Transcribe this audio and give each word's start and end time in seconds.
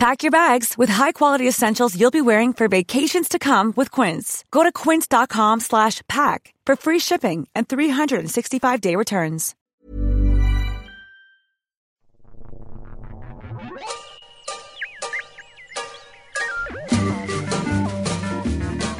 Pack 0.00 0.22
your 0.22 0.30
bags 0.30 0.78
with 0.78 0.88
high-quality 0.88 1.46
essentials 1.46 1.94
you'll 1.94 2.10
be 2.10 2.22
wearing 2.22 2.54
for 2.54 2.68
vacations 2.68 3.28
to 3.28 3.38
come 3.38 3.74
with 3.76 3.90
Quince. 3.90 4.46
Go 4.50 4.62
to 4.62 4.72
quince.com 4.72 5.60
slash 5.60 6.00
pack 6.08 6.54
for 6.64 6.74
free 6.74 6.98
shipping 6.98 7.46
and 7.54 7.68
365-day 7.68 8.96
returns. 8.96 9.54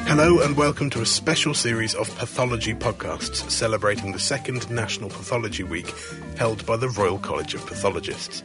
Hello 0.05 0.41
and 0.41 0.55
welcome 0.55 0.91
to 0.91 1.01
a 1.01 1.05
special 1.07 1.55
series 1.55 1.95
of 1.95 2.15
pathology 2.19 2.75
podcasts 2.75 3.49
celebrating 3.49 4.11
the 4.11 4.19
second 4.19 4.69
National 4.69 5.09
Pathology 5.09 5.63
Week 5.63 5.91
held 6.37 6.63
by 6.67 6.77
the 6.77 6.89
Royal 6.89 7.17
College 7.17 7.55
of 7.55 7.65
Pathologists. 7.65 8.43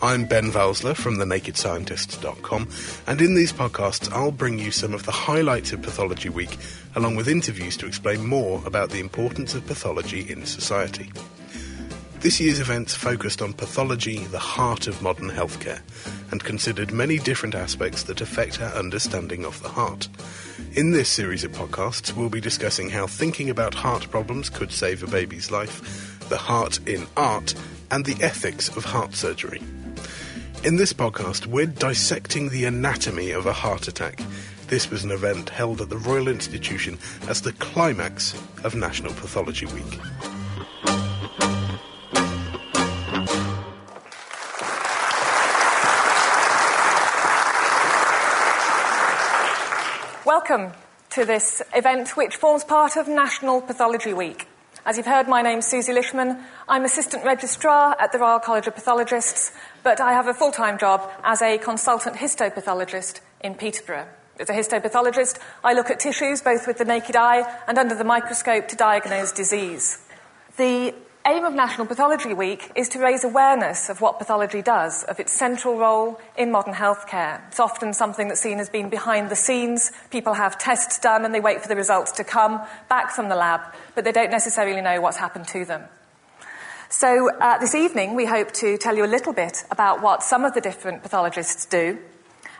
I'm 0.00 0.26
Ben 0.26 0.52
Valsler 0.52 0.94
from 0.94 1.16
thenakedscientist.com, 1.16 2.68
and 3.08 3.20
in 3.20 3.34
these 3.34 3.52
podcasts, 3.52 4.08
I'll 4.12 4.30
bring 4.30 4.56
you 4.60 4.70
some 4.70 4.94
of 4.94 5.04
the 5.04 5.10
highlights 5.10 5.72
of 5.72 5.82
Pathology 5.82 6.28
Week, 6.28 6.56
along 6.94 7.16
with 7.16 7.26
interviews 7.26 7.76
to 7.78 7.86
explain 7.86 8.24
more 8.24 8.62
about 8.64 8.90
the 8.90 9.00
importance 9.00 9.56
of 9.56 9.66
pathology 9.66 10.20
in 10.30 10.46
society. 10.46 11.10
This 12.20 12.38
year's 12.38 12.60
events 12.60 12.94
focused 12.94 13.42
on 13.42 13.54
pathology, 13.54 14.18
the 14.26 14.38
heart 14.38 14.86
of 14.86 15.02
modern 15.02 15.30
healthcare, 15.30 15.80
and 16.30 16.44
considered 16.44 16.92
many 16.92 17.18
different 17.18 17.56
aspects 17.56 18.04
that 18.04 18.20
affect 18.20 18.62
our 18.62 18.72
understanding 18.74 19.44
of 19.44 19.60
the 19.64 19.68
heart. 19.68 20.06
In 20.74 20.92
this 20.92 21.08
series 21.08 21.42
of 21.42 21.50
podcasts, 21.50 22.12
we'll 22.12 22.28
be 22.28 22.40
discussing 22.40 22.88
how 22.88 23.08
thinking 23.08 23.50
about 23.50 23.74
heart 23.74 24.08
problems 24.12 24.48
could 24.48 24.70
save 24.70 25.02
a 25.02 25.08
baby's 25.08 25.50
life, 25.50 26.28
the 26.28 26.36
heart 26.36 26.78
in 26.86 27.08
art, 27.16 27.56
and 27.90 28.04
the 28.04 28.22
ethics 28.22 28.68
of 28.76 28.84
heart 28.84 29.16
surgery. 29.16 29.60
In 30.64 30.74
this 30.74 30.92
podcast, 30.92 31.46
we're 31.46 31.66
dissecting 31.66 32.48
the 32.48 32.64
anatomy 32.64 33.30
of 33.30 33.46
a 33.46 33.52
heart 33.52 33.86
attack. 33.86 34.20
This 34.66 34.90
was 34.90 35.04
an 35.04 35.12
event 35.12 35.50
held 35.50 35.80
at 35.80 35.88
the 35.88 35.96
Royal 35.96 36.26
Institution 36.26 36.98
as 37.28 37.40
the 37.40 37.52
climax 37.52 38.34
of 38.64 38.74
National 38.74 39.12
Pathology 39.14 39.66
Week. 39.66 40.00
Welcome 50.26 50.72
to 51.10 51.24
this 51.24 51.62
event, 51.72 52.16
which 52.16 52.34
forms 52.34 52.64
part 52.64 52.96
of 52.96 53.06
National 53.06 53.60
Pathology 53.60 54.12
Week. 54.12 54.48
As 54.88 54.96
you've 54.96 55.04
heard, 55.04 55.28
my 55.28 55.42
name's 55.42 55.66
Suzy 55.66 55.92
Lishman. 55.92 56.42
I'm 56.66 56.86
Assistant 56.86 57.22
Registrar 57.22 57.94
at 58.00 58.10
the 58.10 58.18
Royal 58.18 58.38
College 58.38 58.66
of 58.68 58.74
Pathologists, 58.74 59.52
but 59.82 60.00
I 60.00 60.14
have 60.14 60.28
a 60.28 60.32
full 60.32 60.50
time 60.50 60.78
job 60.78 61.12
as 61.22 61.42
a 61.42 61.58
consultant 61.58 62.16
histopathologist 62.16 63.20
in 63.42 63.54
Peterborough. 63.54 64.08
As 64.40 64.48
a 64.48 64.54
histopathologist, 64.54 65.40
I 65.62 65.74
look 65.74 65.90
at 65.90 66.00
tissues 66.00 66.40
both 66.40 66.66
with 66.66 66.78
the 66.78 66.86
naked 66.86 67.16
eye 67.16 67.44
and 67.66 67.76
under 67.76 67.94
the 67.94 68.02
microscope 68.02 68.66
to 68.68 68.76
diagnose 68.76 69.30
disease. 69.30 69.98
The 70.56 70.94
aim 71.28 71.44
of 71.44 71.52
National 71.52 71.86
Pathology 71.86 72.32
Week 72.32 72.72
is 72.74 72.88
to 72.88 72.98
raise 72.98 73.22
awareness 73.22 73.90
of 73.90 74.00
what 74.00 74.18
pathology 74.18 74.62
does, 74.62 75.04
of 75.04 75.20
its 75.20 75.30
central 75.30 75.76
role 75.76 76.18
in 76.38 76.50
modern 76.50 76.72
healthcare. 76.72 77.46
It's 77.48 77.60
often 77.60 77.92
something 77.92 78.28
that's 78.28 78.40
seen 78.40 78.58
as 78.58 78.70
being 78.70 78.88
behind 78.88 79.28
the 79.28 79.36
scenes. 79.36 79.92
People 80.10 80.32
have 80.32 80.56
tests 80.56 80.98
done 80.98 81.26
and 81.26 81.34
they 81.34 81.40
wait 81.40 81.60
for 81.60 81.68
the 81.68 81.76
results 81.76 82.12
to 82.12 82.24
come 82.24 82.62
back 82.88 83.10
from 83.10 83.28
the 83.28 83.36
lab, 83.36 83.60
but 83.94 84.04
they 84.04 84.12
don't 84.12 84.30
necessarily 84.30 84.80
know 84.80 85.02
what's 85.02 85.18
happened 85.18 85.46
to 85.48 85.66
them. 85.66 85.84
So, 86.88 87.30
uh, 87.30 87.58
this 87.58 87.74
evening, 87.74 88.14
we 88.14 88.24
hope 88.24 88.52
to 88.52 88.78
tell 88.78 88.96
you 88.96 89.04
a 89.04 89.14
little 89.14 89.34
bit 89.34 89.64
about 89.70 90.00
what 90.00 90.22
some 90.22 90.46
of 90.46 90.54
the 90.54 90.62
different 90.62 91.02
pathologists 91.02 91.66
do. 91.66 91.98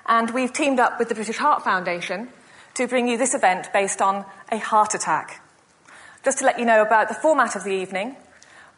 And 0.05 0.31
we've 0.33 0.53
teamed 0.53 0.79
up 0.79 0.99
with 0.99 1.09
the 1.09 1.15
British 1.15 1.39
Heart 1.39 1.65
Foundation 1.65 2.29
to 2.75 2.87
bring 2.87 3.09
you 3.09 3.17
this 3.17 3.35
event 3.35 3.73
based 3.73 4.03
on 4.03 4.27
a 4.53 4.59
heart 4.59 4.95
attack. 4.95 5.43
Just 6.23 6.39
to 6.41 6.45
let 6.45 6.59
you 6.59 6.67
know 6.67 6.83
about 6.83 7.09
the 7.09 7.15
format 7.15 7.57
of 7.57 7.65
the 7.65 7.73
evening, 7.73 8.17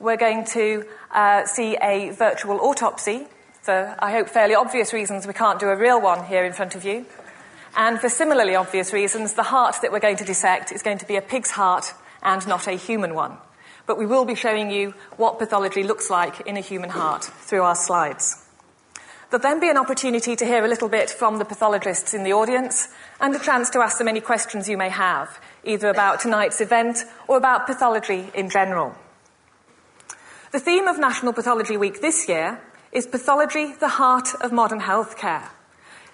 we're 0.00 0.16
going 0.16 0.44
to 0.46 0.84
uh, 1.10 1.44
see 1.46 1.76
a 1.80 2.10
virtual 2.10 2.58
autopsy. 2.60 3.26
For, 3.62 3.94
I 3.98 4.10
hope, 4.10 4.28
fairly 4.28 4.54
obvious 4.54 4.92
reasons, 4.92 5.26
we 5.26 5.34
can't 5.34 5.60
do 5.60 5.68
a 5.68 5.76
real 5.76 6.00
one 6.00 6.24
here 6.24 6.44
in 6.44 6.54
front 6.54 6.74
of 6.74 6.84
you. 6.84 7.04
And 7.76 8.00
for 8.00 8.08
similarly 8.08 8.56
obvious 8.56 8.92
reasons, 8.92 9.34
the 9.34 9.44
heart 9.44 9.76
that 9.82 9.92
we're 9.92 10.00
going 10.00 10.16
to 10.16 10.24
dissect 10.24 10.72
is 10.72 10.82
going 10.82 10.98
to 10.98 11.06
be 11.06 11.16
a 11.16 11.22
pig's 11.22 11.52
heart 11.52 11.92
and 12.22 12.46
not 12.48 12.66
a 12.66 12.72
human 12.72 13.14
one. 13.14 13.36
But 13.86 13.98
we 13.98 14.06
will 14.06 14.24
be 14.24 14.34
showing 14.34 14.70
you 14.70 14.94
what 15.16 15.38
pathology 15.38 15.82
looks 15.82 16.10
like 16.10 16.40
in 16.40 16.56
a 16.56 16.60
human 16.60 16.90
heart 16.90 17.24
through 17.24 17.62
our 17.62 17.76
slides. 17.76 18.44
There'll 19.30 19.42
then 19.42 19.60
be 19.60 19.70
an 19.70 19.76
opportunity 19.76 20.34
to 20.34 20.44
hear 20.44 20.64
a 20.64 20.68
little 20.68 20.88
bit 20.88 21.10
from 21.10 21.38
the 21.38 21.44
pathologists 21.44 22.14
in 22.14 22.24
the 22.24 22.32
audience 22.32 22.88
and 23.20 23.34
a 23.34 23.38
chance 23.38 23.70
to 23.70 23.80
ask 23.80 23.98
them 23.98 24.08
any 24.08 24.20
questions 24.20 24.68
you 24.68 24.76
may 24.76 24.88
have, 24.88 25.38
either 25.62 25.88
about 25.88 26.20
tonight's 26.20 26.60
event 26.60 27.04
or 27.28 27.36
about 27.36 27.66
pathology 27.66 28.30
in 28.34 28.50
general. 28.50 28.96
The 30.52 30.58
theme 30.58 30.88
of 30.88 30.98
National 30.98 31.32
Pathology 31.32 31.76
Week 31.76 32.00
this 32.00 32.28
year 32.28 32.60
is 32.90 33.06
Pathology, 33.06 33.72
the 33.78 33.86
Heart 33.86 34.34
of 34.40 34.50
Modern 34.50 34.80
Healthcare, 34.80 35.48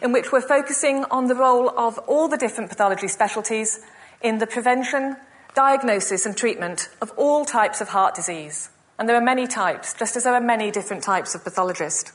in 0.02 0.12
which 0.12 0.30
we're 0.30 0.42
focusing 0.42 1.06
on 1.10 1.28
the 1.28 1.34
role 1.34 1.70
of 1.70 1.97
all 2.00 2.28
the 2.28 2.36
different 2.36 2.69
pathology 2.69 3.08
specialties 3.08 3.80
in 4.20 4.36
the 4.36 4.47
prevention, 4.47 5.16
diagnosis, 5.54 6.26
and 6.26 6.36
treatment 6.36 6.91
of 7.00 7.12
all 7.16 7.47
types 7.47 7.80
of 7.80 7.88
heart 7.88 8.14
disease. 8.14 8.69
And 8.98 9.08
there 9.08 9.16
are 9.16 9.22
many 9.22 9.47
types, 9.47 9.94
just 9.94 10.16
as 10.16 10.24
there 10.24 10.34
are 10.34 10.41
many 10.42 10.70
different 10.70 11.03
types 11.03 11.34
of 11.34 11.42
pathologist. 11.42 12.12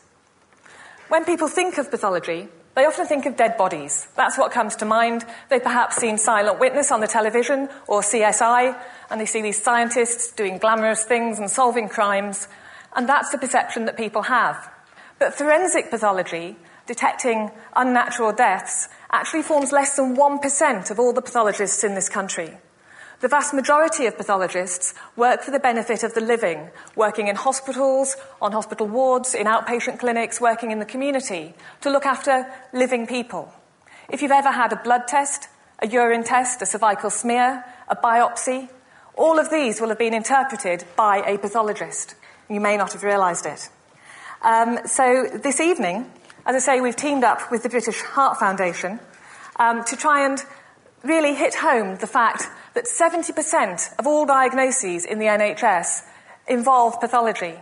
When 1.10 1.26
people 1.26 1.48
think 1.48 1.80
of 1.80 1.90
pathology, 1.90 2.50
they 2.76 2.86
often 2.86 3.06
think 3.06 3.26
of 3.26 3.36
dead 3.36 3.58
bodies. 3.58 4.08
That's 4.16 4.38
what 4.38 4.52
comes 4.52 4.78
to 4.78 4.86
mind. 4.86 5.26
They've 5.50 5.62
perhaps 5.62 5.98
seen 5.98 6.18
Silent 6.18 6.60
Witness 6.60 6.92
on 6.92 7.02
the 7.02 7.08
television 7.08 7.68
or 7.88 8.02
CSI, 8.02 8.80
and 9.12 9.20
they 9.20 9.26
see 9.26 9.42
these 9.42 9.62
scientists 9.62 10.32
doing 10.32 10.58
glamorous 10.58 11.04
things 11.04 11.38
and 11.38 11.50
solving 11.50 11.90
crimes, 11.90 12.48
and 12.96 13.08
that's 13.08 13.32
the 13.32 13.38
perception 13.38 13.86
that 13.86 13.98
people 13.98 14.24
have. 14.24 14.72
But 15.20 15.36
forensic 15.36 15.92
pathology, 15.92 16.56
detecting 16.88 17.52
unnatural 17.76 18.34
deaths, 18.34 18.88
actually 19.12 19.44
forms 19.44 19.72
less 19.72 19.96
than 19.96 20.16
1% 20.16 20.92
of 20.92 21.00
all 21.00 21.14
the 21.14 21.22
pathologists 21.22 21.84
in 21.84 21.94
this 21.94 22.10
country. 22.10 22.58
The 23.20 23.28
vast 23.28 23.54
majority 23.54 24.08
of 24.08 24.18
pathologists 24.18 24.96
work 25.16 25.44
for 25.44 25.52
the 25.52 25.60
benefit 25.60 26.04
of 26.04 26.16
the 26.16 26.22
living, 26.22 26.72
working 26.96 27.28
in 27.28 27.36
hospitals, 27.36 28.16
on 28.42 28.52
hospital 28.52 28.88
wards, 28.88 29.36
in 29.36 29.46
outpatient 29.46 30.00
clinics, 30.00 30.42
working 30.42 30.72
in 30.72 30.80
the 30.80 30.86
community 30.86 31.54
to 31.82 31.92
look 31.92 32.08
after 32.08 32.52
living 32.74 33.06
people. 33.06 33.54
If 34.10 34.24
you've 34.24 34.32
ever 34.32 34.52
had 34.52 34.74
a 34.74 34.82
blood 34.84 35.08
test, 35.08 35.50
a 35.80 35.88
urine 35.88 36.24
test, 36.24 36.64
a 36.64 36.66
cervical 36.66 37.12
smear, 37.12 37.64
a 37.88 37.96
biopsy, 37.96 38.70
all 39.16 39.40
of 39.40 39.50
these 39.50 39.82
will 39.82 39.90
have 39.90 40.00
been 40.00 40.14
interpreted 40.14 40.86
by 40.96 41.18
a 41.26 41.38
pathologist. 41.38 42.16
You 42.50 42.60
may 42.60 42.78
not 42.78 42.94
have 42.94 43.04
realised 43.04 43.46
it. 43.46 43.70
Um, 44.42 44.80
so 44.86 45.28
this 45.32 45.60
evening, 45.60 46.12
as 46.46 46.56
I 46.56 46.60
say, 46.60 46.82
we've 46.82 46.96
teamed 46.96 47.24
up 47.24 47.52
with 47.52 47.64
the 47.64 47.70
British 47.70 48.02
Heart 48.02 48.40
Foundation 48.40 49.00
um, 49.58 49.84
to 49.86 49.96
try 49.96 50.26
and 50.26 50.44
really 51.04 51.36
hit 51.36 51.56
home 51.56 51.98
the 51.98 52.08
fact 52.08 52.48
that 52.74 52.86
70% 52.86 54.00
of 54.00 54.08
all 54.08 54.26
diagnoses 54.26 55.06
in 55.06 55.20
the 55.20 55.26
NHS 55.26 56.04
involve 56.48 57.00
pathology. 57.00 57.56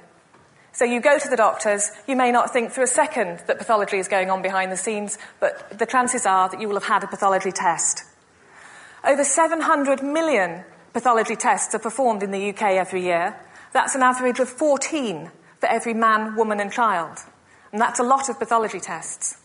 So 0.71 0.85
you 0.85 1.01
go 1.01 1.18
to 1.18 1.29
the 1.29 1.35
doctors, 1.35 1.91
you 2.07 2.15
may 2.15 2.31
not 2.31 2.53
think 2.53 2.71
for 2.71 2.81
a 2.81 2.88
second 2.88 3.44
that 3.47 3.57
pathology 3.57 3.97
is 3.97 4.07
going 4.07 4.29
on 4.29 4.41
behind 4.41 4.71
the 4.71 4.77
scenes, 4.77 5.18
but 5.39 5.77
the 5.77 5.85
chances 5.85 6.25
are 6.25 6.47
that 6.50 6.62
you 6.62 6.68
will 6.68 6.75
have 6.75 6.85
had 6.85 7.03
a 7.03 7.07
pathology 7.07 7.51
test. 7.51 8.03
Over 9.03 9.23
700 9.23 10.03
million 10.03 10.63
pathology 10.94 11.36
tests 11.36 11.74
are 11.75 11.80
performed 11.80 12.24
in 12.24 12.31
the 12.31 12.50
UK 12.50 12.63
every 12.74 13.03
year. 13.03 13.36
That's 13.74 13.95
an 13.95 14.01
average 14.01 14.39
of 14.39 14.50
14 14.50 15.31
for 15.59 15.68
every 15.68 15.94
man, 15.94 16.36
woman, 16.36 16.59
and 16.59 16.71
child. 16.71 17.18
And 17.71 17.81
that's 17.81 18.00
a 18.00 18.03
lot 18.03 18.30
of 18.30 18.39
pathology 18.39 18.80
tests. 18.80 19.38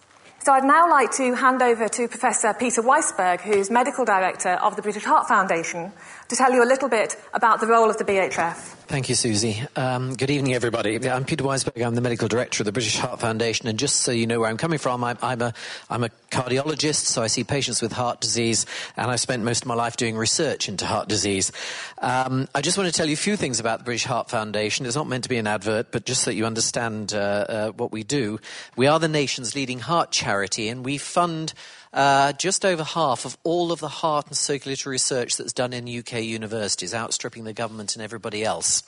So 0.44 0.52
I'd 0.52 0.64
now 0.64 0.90
like 0.90 1.10
to 1.12 1.34
hand 1.34 1.62
over 1.62 1.88
to 1.88 2.06
Professor 2.08 2.52
Peter 2.52 2.82
Weissberg, 2.82 3.40
who's 3.40 3.70
Medical 3.70 4.04
Director 4.04 4.50
of 4.50 4.76
the 4.76 4.82
British 4.82 5.04
Heart 5.04 5.26
Foundation, 5.26 5.92
to 6.28 6.36
tell 6.36 6.52
you 6.52 6.62
a 6.62 6.66
little 6.66 6.88
bit 6.88 7.16
about 7.32 7.60
the 7.60 7.66
role 7.66 7.90
of 7.90 7.98
the 7.98 8.04
BHF. 8.04 8.74
Thank 8.86 9.08
you, 9.08 9.14
Suzy. 9.14 9.62
Um, 9.76 10.14
good 10.14 10.30
evening, 10.30 10.52
everybody. 10.52 11.08
I'm 11.08 11.24
Peter 11.24 11.42
Weissberg. 11.42 11.84
I'm 11.84 11.94
the 11.94 12.02
medical 12.02 12.28
director 12.28 12.62
of 12.62 12.66
the 12.66 12.72
British 12.72 12.98
Heart 12.98 13.20
Foundation. 13.20 13.66
And 13.66 13.78
just 13.78 13.96
so 14.02 14.12
you 14.12 14.26
know 14.26 14.40
where 14.40 14.50
I'm 14.50 14.58
coming 14.58 14.78
from, 14.78 15.02
I'm, 15.02 15.16
I'm, 15.22 15.40
a, 15.40 15.54
I'm 15.88 16.04
a 16.04 16.10
cardiologist, 16.30 17.06
so 17.06 17.22
I 17.22 17.28
see 17.28 17.44
patients 17.44 17.80
with 17.80 17.92
heart 17.92 18.20
disease, 18.20 18.66
and 18.96 19.10
I've 19.10 19.20
spent 19.20 19.42
most 19.42 19.62
of 19.62 19.68
my 19.68 19.74
life 19.74 19.96
doing 19.96 20.16
research 20.16 20.68
into 20.68 20.86
heart 20.86 21.08
disease. 21.08 21.50
Um, 21.98 22.46
I 22.54 22.60
just 22.60 22.76
want 22.76 22.90
to 22.90 22.94
tell 22.94 23.06
you 23.06 23.14
a 23.14 23.16
few 23.16 23.36
things 23.36 23.58
about 23.58 23.78
the 23.78 23.84
British 23.84 24.04
Heart 24.04 24.28
Foundation. 24.28 24.84
It's 24.84 24.96
not 24.96 25.08
meant 25.08 25.24
to 25.24 25.30
be 25.30 25.38
an 25.38 25.46
advert, 25.46 25.90
but 25.90 26.04
just 26.04 26.22
so 26.22 26.30
that 26.30 26.36
you 26.36 26.44
understand 26.44 27.14
uh, 27.14 27.16
uh, 27.16 27.70
what 27.70 27.90
we 27.90 28.02
do. 28.02 28.38
We 28.76 28.86
are 28.86 29.00
the 29.00 29.08
nation's 29.08 29.54
leading 29.54 29.78
heart 29.78 30.10
charity, 30.10 30.68
and 30.68 30.84
we 30.84 30.98
fund 30.98 31.54
uh, 31.94 32.32
just 32.32 32.64
over 32.64 32.82
half 32.82 33.24
of 33.24 33.38
all 33.44 33.72
of 33.72 33.78
the 33.78 33.88
heart 33.88 34.26
and 34.26 34.36
circulatory 34.36 34.94
research 34.94 35.36
that's 35.36 35.52
done 35.52 35.72
in 35.72 35.88
UK 35.88 36.22
universities, 36.24 36.92
outstripping 36.92 37.44
the 37.44 37.52
government 37.52 37.94
and 37.94 38.02
everybody 38.02 38.44
else. 38.44 38.82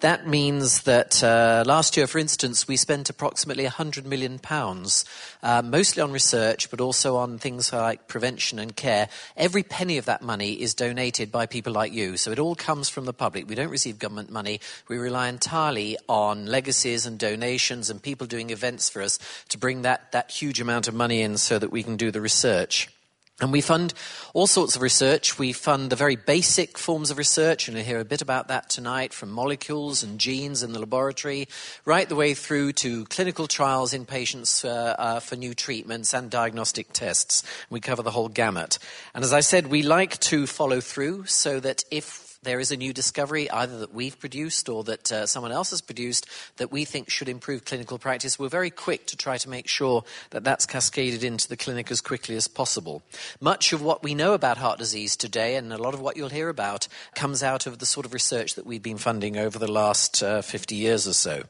That 0.00 0.26
means 0.26 0.84
that 0.84 1.22
uh, 1.22 1.62
last 1.66 1.94
year, 1.94 2.06
for 2.06 2.18
instance, 2.18 2.66
we 2.66 2.78
spent 2.78 3.10
approximately 3.10 3.66
£100 3.66 4.06
million, 4.06 4.40
uh, 5.42 5.62
mostly 5.62 6.02
on 6.02 6.10
research, 6.10 6.70
but 6.70 6.80
also 6.80 7.16
on 7.16 7.36
things 7.36 7.70
like 7.70 8.08
prevention 8.08 8.58
and 8.58 8.74
care. 8.74 9.10
Every 9.36 9.62
penny 9.62 9.98
of 9.98 10.06
that 10.06 10.22
money 10.22 10.52
is 10.52 10.72
donated 10.72 11.30
by 11.30 11.44
people 11.44 11.74
like 11.74 11.92
you, 11.92 12.16
so 12.16 12.30
it 12.30 12.38
all 12.38 12.54
comes 12.54 12.88
from 12.88 13.04
the 13.04 13.12
public. 13.12 13.46
We 13.46 13.54
don't 13.54 13.68
receive 13.68 13.98
government 13.98 14.30
money. 14.30 14.60
We 14.88 14.96
rely 14.96 15.28
entirely 15.28 15.98
on 16.08 16.46
legacies 16.46 17.04
and 17.04 17.18
donations 17.18 17.90
and 17.90 18.02
people 18.02 18.26
doing 18.26 18.48
events 18.48 18.88
for 18.88 19.02
us 19.02 19.18
to 19.50 19.58
bring 19.58 19.82
that, 19.82 20.12
that 20.12 20.30
huge 20.30 20.62
amount 20.62 20.88
of 20.88 20.94
money 20.94 21.20
in 21.20 21.36
so 21.36 21.58
that 21.58 21.70
we 21.70 21.82
can 21.82 21.98
do 21.98 22.10
the 22.10 22.22
research. 22.22 22.88
And 23.40 23.52
we 23.52 23.62
fund 23.62 23.94
all 24.34 24.46
sorts 24.46 24.76
of 24.76 24.82
research. 24.82 25.38
We 25.38 25.54
fund 25.54 25.88
the 25.88 25.96
very 25.96 26.16
basic 26.16 26.76
forms 26.76 27.10
of 27.10 27.16
research, 27.16 27.68
and 27.68 27.76
you'll 27.76 27.86
hear 27.86 27.98
a 27.98 28.04
bit 28.04 28.20
about 28.20 28.48
that 28.48 28.68
tonight 28.68 29.14
from 29.14 29.30
molecules 29.30 30.02
and 30.02 30.20
genes 30.20 30.62
in 30.62 30.72
the 30.72 30.78
laboratory, 30.78 31.48
right 31.86 32.06
the 32.06 32.14
way 32.16 32.34
through 32.34 32.74
to 32.74 33.06
clinical 33.06 33.46
trials 33.46 33.94
in 33.94 34.04
patients 34.04 34.62
uh, 34.62 34.94
uh, 34.98 35.20
for 35.20 35.36
new 35.36 35.54
treatments 35.54 36.12
and 36.12 36.30
diagnostic 36.30 36.92
tests. 36.92 37.42
We 37.70 37.80
cover 37.80 38.02
the 38.02 38.10
whole 38.10 38.28
gamut. 38.28 38.78
And 39.14 39.24
as 39.24 39.32
I 39.32 39.40
said, 39.40 39.68
we 39.68 39.82
like 39.82 40.20
to 40.20 40.46
follow 40.46 40.82
through 40.82 41.24
so 41.24 41.60
that 41.60 41.82
if 41.90 42.19
there 42.42 42.60
is 42.60 42.72
a 42.72 42.76
new 42.76 42.92
discovery, 42.92 43.50
either 43.50 43.78
that 43.80 43.92
we've 43.92 44.18
produced 44.18 44.68
or 44.70 44.82
that 44.84 45.12
uh, 45.12 45.26
someone 45.26 45.52
else 45.52 45.70
has 45.70 45.82
produced, 45.82 46.26
that 46.56 46.72
we 46.72 46.86
think 46.86 47.10
should 47.10 47.28
improve 47.28 47.66
clinical 47.66 47.98
practice, 47.98 48.38
we're 48.38 48.48
very 48.48 48.70
quick 48.70 49.06
to 49.08 49.16
try 49.16 49.36
to 49.36 49.48
make 49.50 49.68
sure 49.68 50.04
that 50.30 50.42
that's 50.42 50.64
cascaded 50.64 51.22
into 51.22 51.46
the 51.48 51.56
clinic 51.56 51.90
as 51.90 52.00
quickly 52.00 52.36
as 52.36 52.48
possible. 52.48 53.02
Much 53.40 53.74
of 53.74 53.82
what 53.82 54.02
we 54.02 54.14
know 54.14 54.32
about 54.32 54.56
heart 54.56 54.78
disease 54.78 55.16
today, 55.16 55.56
and 55.56 55.70
a 55.70 55.78
lot 55.78 55.92
of 55.92 56.00
what 56.00 56.16
you'll 56.16 56.30
hear 56.30 56.48
about, 56.48 56.88
comes 57.14 57.42
out 57.42 57.66
of 57.66 57.78
the 57.78 57.86
sort 57.86 58.06
of 58.06 58.14
research 58.14 58.54
that 58.54 58.64
we've 58.64 58.82
been 58.82 58.96
funding 58.96 59.36
over 59.36 59.58
the 59.58 59.70
last 59.70 60.22
uh, 60.22 60.40
50 60.40 60.74
years 60.74 61.06
or 61.06 61.12
so. 61.12 61.42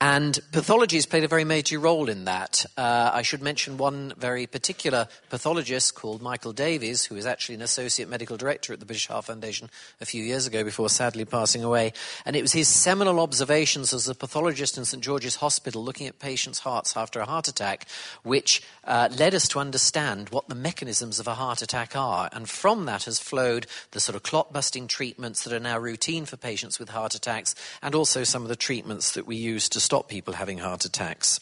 And 0.00 0.38
pathology 0.52 0.96
has 0.96 1.06
played 1.06 1.24
a 1.24 1.28
very 1.28 1.42
major 1.42 1.76
role 1.80 2.08
in 2.08 2.24
that. 2.26 2.64
Uh, 2.76 3.10
I 3.12 3.22
should 3.22 3.42
mention 3.42 3.78
one 3.78 4.12
very 4.16 4.46
particular 4.46 5.08
pathologist 5.28 5.96
called 5.96 6.22
Michael 6.22 6.52
Davies, 6.52 7.04
who 7.04 7.16
is 7.16 7.26
actually 7.26 7.56
an 7.56 7.62
associate 7.62 8.08
medical 8.08 8.36
director 8.36 8.72
at 8.72 8.78
the 8.78 8.86
British 8.86 9.08
Heart 9.08 9.24
Foundation 9.24 9.68
a 10.00 10.06
few 10.06 10.22
years 10.22 10.46
ago 10.46 10.62
before 10.62 10.88
sadly 10.88 11.24
passing 11.24 11.64
away. 11.64 11.92
And 12.24 12.36
it 12.36 12.42
was 12.42 12.52
his 12.52 12.68
seminal 12.68 13.18
observations 13.18 13.92
as 13.92 14.08
a 14.08 14.14
pathologist 14.14 14.78
in 14.78 14.84
St 14.84 15.02
George's 15.02 15.34
Hospital 15.34 15.82
looking 15.82 16.06
at 16.06 16.20
patients' 16.20 16.60
hearts 16.60 16.96
after 16.96 17.18
a 17.18 17.26
heart 17.26 17.48
attack, 17.48 17.88
which 18.22 18.62
uh, 18.84 19.08
led 19.18 19.34
us 19.34 19.48
to 19.48 19.58
understand 19.58 20.28
what 20.28 20.48
the 20.48 20.54
mechanisms 20.54 21.18
of 21.18 21.26
a 21.26 21.34
heart 21.34 21.60
attack 21.60 21.96
are. 21.96 22.28
And 22.32 22.48
from 22.48 22.84
that 22.84 23.02
has 23.06 23.18
flowed 23.18 23.66
the 23.90 23.98
sort 23.98 24.14
of 24.14 24.22
clot 24.22 24.52
busting 24.52 24.86
treatments 24.86 25.42
that 25.42 25.52
are 25.52 25.58
now 25.58 25.76
routine 25.76 26.24
for 26.24 26.36
patients 26.36 26.78
with 26.78 26.90
heart 26.90 27.16
attacks, 27.16 27.56
and 27.82 27.96
also 27.96 28.22
some 28.22 28.42
of 28.42 28.48
the 28.48 28.54
treatments 28.54 29.14
that 29.14 29.26
we 29.26 29.34
use 29.34 29.68
to 29.70 29.87
stop 29.88 30.06
people 30.06 30.34
having 30.34 30.58
heart 30.58 30.84
attacks. 30.84 31.40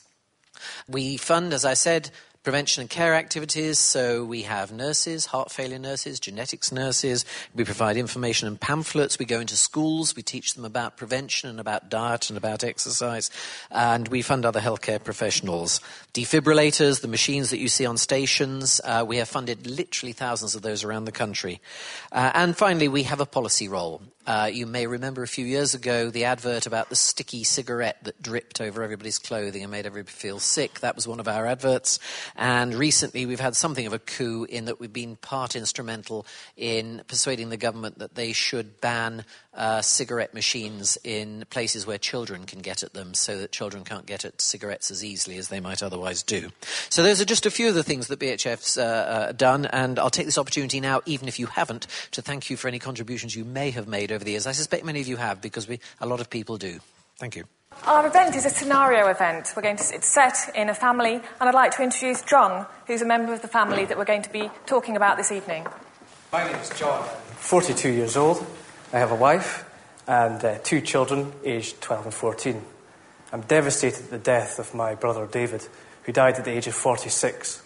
We 0.87 1.17
fund, 1.17 1.53
as 1.53 1.65
I 1.65 1.75
said, 1.75 2.11
prevention 2.45 2.83
and 2.83 2.89
care 2.89 3.17
activities. 3.17 3.77
So 3.77 4.25
we 4.25 4.43
have 4.43 4.71
nurses, 4.71 5.27
heart 5.27 5.51
failure 5.51 5.81
nurses, 5.81 6.21
genetics 6.21 6.71
nurses. 6.71 7.25
We 7.57 7.65
provide 7.65 7.97
information 7.97 8.47
and 8.47 8.61
pamphlets. 8.61 9.19
We 9.19 9.27
go 9.27 9.41
into 9.41 9.57
schools. 9.57 10.15
We 10.15 10.23
teach 10.23 10.55
them 10.55 10.65
about 10.65 10.97
prevention 10.97 11.51
and 11.51 11.59
about 11.59 11.91
diet 11.91 12.31
and 12.31 12.37
about 12.37 12.63
exercise. 12.63 13.33
And 13.73 14.07
we 14.07 14.23
fund 14.23 14.47
other 14.47 14.61
healthcare 14.61 15.03
professionals. 15.03 15.81
Defibrillators, 16.15 17.01
the 17.01 17.09
machines 17.09 17.51
that 17.51 17.59
you 17.59 17.67
see 17.67 17.85
on 17.85 17.99
stations, 17.99 18.81
uh, 18.85 19.05
we 19.05 19.17
have 19.17 19.29
funded 19.29 19.67
literally 19.67 20.13
thousands 20.13 20.55
of 20.55 20.63
those 20.63 20.85
around 20.85 21.07
the 21.07 21.11
country. 21.11 21.61
Uh, 22.13 22.31
and 22.33 22.57
finally, 22.57 22.87
we 22.87 23.03
have 23.03 23.19
a 23.19 23.27
policy 23.27 23.67
role. 23.67 24.03
Uh, 24.27 24.51
you 24.53 24.67
may 24.67 24.87
remember 24.87 25.23
a 25.23 25.29
few 25.29 25.47
years 25.47 25.75
ago 25.75 26.11
the 26.11 26.25
advert 26.25 26.67
about 26.67 26.89
the 26.89 26.97
sticky 26.97 27.45
cigarette 27.45 27.99
that 28.03 28.21
dripped 28.21 28.61
over 28.61 28.83
everybody's 28.83 29.19
clothing 29.19 29.63
and 29.63 29.71
made 29.71 29.87
everybody 29.87 30.13
feel 30.13 30.39
sick. 30.39 30.81
That 30.81 30.97
was 30.97 31.07
one 31.07 31.21
of 31.21 31.29
our 31.29 31.47
adverts. 31.47 31.99
And 32.35 32.75
recently 32.75 33.27
we've 33.27 33.41
had 33.41 33.55
something 33.55 33.87
of 33.87 33.93
a 33.93 33.99
coup 33.99 34.45
in 34.45 34.65
that 34.65 34.81
we've 34.81 34.93
been 34.93 35.17
part 35.17 35.55
instrumental 35.55 36.27
in 36.57 37.03
persuading 37.07 37.51
the 37.51 37.57
government 37.57 37.99
that 38.01 38.15
they 38.15 38.33
should 38.33 38.81
ban 38.81 39.25
uh, 39.57 39.81
cigarette 39.81 40.35
machines 40.35 40.99
in 41.03 41.45
places 41.49 41.87
where 41.87 41.99
children 41.99 42.45
can 42.45 42.61
get 42.61 42.83
at 42.83 42.93
them 42.93 43.15
so 43.15 43.39
that 43.39 43.53
children 43.53 43.85
can't 43.85 44.07
get 44.07 44.25
at 44.25 44.41
cigarettes 44.41 44.91
as 44.91 45.03
easily 45.03 45.39
as 45.39 45.49
they 45.49 45.61
might 45.61 45.83
otherwise 45.83 46.23
do. 46.23 46.51
So 46.91 47.03
those 47.03 47.21
are 47.21 47.25
just 47.25 47.47
a 47.47 47.51
few 47.51 47.69
of 47.69 47.75
the 47.75 47.83
things 47.83 48.09
that 48.09 48.21
BHF's 48.21 48.77
uh, 48.77 48.83
uh, 48.83 49.33
done, 49.33 49.67
and 49.67 49.99
I'll 49.99 50.11
take 50.11 50.27
this 50.27 50.39
opportunity 50.39 50.81
now, 50.81 51.01
even 51.07 51.27
if 51.27 51.39
you 51.39 51.47
haven't, 51.47 51.87
to 52.11 52.21
thank 52.21 52.51
you 52.51 52.57
for 52.57 52.69
any 52.69 52.79
contributions 52.79 53.35
you 53.35 53.45
may 53.45 53.71
have 53.71 53.89
made 53.89 54.13
over 54.17 54.25
the 54.25 54.33
years. 54.33 54.47
I 54.47 54.53
suspect 54.53 54.85
many 54.85 55.01
of 55.01 55.07
you 55.07 55.17
have 55.17 55.41
because 55.41 55.69
we, 55.69 55.79
a 56.01 56.07
lot 56.07 56.21
of 56.21 56.29
people 56.29 56.57
do. 56.57 56.81
Thank 57.19 57.37
you. 57.37 57.45
Our 57.85 58.07
event 58.07 58.35
is 58.35 58.47
a 58.47 58.51
scenario 58.51 59.07
event. 59.09 59.53
We're 59.55 59.63
going 59.63 59.77
to, 59.77 59.95
it's 59.95 60.09
set 60.09 60.51
in 60.55 60.69
a 60.69 60.75
family, 60.75 61.15
and 61.15 61.49
I'd 61.49 61.55
like 61.55 61.77
to 61.77 61.83
introduce 61.83 62.23
John, 62.23 62.67
who's 62.87 63.03
a 63.03 63.07
member 63.07 63.33
of 63.33 63.43
the 63.43 63.49
family 63.49 63.85
that 63.85 63.97
we're 63.97 64.05
going 64.05 64.23
to 64.23 64.33
be 64.33 64.51
talking 64.65 64.97
about 64.97 65.17
this 65.17 65.31
evening. 65.31 65.67
My 66.33 66.45
name 66.45 66.57
is 66.57 66.71
John. 66.71 67.05
42 67.37 67.91
years 67.91 68.17
old. 68.17 68.45
I 68.93 68.99
have 68.99 69.13
a 69.13 69.17
wife 69.17 69.65
and 70.07 70.43
uh, 70.45 70.59
two 70.65 70.81
children, 70.81 71.33
aged 71.45 71.81
12 71.81 72.07
and 72.07 72.15
14. 72.15 72.63
I'm 73.33 73.43
devastated 73.43 74.05
at 74.05 74.11
the 74.11 74.19
death 74.19 74.59
of 74.59 74.75
my 74.75 74.95
brother 74.95 75.27
David, 75.27 75.67
who 76.05 76.13
died 76.13 76.37
at 76.37 76.45
the 76.45 76.53
age 76.53 76.67
of 76.67 76.75
46. 76.75 77.63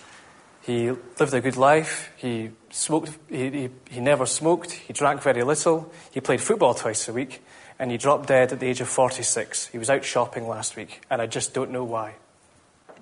He 0.63 0.91
lived 0.91 1.35
a 1.35 1.41
good 1.41 1.57
life. 1.57 2.13
He 2.17 2.51
smoked. 2.71 3.19
He, 3.29 3.51
he, 3.51 3.71
he 3.91 4.01
never 4.01 4.27
smoked. 4.27 4.73
He 4.73 4.93
drank 4.93 5.23
very 5.23 5.43
little. 5.43 5.91
He 6.11 6.21
played 6.21 6.41
football 6.41 6.75
twice 6.75 7.09
a 7.09 7.13
week, 7.13 7.43
and 7.79 7.91
he 7.91 7.97
dropped 7.97 8.29
dead 8.29 8.53
at 8.53 8.61
the 8.61 8.67
age 8.67 8.81
of 8.81 8.89
46. 8.89 9.69
He 9.69 9.79
was 9.79 9.89
out 9.89 10.05
shopping 10.05 10.47
last 10.47 10.77
week, 10.77 11.03
and 11.11 11.23
I 11.23 11.27
just 11.27 11.55
don't 11.55 11.71
know 11.71 11.85
why. 11.85 12.15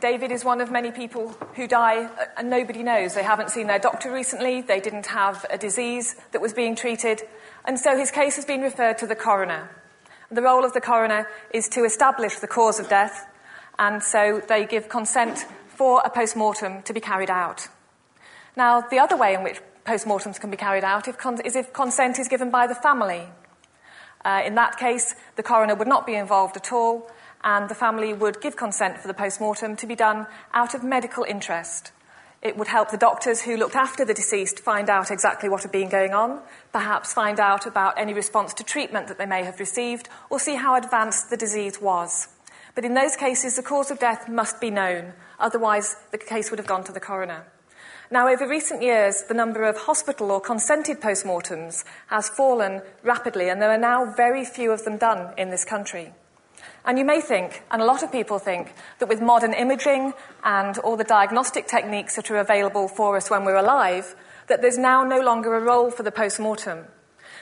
David 0.00 0.30
is 0.30 0.44
one 0.44 0.60
of 0.60 0.70
many 0.70 0.92
people 0.92 1.30
who 1.56 1.66
die 1.66 2.08
and 2.36 2.48
nobody 2.48 2.84
knows. 2.84 3.14
They 3.14 3.24
haven't 3.24 3.50
seen 3.50 3.66
their 3.66 3.80
doctor 3.80 4.12
recently, 4.12 4.60
they 4.60 4.78
didn't 4.78 5.06
have 5.06 5.44
a 5.50 5.58
disease 5.58 6.14
that 6.30 6.40
was 6.40 6.52
being 6.52 6.76
treated, 6.76 7.22
and 7.64 7.78
so 7.78 7.96
his 7.96 8.12
case 8.12 8.36
has 8.36 8.44
been 8.44 8.60
referred 8.60 8.98
to 8.98 9.08
the 9.08 9.16
coroner. 9.16 9.70
The 10.30 10.42
role 10.42 10.64
of 10.64 10.72
the 10.72 10.80
coroner 10.80 11.26
is 11.52 11.68
to 11.70 11.84
establish 11.84 12.36
the 12.36 12.46
cause 12.46 12.78
of 12.78 12.88
death, 12.88 13.26
and 13.76 14.00
so 14.00 14.40
they 14.46 14.66
give 14.66 14.88
consent 14.88 15.46
for 15.78 16.02
a 16.04 16.10
post 16.10 16.34
mortem 16.34 16.82
to 16.82 16.92
be 16.92 17.00
carried 17.00 17.30
out. 17.30 17.68
Now, 18.56 18.80
the 18.80 18.98
other 18.98 19.16
way 19.16 19.34
in 19.34 19.44
which 19.44 19.60
post 19.84 20.08
mortems 20.08 20.40
can 20.40 20.50
be 20.50 20.56
carried 20.56 20.82
out 20.82 21.06
is 21.06 21.54
if 21.54 21.72
consent 21.72 22.18
is 22.18 22.26
given 22.26 22.50
by 22.50 22.66
the 22.66 22.74
family. 22.74 23.28
Uh, 24.24 24.42
in 24.44 24.56
that 24.56 24.76
case, 24.76 25.14
the 25.36 25.44
coroner 25.44 25.76
would 25.76 25.86
not 25.86 26.04
be 26.04 26.16
involved 26.16 26.56
at 26.56 26.72
all, 26.72 27.08
and 27.44 27.70
the 27.70 27.76
family 27.76 28.12
would 28.12 28.40
give 28.40 28.56
consent 28.56 28.98
for 28.98 29.06
the 29.06 29.14
post 29.14 29.40
mortem 29.40 29.76
to 29.76 29.86
be 29.86 29.94
done 29.94 30.26
out 30.52 30.74
of 30.74 30.82
medical 30.82 31.22
interest. 31.22 31.92
It 32.42 32.56
would 32.56 32.68
help 32.68 32.90
the 32.90 32.96
doctors 32.96 33.42
who 33.42 33.56
looked 33.56 33.76
after 33.76 34.04
the 34.04 34.14
deceased 34.14 34.58
find 34.58 34.90
out 34.90 35.12
exactly 35.12 35.48
what 35.48 35.62
had 35.62 35.72
been 35.72 35.88
going 35.88 36.12
on, 36.12 36.40
perhaps 36.72 37.12
find 37.12 37.38
out 37.38 37.66
about 37.66 37.96
any 37.96 38.14
response 38.14 38.52
to 38.54 38.64
treatment 38.64 39.06
that 39.06 39.18
they 39.18 39.26
may 39.26 39.44
have 39.44 39.60
received, 39.60 40.08
or 40.28 40.40
see 40.40 40.56
how 40.56 40.74
advanced 40.74 41.30
the 41.30 41.36
disease 41.36 41.80
was. 41.80 42.28
But 42.74 42.84
in 42.84 42.94
those 42.94 43.16
cases, 43.16 43.54
the 43.54 43.62
cause 43.62 43.92
of 43.92 44.00
death 44.00 44.28
must 44.28 44.60
be 44.60 44.70
known, 44.70 45.12
otherwise, 45.38 45.96
the 46.10 46.18
case 46.18 46.50
would 46.50 46.58
have 46.58 46.66
gone 46.66 46.84
to 46.84 46.92
the 46.92 47.00
coroner. 47.00 47.46
Now, 48.10 48.28
over 48.28 48.48
recent 48.48 48.82
years, 48.82 49.24
the 49.28 49.34
number 49.34 49.64
of 49.64 49.76
hospital 49.76 50.30
or 50.30 50.40
consented 50.40 51.00
postmortems 51.00 51.84
has 52.06 52.30
fallen 52.30 52.80
rapidly, 53.02 53.50
and 53.50 53.60
there 53.60 53.70
are 53.70 53.78
now 53.78 54.14
very 54.16 54.46
few 54.46 54.72
of 54.72 54.84
them 54.84 54.96
done 54.96 55.34
in 55.36 55.50
this 55.50 55.64
country. 55.64 56.12
And 56.86 56.98
you 56.98 57.04
may 57.04 57.20
think, 57.20 57.62
and 57.70 57.82
a 57.82 57.84
lot 57.84 58.02
of 58.02 58.10
people 58.10 58.38
think, 58.38 58.72
that 58.98 59.10
with 59.10 59.20
modern 59.20 59.52
imaging 59.52 60.14
and 60.42 60.78
all 60.78 60.96
the 60.96 61.04
diagnostic 61.04 61.66
techniques 61.66 62.16
that 62.16 62.30
are 62.30 62.38
available 62.38 62.88
for 62.88 63.16
us 63.16 63.28
when 63.28 63.44
we're 63.44 63.56
alive, 63.56 64.14
that 64.46 64.62
there's 64.62 64.78
now 64.78 65.04
no 65.04 65.20
longer 65.20 65.54
a 65.54 65.60
role 65.60 65.90
for 65.90 66.02
the 66.02 66.10
postmortem. 66.10 66.86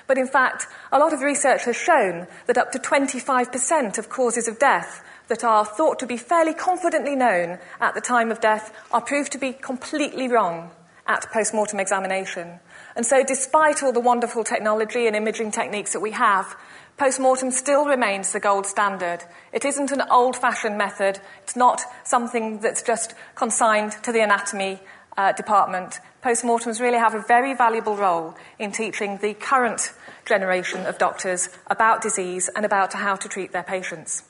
But 0.08 0.18
in 0.18 0.26
fact, 0.26 0.66
a 0.90 0.98
lot 0.98 1.12
of 1.12 1.20
research 1.20 1.64
has 1.64 1.76
shown 1.76 2.26
that 2.46 2.58
up 2.58 2.72
to 2.72 2.78
25% 2.78 3.98
of 3.98 4.08
causes 4.08 4.48
of 4.48 4.58
death 4.58 5.02
that 5.28 5.44
are 5.44 5.64
thought 5.64 5.98
to 5.98 6.06
be 6.06 6.16
fairly 6.16 6.54
confidently 6.54 7.16
known 7.16 7.58
at 7.80 7.94
the 7.94 8.00
time 8.00 8.30
of 8.30 8.40
death 8.40 8.72
are 8.92 9.00
proved 9.00 9.32
to 9.32 9.38
be 9.38 9.52
completely 9.52 10.28
wrong 10.28 10.70
at 11.06 11.30
post 11.32 11.54
mortem 11.54 11.80
examination. 11.80 12.60
And 12.96 13.04
so, 13.04 13.22
despite 13.22 13.82
all 13.82 13.92
the 13.92 14.00
wonderful 14.00 14.42
technology 14.42 15.06
and 15.06 15.14
imaging 15.14 15.50
techniques 15.50 15.92
that 15.92 16.00
we 16.00 16.12
have, 16.12 16.56
post-mortem 16.96 17.50
still 17.50 17.84
remains 17.84 18.32
the 18.32 18.40
gold 18.40 18.66
standard. 18.66 19.22
It 19.52 19.64
isn't 19.64 19.92
an 19.92 20.02
old-fashioned 20.10 20.78
method. 20.78 21.20
It's 21.42 21.56
not 21.56 21.82
something 22.04 22.60
that's 22.60 22.82
just 22.82 23.14
consigned 23.34 23.92
to 24.02 24.12
the 24.12 24.22
anatomy 24.22 24.80
uh, 25.16 25.32
department. 25.32 26.00
Post-mortems 26.22 26.80
really 26.80 26.98
have 26.98 27.14
a 27.14 27.22
very 27.28 27.54
valuable 27.54 27.96
role 27.96 28.34
in 28.58 28.72
teaching 28.72 29.18
the 29.18 29.34
current 29.34 29.92
generation 30.24 30.86
of 30.86 30.98
doctors 30.98 31.50
about 31.66 32.02
disease 32.02 32.48
and 32.56 32.64
about 32.64 32.94
how 32.94 33.14
to 33.14 33.28
treat 33.28 33.52
their 33.52 33.62
patients. 33.62 34.22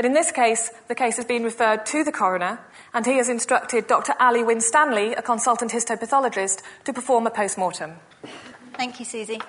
But 0.00 0.06
in 0.06 0.14
this 0.14 0.32
case, 0.32 0.70
the 0.88 0.94
case 0.94 1.16
has 1.16 1.26
been 1.26 1.44
referred 1.44 1.84
to 1.84 2.02
the 2.02 2.10
coroner, 2.10 2.58
and 2.94 3.04
he 3.04 3.18
has 3.18 3.28
instructed 3.28 3.86
Dr. 3.86 4.14
Ali 4.18 4.42
Winstanley, 4.42 5.12
a 5.12 5.20
consultant 5.20 5.72
histopathologist, 5.72 6.62
to 6.84 6.92
perform 6.94 7.26
a 7.26 7.30
post 7.30 7.58
mortem. 7.58 7.96
Thank 8.72 8.98
you, 8.98 9.04
Suzy. 9.04 9.42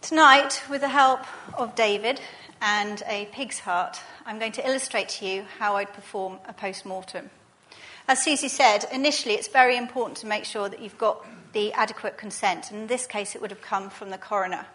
Tonight, 0.00 0.64
with 0.68 0.80
the 0.80 0.88
help 0.88 1.20
of 1.56 1.76
David 1.76 2.20
and 2.60 3.04
a 3.06 3.26
pig's 3.26 3.60
heart, 3.60 4.00
I'm 4.26 4.40
going 4.40 4.50
to 4.50 4.66
illustrate 4.66 5.08
to 5.10 5.24
you 5.24 5.44
how 5.60 5.76
I'd 5.76 5.92
perform 5.92 6.40
a 6.48 6.52
post 6.52 6.84
mortem. 6.84 7.30
As 8.08 8.20
Suzy 8.20 8.48
said, 8.48 8.86
initially 8.92 9.34
it's 9.36 9.46
very 9.46 9.76
important 9.76 10.16
to 10.16 10.26
make 10.26 10.46
sure 10.46 10.68
that 10.68 10.82
you've 10.82 10.98
got 10.98 11.24
the 11.52 11.72
adequate 11.74 12.18
consent, 12.18 12.72
and 12.72 12.80
in 12.80 12.86
this 12.88 13.06
case 13.06 13.36
it 13.36 13.40
would 13.40 13.52
have 13.52 13.62
come 13.62 13.88
from 13.88 14.10
the 14.10 14.18
coroner. 14.18 14.66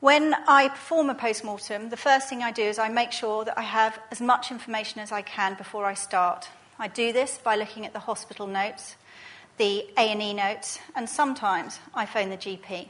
When 0.00 0.34
I 0.48 0.68
perform 0.68 1.10
a 1.10 1.14
post 1.14 1.44
mortem, 1.44 1.90
the 1.90 1.96
first 1.96 2.30
thing 2.30 2.42
I 2.42 2.52
do 2.52 2.62
is 2.62 2.78
I 2.78 2.88
make 2.88 3.12
sure 3.12 3.44
that 3.44 3.58
I 3.58 3.62
have 3.62 4.00
as 4.10 4.18
much 4.18 4.50
information 4.50 5.02
as 5.02 5.12
I 5.12 5.20
can 5.20 5.56
before 5.56 5.84
I 5.84 5.92
start. 5.92 6.48
I 6.78 6.88
do 6.88 7.12
this 7.12 7.36
by 7.36 7.54
looking 7.54 7.84
at 7.84 7.92
the 7.92 7.98
hospital 7.98 8.46
notes, 8.46 8.96
the 9.58 9.84
A&E 9.98 10.32
notes, 10.32 10.78
and 10.96 11.06
sometimes 11.06 11.80
I 11.94 12.06
phone 12.06 12.30
the 12.30 12.38
GP. 12.38 12.88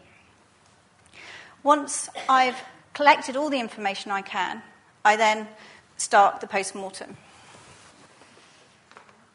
Once 1.65 2.09
I've 2.29 2.63
collected 2.95 3.35
all 3.35 3.51
the 3.51 3.59
information 3.59 4.13
I 4.13 4.23
can, 4.23 4.63
I 5.05 5.17
then 5.17 5.49
start 5.97 6.41
the 6.41 6.47
post 6.47 6.77
mortem. 6.77 7.17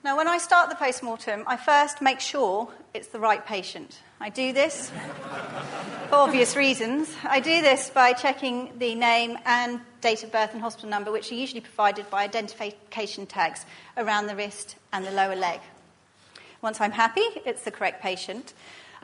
Now, 0.06 0.16
when 0.18 0.28
I 0.28 0.38
start 0.38 0.70
the 0.70 0.76
post 0.76 1.02
mortem, 1.02 1.44
I 1.48 1.58
first 1.58 2.00
make 2.00 2.20
sure 2.20 2.70
it's 2.94 3.08
the 3.08 3.20
right 3.20 3.44
patient. 3.44 4.04
I 4.22 4.30
do 4.30 4.54
this 4.54 4.92
for 6.10 6.16
obvious 6.18 6.56
reasons. 6.56 7.12
I 7.24 7.40
do 7.40 7.64
this 7.64 7.90
by 7.90 8.14
checking 8.14 8.78
the 8.78 8.94
name 8.94 9.40
and 9.46 9.82
date 10.02 10.24
of 10.24 10.32
birth 10.32 10.54
and 10.54 10.62
hospital 10.62 10.92
number, 10.92 11.12
which 11.12 11.32
are 11.32 11.36
usually 11.36 11.62
provided 11.62 12.08
by 12.12 12.24
identification 12.24 13.26
tags 13.26 13.66
around 13.98 14.28
the 14.28 14.36
wrist 14.36 14.76
and 14.94 15.08
the 15.08 15.12
lower 15.12 15.36
leg. 15.36 15.60
Once 16.62 16.80
I'm 16.80 16.92
happy 16.92 17.26
it's 17.44 17.64
the 17.64 17.72
correct 17.72 18.04
patient, 18.04 18.54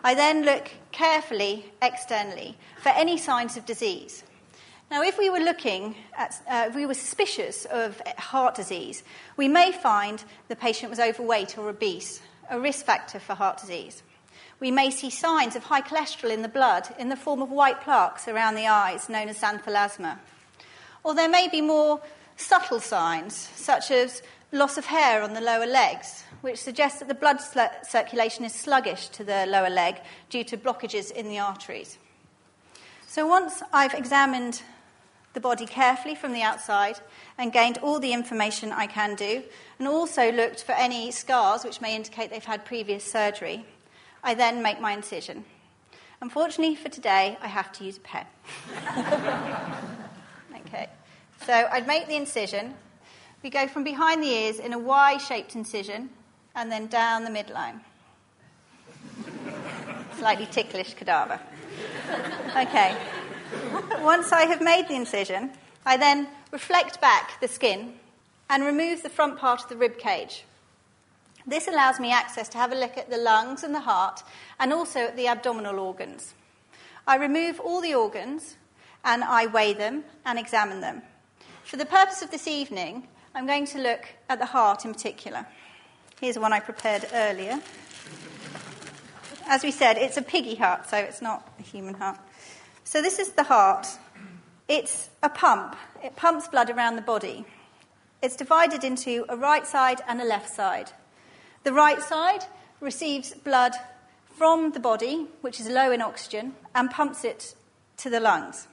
I 0.03 0.13
then 0.13 0.43
look 0.43 0.69
carefully 0.91 1.65
externally 1.81 2.57
for 2.79 2.89
any 2.89 3.17
signs 3.17 3.57
of 3.57 3.65
disease. 3.65 4.23
Now, 4.91 5.03
if 5.03 5.17
we 5.17 5.29
were 5.29 5.39
looking 5.39 5.95
at, 6.17 6.35
uh, 6.49 6.65
if 6.67 6.75
we 6.75 6.85
were 6.85 6.93
suspicious 6.93 7.63
of 7.63 8.01
heart 8.17 8.55
disease, 8.55 9.03
we 9.37 9.47
may 9.47 9.71
find 9.71 10.21
the 10.49 10.55
patient 10.57 10.89
was 10.89 10.99
overweight 10.99 11.57
or 11.57 11.69
obese, 11.69 12.21
a 12.49 12.59
risk 12.59 12.85
factor 12.87 13.17
for 13.17 13.33
heart 13.33 13.57
disease. 13.57 14.03
We 14.59 14.69
may 14.69 14.91
see 14.91 15.09
signs 15.09 15.55
of 15.55 15.63
high 15.63 15.81
cholesterol 15.81 16.33
in 16.33 16.41
the 16.41 16.49
blood 16.49 16.93
in 16.99 17.07
the 17.07 17.15
form 17.15 17.41
of 17.41 17.49
white 17.49 17.79
plaques 17.79 18.27
around 18.27 18.55
the 18.55 18.67
eyes, 18.67 19.07
known 19.07 19.29
as 19.29 19.39
xanthelasma. 19.39 20.19
Or 21.05 21.15
there 21.15 21.29
may 21.29 21.47
be 21.47 21.61
more 21.61 22.01
subtle 22.35 22.81
signs, 22.81 23.33
such 23.55 23.91
as 23.91 24.21
loss 24.51 24.77
of 24.77 24.87
hair 24.87 25.23
on 25.23 25.33
the 25.33 25.39
lower 25.39 25.67
legs, 25.67 26.25
which 26.41 26.59
suggests 26.59 26.99
that 26.99 27.07
the 27.07 27.13
blood 27.13 27.39
circulation 27.87 28.43
is 28.43 28.53
sluggish 28.53 29.07
to 29.07 29.23
the 29.23 29.45
lower 29.45 29.69
leg 29.69 30.01
due 30.29 30.43
to 30.43 30.57
blockages 30.57 31.11
in 31.11 31.29
the 31.29 31.39
arteries. 31.39 31.97
So 33.07 33.25
once 33.25 33.63
I've 33.71 33.93
examined 33.93 34.61
the 35.33 35.39
body 35.39 35.65
carefully 35.65 36.15
from 36.15 36.33
the 36.33 36.41
outside 36.41 36.99
and 37.37 37.53
gained 37.53 37.77
all 37.79 37.99
the 37.99 38.13
information 38.13 38.71
I 38.71 38.87
can 38.87 39.15
do, 39.15 39.43
and 39.79 39.87
also 39.87 40.31
looked 40.31 40.63
for 40.63 40.73
any 40.73 41.11
scars 41.11 41.63
which 41.63 41.81
may 41.81 41.95
indicate 41.95 42.29
they've 42.29 42.43
had 42.43 42.65
previous 42.65 43.09
surgery. 43.09 43.65
I 44.23 44.33
then 44.33 44.61
make 44.61 44.79
my 44.79 44.91
incision. 44.91 45.45
Unfortunately 46.21 46.75
for 46.75 46.89
today, 46.89 47.37
I 47.41 47.47
have 47.47 47.71
to 47.73 47.83
use 47.83 47.97
a 47.97 48.01
pen. 48.01 48.25
okay, 50.67 50.87
so 51.45 51.53
I'd 51.71 51.87
make 51.87 52.07
the 52.07 52.15
incision. 52.15 52.75
We 53.41 53.49
go 53.49 53.67
from 53.67 53.83
behind 53.83 54.21
the 54.21 54.27
ears 54.27 54.59
in 54.59 54.73
a 54.73 54.79
Y 54.79 55.17
shaped 55.17 55.55
incision 55.55 56.09
and 56.53 56.71
then 56.71 56.87
down 56.87 57.23
the 57.23 57.31
midline. 57.31 57.79
Slightly 60.19 60.45
ticklish 60.51 60.93
cadaver. 60.93 61.39
Okay. 62.55 62.95
Once 64.01 64.31
I 64.31 64.43
have 64.43 64.61
made 64.61 64.87
the 64.87 64.95
incision, 64.95 65.51
I 65.85 65.97
then 65.97 66.27
reflect 66.51 67.01
back 67.01 67.39
the 67.41 67.47
skin 67.47 67.93
and 68.49 68.63
remove 68.63 69.03
the 69.03 69.09
front 69.09 69.37
part 69.37 69.63
of 69.63 69.69
the 69.69 69.77
rib 69.77 69.97
cage. 69.97 70.43
This 71.45 71.67
allows 71.67 71.99
me 71.99 72.11
access 72.11 72.49
to 72.49 72.57
have 72.57 72.71
a 72.71 72.75
look 72.75 72.97
at 72.97 73.09
the 73.09 73.17
lungs 73.17 73.63
and 73.63 73.73
the 73.73 73.79
heart 73.79 74.23
and 74.59 74.71
also 74.71 74.99
at 75.01 75.15
the 75.15 75.27
abdominal 75.27 75.79
organs. 75.79 76.33
I 77.07 77.15
remove 77.15 77.59
all 77.59 77.81
the 77.81 77.95
organs 77.95 78.57
and 79.03 79.23
I 79.23 79.47
weigh 79.47 79.73
them 79.73 80.03
and 80.25 80.37
examine 80.37 80.81
them. 80.81 81.01
For 81.63 81.77
the 81.77 81.85
purpose 81.85 82.21
of 82.21 82.31
this 82.31 82.47
evening, 82.47 83.07
I'm 83.33 83.47
going 83.47 83.65
to 83.67 83.79
look 83.79 84.07
at 84.29 84.39
the 84.39 84.45
heart 84.45 84.85
in 84.85 84.93
particular. 84.93 85.45
Here's 86.19 86.37
one 86.37 86.53
I 86.53 86.59
prepared 86.59 87.07
earlier. 87.13 87.59
As 89.47 89.63
we 89.63 89.71
said, 89.71 89.97
it's 89.97 90.17
a 90.17 90.21
piggy 90.21 90.55
heart, 90.55 90.89
so 90.89 90.97
it's 90.97 91.21
not 91.21 91.49
a 91.59 91.63
human 91.63 91.95
heart. 91.95 92.19
So, 92.91 93.01
this 93.01 93.19
is 93.19 93.31
the 93.31 93.43
heart. 93.43 93.87
It's 94.67 95.09
a 95.23 95.29
pump, 95.29 95.77
it 96.03 96.17
pumps 96.17 96.49
blood 96.49 96.69
around 96.69 96.97
the 96.97 97.01
body. 97.01 97.45
It's 98.21 98.35
divided 98.35 98.83
into 98.83 99.23
a 99.29 99.37
right 99.37 99.65
side 99.65 100.01
and 100.09 100.19
a 100.19 100.25
left 100.25 100.49
side. 100.49 100.91
The 101.63 101.71
right 101.71 102.01
side 102.01 102.43
receives 102.81 103.33
blood 103.33 103.75
from 104.25 104.73
the 104.73 104.81
body, 104.81 105.27
which 105.39 105.61
is 105.61 105.69
low 105.69 105.93
in 105.93 106.01
oxygen, 106.01 106.51
and 106.75 106.91
pumps 106.91 107.23
it 107.23 107.55
to 107.95 108.09
the 108.09 108.19
lungs. 108.19 108.67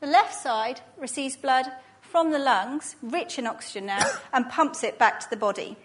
The 0.00 0.08
left 0.08 0.34
side 0.34 0.80
receives 0.98 1.36
blood 1.36 1.66
from 2.00 2.32
the 2.32 2.40
lungs, 2.40 2.96
rich 3.00 3.38
in 3.38 3.46
oxygen 3.46 3.86
now, 3.86 4.10
and 4.32 4.50
pumps 4.50 4.82
it 4.82 4.98
back 4.98 5.20
to 5.20 5.30
the 5.30 5.36
body. 5.36 5.76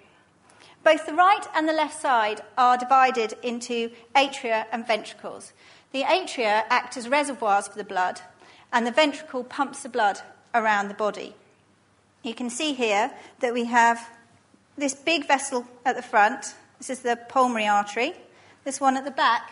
Both 0.83 1.05
the 1.05 1.13
right 1.13 1.45
and 1.53 1.69
the 1.69 1.73
left 1.73 2.01
side 2.01 2.41
are 2.57 2.77
divided 2.77 3.35
into 3.43 3.91
atria 4.15 4.65
and 4.71 4.87
ventricles. 4.87 5.53
The 5.91 6.03
atria 6.03 6.63
act 6.69 6.97
as 6.97 7.07
reservoirs 7.07 7.67
for 7.67 7.77
the 7.77 7.83
blood, 7.83 8.21
and 8.71 8.85
the 8.85 8.91
ventricle 8.91 9.43
pumps 9.43 9.83
the 9.83 9.89
blood 9.89 10.19
around 10.53 10.87
the 10.87 10.93
body. 10.93 11.35
You 12.23 12.33
can 12.33 12.49
see 12.49 12.73
here 12.73 13.11
that 13.39 13.53
we 13.53 13.65
have 13.65 14.09
this 14.77 14.93
big 14.93 15.27
vessel 15.27 15.65
at 15.85 15.95
the 15.95 16.01
front. 16.01 16.55
This 16.77 16.89
is 16.89 16.99
the 16.99 17.17
pulmonary 17.29 17.67
artery. 17.67 18.13
This 18.63 18.81
one 18.81 18.97
at 18.97 19.05
the 19.05 19.11
back 19.11 19.51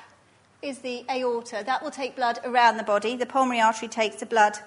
is 0.61 0.79
the 0.79 1.05
aorta. 1.09 1.63
That 1.65 1.83
will 1.83 1.91
take 1.91 2.15
blood 2.15 2.39
around 2.43 2.77
the 2.77 2.83
body. 2.83 3.15
The 3.15 3.25
pulmonary 3.25 3.61
artery 3.61 3.87
takes 3.87 4.17
the 4.17 4.25
blood 4.25 4.57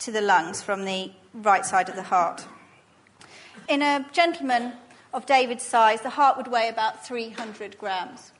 to 0.00 0.12
the 0.12 0.20
lungs 0.20 0.62
from 0.62 0.84
the 0.84 1.12
right 1.34 1.64
side 1.64 1.88
of 1.88 1.96
the 1.96 2.02
heart. 2.02 2.46
In 3.68 3.82
a 3.82 4.06
gentleman 4.12 4.72
of 5.12 5.26
David's 5.26 5.64
size, 5.64 6.00
the 6.00 6.10
heart 6.10 6.36
would 6.36 6.48
weigh 6.48 6.68
about 6.68 7.06
300 7.06 7.78
grams. 7.78 8.31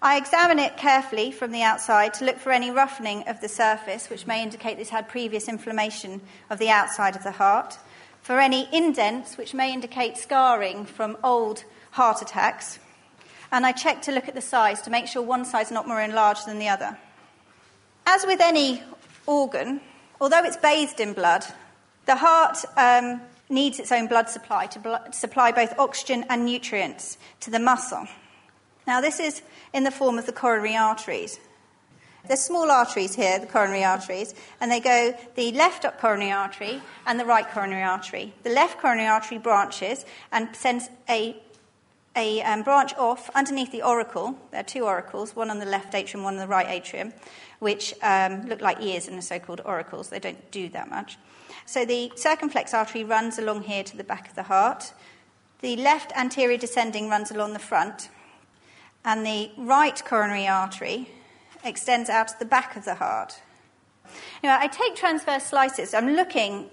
I 0.00 0.16
examine 0.16 0.60
it 0.60 0.76
carefully 0.76 1.32
from 1.32 1.50
the 1.50 1.62
outside 1.62 2.14
to 2.14 2.24
look 2.24 2.38
for 2.38 2.52
any 2.52 2.70
roughening 2.70 3.26
of 3.26 3.40
the 3.40 3.48
surface, 3.48 4.08
which 4.08 4.28
may 4.28 4.44
indicate 4.44 4.78
this 4.78 4.90
had 4.90 5.08
previous 5.08 5.48
inflammation 5.48 6.20
of 6.48 6.60
the 6.60 6.70
outside 6.70 7.16
of 7.16 7.24
the 7.24 7.32
heart, 7.32 7.78
for 8.22 8.38
any 8.38 8.68
indents, 8.72 9.36
which 9.36 9.54
may 9.54 9.72
indicate 9.72 10.16
scarring 10.16 10.84
from 10.84 11.16
old 11.24 11.64
heart 11.92 12.22
attacks, 12.22 12.78
and 13.50 13.66
I 13.66 13.72
check 13.72 14.02
to 14.02 14.12
look 14.12 14.28
at 14.28 14.36
the 14.36 14.40
size 14.40 14.82
to 14.82 14.90
make 14.90 15.08
sure 15.08 15.22
one 15.22 15.44
side 15.44 15.66
is 15.66 15.72
not 15.72 15.88
more 15.88 16.00
enlarged 16.00 16.46
than 16.46 16.60
the 16.60 16.68
other. 16.68 16.96
As 18.06 18.24
with 18.24 18.40
any 18.40 18.82
organ, 19.26 19.80
although 20.20 20.44
it's 20.44 20.56
bathed 20.56 21.00
in 21.00 21.12
blood, 21.12 21.44
the 22.06 22.16
heart 22.16 22.58
um, 22.76 23.20
needs 23.48 23.80
its 23.80 23.90
own 23.90 24.06
blood 24.06 24.28
supply 24.28 24.66
to 24.66 24.78
bl- 24.78 25.10
supply 25.10 25.50
both 25.50 25.76
oxygen 25.76 26.24
and 26.28 26.44
nutrients 26.44 27.18
to 27.40 27.50
the 27.50 27.58
muscle. 27.58 28.06
Now, 28.88 29.02
this 29.02 29.20
is 29.20 29.42
in 29.74 29.84
the 29.84 29.90
form 29.90 30.18
of 30.18 30.24
the 30.24 30.32
coronary 30.32 30.74
arteries. 30.74 31.38
There's 32.26 32.40
small 32.40 32.70
arteries 32.70 33.14
here, 33.14 33.38
the 33.38 33.46
coronary 33.46 33.84
arteries, 33.84 34.34
and 34.62 34.72
they 34.72 34.80
go 34.80 35.14
the 35.34 35.52
left 35.52 35.84
coronary 35.98 36.32
artery 36.32 36.80
and 37.06 37.20
the 37.20 37.26
right 37.26 37.46
coronary 37.46 37.82
artery. 37.82 38.32
The 38.44 38.50
left 38.50 38.78
coronary 38.78 39.06
artery 39.06 39.36
branches 39.36 40.06
and 40.32 40.56
sends 40.56 40.88
a, 41.06 41.36
a 42.16 42.40
um, 42.40 42.62
branch 42.62 42.94
off 42.94 43.28
underneath 43.34 43.72
the 43.72 43.82
auricle. 43.82 44.38
There 44.52 44.60
are 44.60 44.64
two 44.64 44.86
auricles, 44.86 45.36
one 45.36 45.50
on 45.50 45.58
the 45.58 45.66
left 45.66 45.94
atrium, 45.94 46.24
one 46.24 46.36
on 46.36 46.40
the 46.40 46.46
right 46.46 46.66
atrium, 46.66 47.12
which 47.58 47.92
um, 48.00 48.46
look 48.46 48.62
like 48.62 48.80
ears 48.80 49.06
in 49.06 49.16
the 49.16 49.22
so 49.22 49.38
called 49.38 49.60
auricles. 49.66 50.08
They 50.08 50.18
don't 50.18 50.50
do 50.50 50.70
that 50.70 50.88
much. 50.88 51.18
So 51.66 51.84
the 51.84 52.10
circumflex 52.16 52.72
artery 52.72 53.04
runs 53.04 53.38
along 53.38 53.64
here 53.64 53.84
to 53.84 53.98
the 53.98 54.02
back 54.02 54.30
of 54.30 54.34
the 54.34 54.44
heart. 54.44 54.94
The 55.60 55.76
left 55.76 56.10
anterior 56.16 56.56
descending 56.56 57.10
runs 57.10 57.30
along 57.30 57.52
the 57.52 57.58
front 57.58 58.08
and 59.04 59.24
the 59.24 59.50
right 59.56 60.04
coronary 60.04 60.46
artery 60.46 61.08
extends 61.64 62.08
out 62.08 62.28
to 62.28 62.34
the 62.38 62.44
back 62.44 62.76
of 62.76 62.84
the 62.84 62.94
heart. 62.94 63.40
Now, 64.42 64.58
I 64.58 64.66
take 64.68 64.96
transverse 64.96 65.44
slices. 65.44 65.94
I'm 65.94 66.14
looking, 66.14 66.70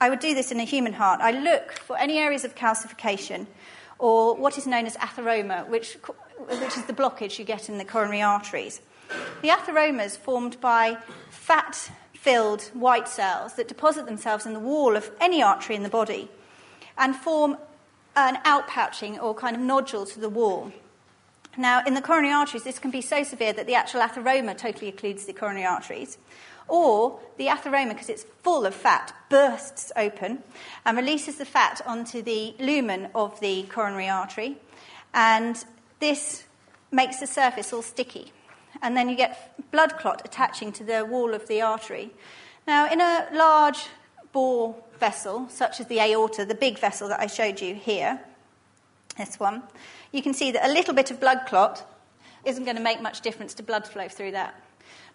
I 0.00 0.10
would 0.10 0.20
do 0.20 0.34
this 0.34 0.52
in 0.52 0.60
a 0.60 0.64
human 0.64 0.92
heart. 0.92 1.20
I 1.20 1.30
look 1.30 1.72
for 1.72 1.96
any 1.96 2.18
areas 2.18 2.44
of 2.44 2.54
calcification 2.54 3.46
or 3.98 4.34
what 4.36 4.58
is 4.58 4.66
known 4.66 4.86
as 4.86 4.96
atheroma, 4.96 5.68
which, 5.68 5.94
which 6.38 6.76
is 6.76 6.84
the 6.84 6.92
blockage 6.92 7.38
you 7.38 7.44
get 7.44 7.68
in 7.68 7.78
the 7.78 7.84
coronary 7.84 8.22
arteries. 8.22 8.80
The 9.42 9.48
atheroma 9.48 10.04
is 10.04 10.16
formed 10.16 10.60
by 10.60 10.98
fat 11.30 11.90
filled 12.12 12.62
white 12.72 13.06
cells 13.06 13.54
that 13.54 13.68
deposit 13.68 14.06
themselves 14.06 14.46
in 14.46 14.54
the 14.54 14.60
wall 14.60 14.96
of 14.96 15.10
any 15.20 15.42
artery 15.42 15.76
in 15.76 15.82
the 15.82 15.90
body 15.90 16.28
and 16.96 17.14
form 17.14 17.58
an 18.16 18.36
outpouching 18.44 19.22
or 19.22 19.34
kind 19.34 19.54
of 19.54 19.60
nodule 19.60 20.06
to 20.06 20.18
the 20.18 20.28
wall. 20.28 20.72
Now, 21.56 21.82
in 21.84 21.94
the 21.94 22.02
coronary 22.02 22.34
arteries, 22.34 22.64
this 22.64 22.78
can 22.78 22.90
be 22.90 23.00
so 23.00 23.22
severe 23.22 23.52
that 23.52 23.66
the 23.66 23.74
actual 23.74 24.00
atheroma 24.00 24.56
totally 24.56 24.90
occludes 24.90 25.26
the 25.26 25.32
coronary 25.32 25.66
arteries. 25.66 26.18
Or 26.66 27.20
the 27.36 27.46
atheroma, 27.46 27.90
because 27.90 28.08
it's 28.08 28.24
full 28.42 28.66
of 28.66 28.74
fat, 28.74 29.14
bursts 29.28 29.92
open 29.96 30.42
and 30.84 30.96
releases 30.96 31.36
the 31.36 31.44
fat 31.44 31.80
onto 31.86 32.22
the 32.22 32.54
lumen 32.58 33.08
of 33.14 33.38
the 33.40 33.64
coronary 33.64 34.08
artery. 34.08 34.56
And 35.12 35.62
this 36.00 36.44
makes 36.90 37.20
the 37.20 37.26
surface 37.26 37.72
all 37.72 37.82
sticky. 37.82 38.32
And 38.82 38.96
then 38.96 39.08
you 39.08 39.16
get 39.16 39.54
blood 39.70 39.98
clot 39.98 40.22
attaching 40.24 40.72
to 40.72 40.84
the 40.84 41.04
wall 41.04 41.34
of 41.34 41.46
the 41.46 41.60
artery. 41.60 42.10
Now, 42.66 42.90
in 42.90 43.00
a 43.00 43.28
large 43.32 43.86
bore 44.32 44.74
vessel, 44.98 45.46
such 45.50 45.80
as 45.80 45.86
the 45.86 46.00
aorta, 46.00 46.44
the 46.44 46.54
big 46.54 46.78
vessel 46.78 47.08
that 47.08 47.20
I 47.20 47.26
showed 47.26 47.60
you 47.60 47.74
here, 47.74 48.20
this 49.16 49.38
one, 49.38 49.62
you 50.14 50.22
can 50.22 50.32
see 50.32 50.52
that 50.52 50.64
a 50.64 50.72
little 50.72 50.94
bit 50.94 51.10
of 51.10 51.18
blood 51.18 51.40
clot 51.46 51.84
isn't 52.44 52.64
going 52.64 52.76
to 52.76 52.82
make 52.82 53.02
much 53.02 53.20
difference 53.20 53.52
to 53.54 53.64
blood 53.64 53.86
flow 53.86 54.06
through 54.08 54.30
that. 54.30 54.54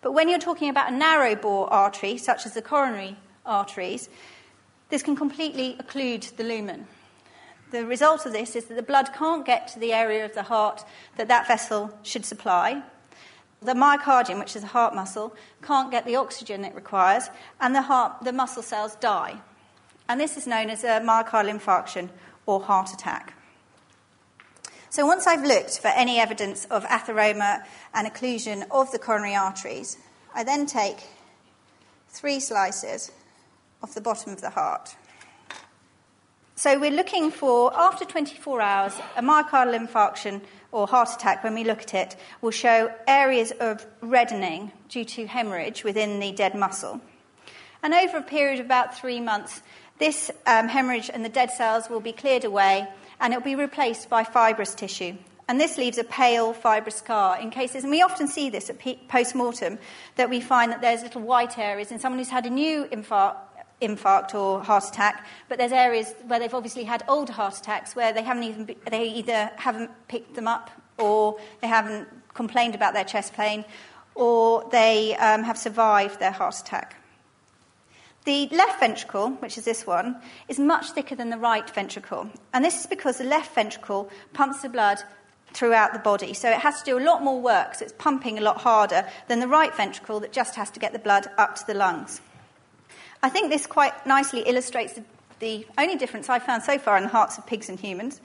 But 0.02 0.12
when 0.12 0.28
you're 0.28 0.40
talking 0.40 0.70
about 0.70 0.92
a 0.92 0.96
narrow 0.96 1.36
bore 1.36 1.72
artery, 1.72 2.18
such 2.18 2.46
as 2.46 2.54
the 2.54 2.62
coronary 2.62 3.16
arteries, 3.46 4.10
this 4.90 5.02
can 5.02 5.16
completely 5.16 5.78
occlude 5.80 6.36
the 6.36 6.44
lumen. 6.44 6.86
The 7.72 7.86
result 7.86 8.26
of 8.26 8.34
this 8.34 8.58
is 8.58 8.66
that 8.66 8.74
the 8.76 8.84
blood 8.84 9.14
can't 9.14 9.46
get 9.46 9.70
to 9.70 9.80
the 9.80 9.94
area 9.94 10.26
of 10.26 10.34
the 10.34 10.44
heart 10.44 10.84
that 11.16 11.30
that 11.30 11.48
vessel 11.48 11.98
should 12.04 12.26
supply. 12.26 12.82
The 13.62 13.74
myocardium, 13.74 14.40
which 14.40 14.56
is 14.56 14.64
a 14.64 14.68
heart 14.68 14.96
muscle, 14.96 15.34
can't 15.62 15.92
get 15.92 16.06
the 16.06 16.18
oxygen 16.18 16.66
it 16.66 16.76
requires, 16.76 17.30
and 17.62 17.74
the, 17.74 17.84
heart, 17.84 18.24
the 18.24 18.34
muscle 18.34 18.64
cells 18.64 18.96
die. 18.96 19.40
And 20.10 20.20
this 20.20 20.36
is 20.36 20.48
known 20.48 20.70
as 20.70 20.84
a 20.84 21.00
myocardial 21.00 21.58
infarction 21.58 22.10
or 22.46 22.60
heart 22.60 22.92
attack. 22.92 23.36
So 24.92 25.06
once 25.06 25.28
I've 25.28 25.46
looked 25.46 25.78
for 25.80 25.90
any 25.90 26.20
evidence 26.20 26.66
of 26.66 26.84
atheroma 26.86 27.64
and 27.94 28.08
occlusion 28.08 28.66
of 28.72 28.92
the 28.92 28.98
coronary 28.98 29.36
arteries, 29.36 29.98
I 30.34 30.44
then 30.44 30.66
take 30.66 30.98
three 32.08 32.40
slices 32.40 33.12
off 33.84 33.94
the 33.94 34.02
bottom 34.02 34.34
of 34.34 34.42
the 34.42 34.50
heart. 34.50 34.96
So 36.56 36.80
we're 36.80 36.90
looking 36.90 37.30
for, 37.30 37.72
after 37.78 38.04
24 38.04 38.62
hours, 38.62 38.94
a 39.16 39.22
myocardial 39.22 39.78
infarction 39.78 40.42
or 40.72 40.88
heart 40.88 41.10
attack, 41.14 41.44
when 41.44 41.54
we 41.54 41.64
look 41.64 41.82
at 41.82 41.94
it, 41.94 42.16
will 42.42 42.50
show 42.50 42.92
areas 43.08 43.52
of 43.60 43.86
reddening 44.02 44.72
due 44.90 45.06
to 45.06 45.28
hemorrhage 45.28 45.84
within 45.84 46.20
the 46.20 46.32
dead 46.32 46.56
muscle. 46.56 47.00
And 47.84 47.94
over 47.94 48.18
a 48.18 48.24
period 48.24 48.60
of 48.60 48.66
about 48.66 48.98
three 48.98 49.20
months, 49.20 49.62
this 50.00 50.32
um, 50.48 50.68
hemorrhage 50.68 51.12
and 51.14 51.24
the 51.24 51.30
dead 51.30 51.52
cells 51.52 51.90
will 51.92 52.00
be 52.00 52.12
cleared 52.12 52.44
away 52.44 52.88
and 53.20 53.34
it'll 53.34 53.44
be 53.44 53.56
replaced 53.56 54.10
by 54.10 54.24
fibrous 54.24 54.74
tissue. 54.76 55.16
And 55.48 55.60
this 55.60 55.78
leaves 55.78 55.98
a 55.98 56.04
pale 56.04 56.54
fibrous 56.54 56.98
scar 56.98 57.40
in 57.40 57.50
cases, 57.50 57.84
and 57.84 57.90
we 57.90 58.04
often 58.04 58.28
see 58.28 58.50
this 58.50 58.70
at 58.70 58.80
post 59.08 59.34
mortem, 59.34 59.80
that 60.16 60.30
we 60.30 60.42
find 60.42 60.72
that 60.72 60.82
there's 60.82 61.02
little 61.02 61.24
white 61.24 61.58
areas 61.58 61.92
in 61.92 62.00
someone 62.00 62.20
who's 62.20 62.30
had 62.30 62.46
a 62.46 62.52
new 62.52 62.86
infarct, 62.86 63.38
infarct 63.82 64.36
or 64.36 64.64
heart 64.64 64.84
attack, 64.88 65.26
but 65.48 65.58
there's 65.58 65.72
areas 65.72 66.14
where 66.28 66.40
they've 66.40 66.54
obviously 66.54 66.84
had 66.84 67.04
older 67.08 67.34
heart 67.34 67.58
attacks 67.58 67.96
where 67.96 68.14
they 68.14 68.22
haven't 68.22 68.44
even 68.44 68.76
they 68.90 69.10
either 69.10 69.52
haven't 69.56 69.90
picked 70.08 70.36
them 70.36 70.48
up 70.48 70.70
or 70.98 71.40
they 71.62 71.68
haven't 71.68 72.08
complained 72.34 72.76
about 72.76 72.94
their 72.94 73.04
chest 73.04 73.34
pain 73.34 73.66
or 74.16 74.68
they 74.72 75.16
um, 75.16 75.44
have 75.44 75.58
survived 75.58 76.20
their 76.20 76.32
heart 76.32 76.60
attack. 76.60 76.96
The 78.26 78.48
left 78.52 78.80
ventricle, 78.80 79.30
which 79.40 79.58
is 79.58 79.66
this 79.66 79.88
one, 79.88 80.18
is 80.48 80.60
much 80.60 80.92
thicker 80.92 81.16
than 81.16 81.30
the 81.30 81.38
right 81.38 81.70
ventricle. 81.70 82.30
And 82.54 82.64
this 82.64 82.82
is 82.82 82.86
because 82.86 83.18
the 83.18 83.24
left 83.24 83.56
ventricle 83.56 84.10
pumps 84.34 84.62
the 84.62 84.70
blood 84.70 85.00
throughout 85.54 85.94
the 85.94 86.00
body. 86.00 86.34
So 86.34 86.50
it 86.50 86.60
has 86.60 86.80
to 86.80 86.86
do 86.86 86.98
a 86.98 87.04
lot 87.04 87.24
more 87.24 87.42
work, 87.42 87.76
so 87.76 87.86
it's 87.86 87.94
pumping 87.98 88.38
a 88.38 88.42
lot 88.42 88.58
harder 88.62 89.08
than 89.28 89.40
the 89.40 89.48
right 89.48 89.76
ventricle 89.76 90.20
that 90.20 90.32
just 90.32 90.56
has 90.56 90.70
to 90.72 90.80
get 90.80 90.94
the 90.94 91.00
blood 91.00 91.28
up 91.38 91.56
to 91.56 91.68
the 91.68 91.74
lungs. 91.74 92.22
I 93.24 93.30
think 93.30 93.50
this 93.50 93.66
quite 93.66 94.06
nicely 94.06 94.42
illustrates 94.42 94.94
the, 94.94 95.04
the 95.40 95.68
only 95.78 95.96
difference 95.96 96.30
I've 96.30 96.44
found 96.44 96.64
so 96.64 96.78
far 96.78 96.98
in 96.98 97.04
the 97.04 97.10
hearts 97.10 97.38
of 97.38 97.48
pigs 97.48 97.68
and 97.70 97.80
humans, 97.80 98.22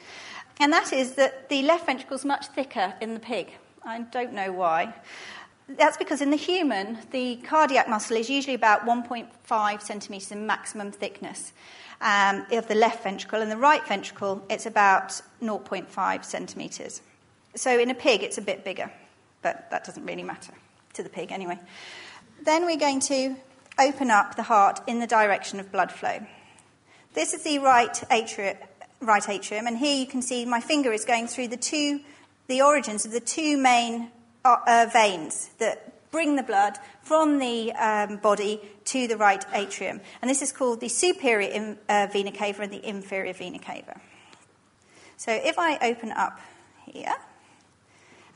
and 0.61 0.73
that 0.73 0.93
is 0.93 1.15
that 1.15 1.49
the 1.49 1.63
left 1.63 1.87
ventricle 1.87 2.17
is 2.17 2.25
much 2.25 2.47
thicker 2.49 2.95
in 3.01 3.15
the 3.15 3.21
pig. 3.21 3.53
I 3.85 4.01
don't 4.01 4.33
know 4.33 4.53
why. 4.53 4.95
That's 5.69 5.97
because 5.97 6.21
in 6.21 6.31
the 6.31 6.37
human, 6.37 6.99
the 7.11 7.37
cardiac 7.37 7.89
muscle 7.89 8.17
is 8.17 8.29
usually 8.29 8.55
about 8.55 8.85
1.5 8.85 9.83
centimetres 9.83 10.31
in 10.31 10.47
maximum 10.47 10.93
thickness 10.93 11.53
um, 12.01 12.45
of 12.53 12.69
the 12.69 12.75
left 12.75 13.03
ventricle, 13.03 13.41
and 13.41 13.51
the 13.51 13.57
right 13.57 13.87
ventricle, 13.87 14.45
it's 14.51 14.67
about 14.67 15.21
0.5 15.43 16.25
centimetres. 16.25 17.01
So 17.57 17.79
in 17.79 17.91
a 17.91 17.95
pig, 17.95 18.23
it's 18.23 18.37
a 18.37 18.43
bit 18.43 18.65
bigger, 18.65 18.91
but 19.41 19.71
that 19.71 19.85
doesn't 19.85 20.05
really 20.05 20.23
matter 20.23 20.53
to 20.95 21.03
the 21.03 21.09
pig 21.09 21.33
anyway. 21.33 21.59
Then 22.43 22.67
we're 22.67 22.79
going 22.79 23.01
to 23.01 23.37
open 23.79 24.11
up 24.11 24.37
the 24.37 24.43
heart 24.43 24.81
in 24.87 25.01
the 25.01 25.07
direction 25.07 25.61
of 25.61 25.73
blood 25.73 25.91
flow. 25.91 26.19
This 27.15 27.33
is 27.33 27.43
the 27.43 27.59
right 27.61 28.03
atrium, 28.11 28.57
right 29.01 29.27
atrium, 29.29 29.67
and 29.67 29.79
here 29.79 29.97
you 29.97 30.07
can 30.07 30.21
see 30.21 30.45
my 30.45 30.61
finger 30.61 30.93
is 30.93 31.05
going 31.05 31.27
through 31.27 31.49
the 31.49 31.57
two, 31.57 32.01
the 32.49 32.61
origins 32.61 33.07
of 33.07 33.13
the 33.13 33.21
two 33.21 33.57
main 33.57 34.11
uh, 34.45 34.87
veins 34.93 35.51
that 35.59 36.11
bring 36.11 36.37
the 36.37 36.43
blood 36.43 36.79
from 37.03 37.39
the 37.39 37.73
um, 37.73 38.19
body 38.19 38.61
to 38.85 39.09
the 39.09 39.17
right 39.17 39.45
atrium. 39.53 40.01
And 40.23 40.31
this 40.31 40.43
is 40.43 40.53
called 40.53 40.81
the 40.81 40.89
superior 40.89 41.51
in, 41.51 41.79
uh, 41.89 42.07
vena 42.13 42.31
cava 42.31 42.63
and 42.63 42.73
the 42.73 42.87
inferior 42.87 43.33
vena 43.33 43.59
cava. 43.59 44.01
So 45.17 45.33
if 45.33 45.59
I 45.59 45.79
open 45.79 46.13
up 46.13 46.39
here, 46.87 47.15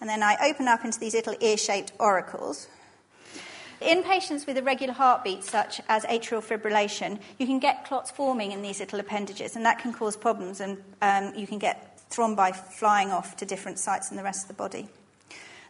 and 0.01 0.09
then 0.09 0.23
I 0.23 0.37
open 0.43 0.69
up 0.69 0.85
into 0.85 0.99
these 0.99 1.15
little 1.15 1.37
ear 1.41 1.57
shaped 1.57 1.93
auricles, 1.99 2.67
in 3.81 4.03
patients 4.03 4.45
with 4.45 4.57
irregular 4.57 4.93
heartbeats, 4.93 5.49
such 5.49 5.81
as 5.89 6.05
atrial 6.05 6.43
fibrillation, 6.43 7.21
you 7.39 7.47
can 7.47 7.61
get 7.61 7.85
clots 7.85 8.11
forming 8.11 8.51
in 8.51 8.61
these 8.61 8.81
little 8.81 8.99
appendages, 8.99 9.55
and 9.55 9.65
that 9.65 9.79
can 9.79 9.93
cause 9.93 10.17
problems, 10.17 10.61
and 10.61 10.83
um, 11.01 11.33
you 11.37 11.47
can 11.47 11.59
get 11.59 12.01
thrombi 12.11 12.55
flying 12.57 13.13
off 13.13 13.37
to 13.37 13.47
different 13.47 13.79
sites 13.79 14.11
in 14.11 14.17
the 14.17 14.23
rest 14.25 14.43
of 14.43 14.49
the 14.49 14.55
body. 14.55 14.89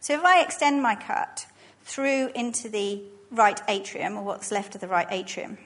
So 0.00 0.14
if 0.14 0.24
I 0.24 0.40
extend 0.40 0.82
my 0.82 0.94
cut 0.94 1.46
through 1.82 2.30
into 2.34 2.68
the 2.68 3.02
right 3.30 3.60
atrium, 3.68 4.16
or 4.16 4.22
what's 4.22 4.50
left 4.50 4.74
of 4.74 4.80
the 4.80 4.88
right 4.88 5.08
atrium, 5.10 5.58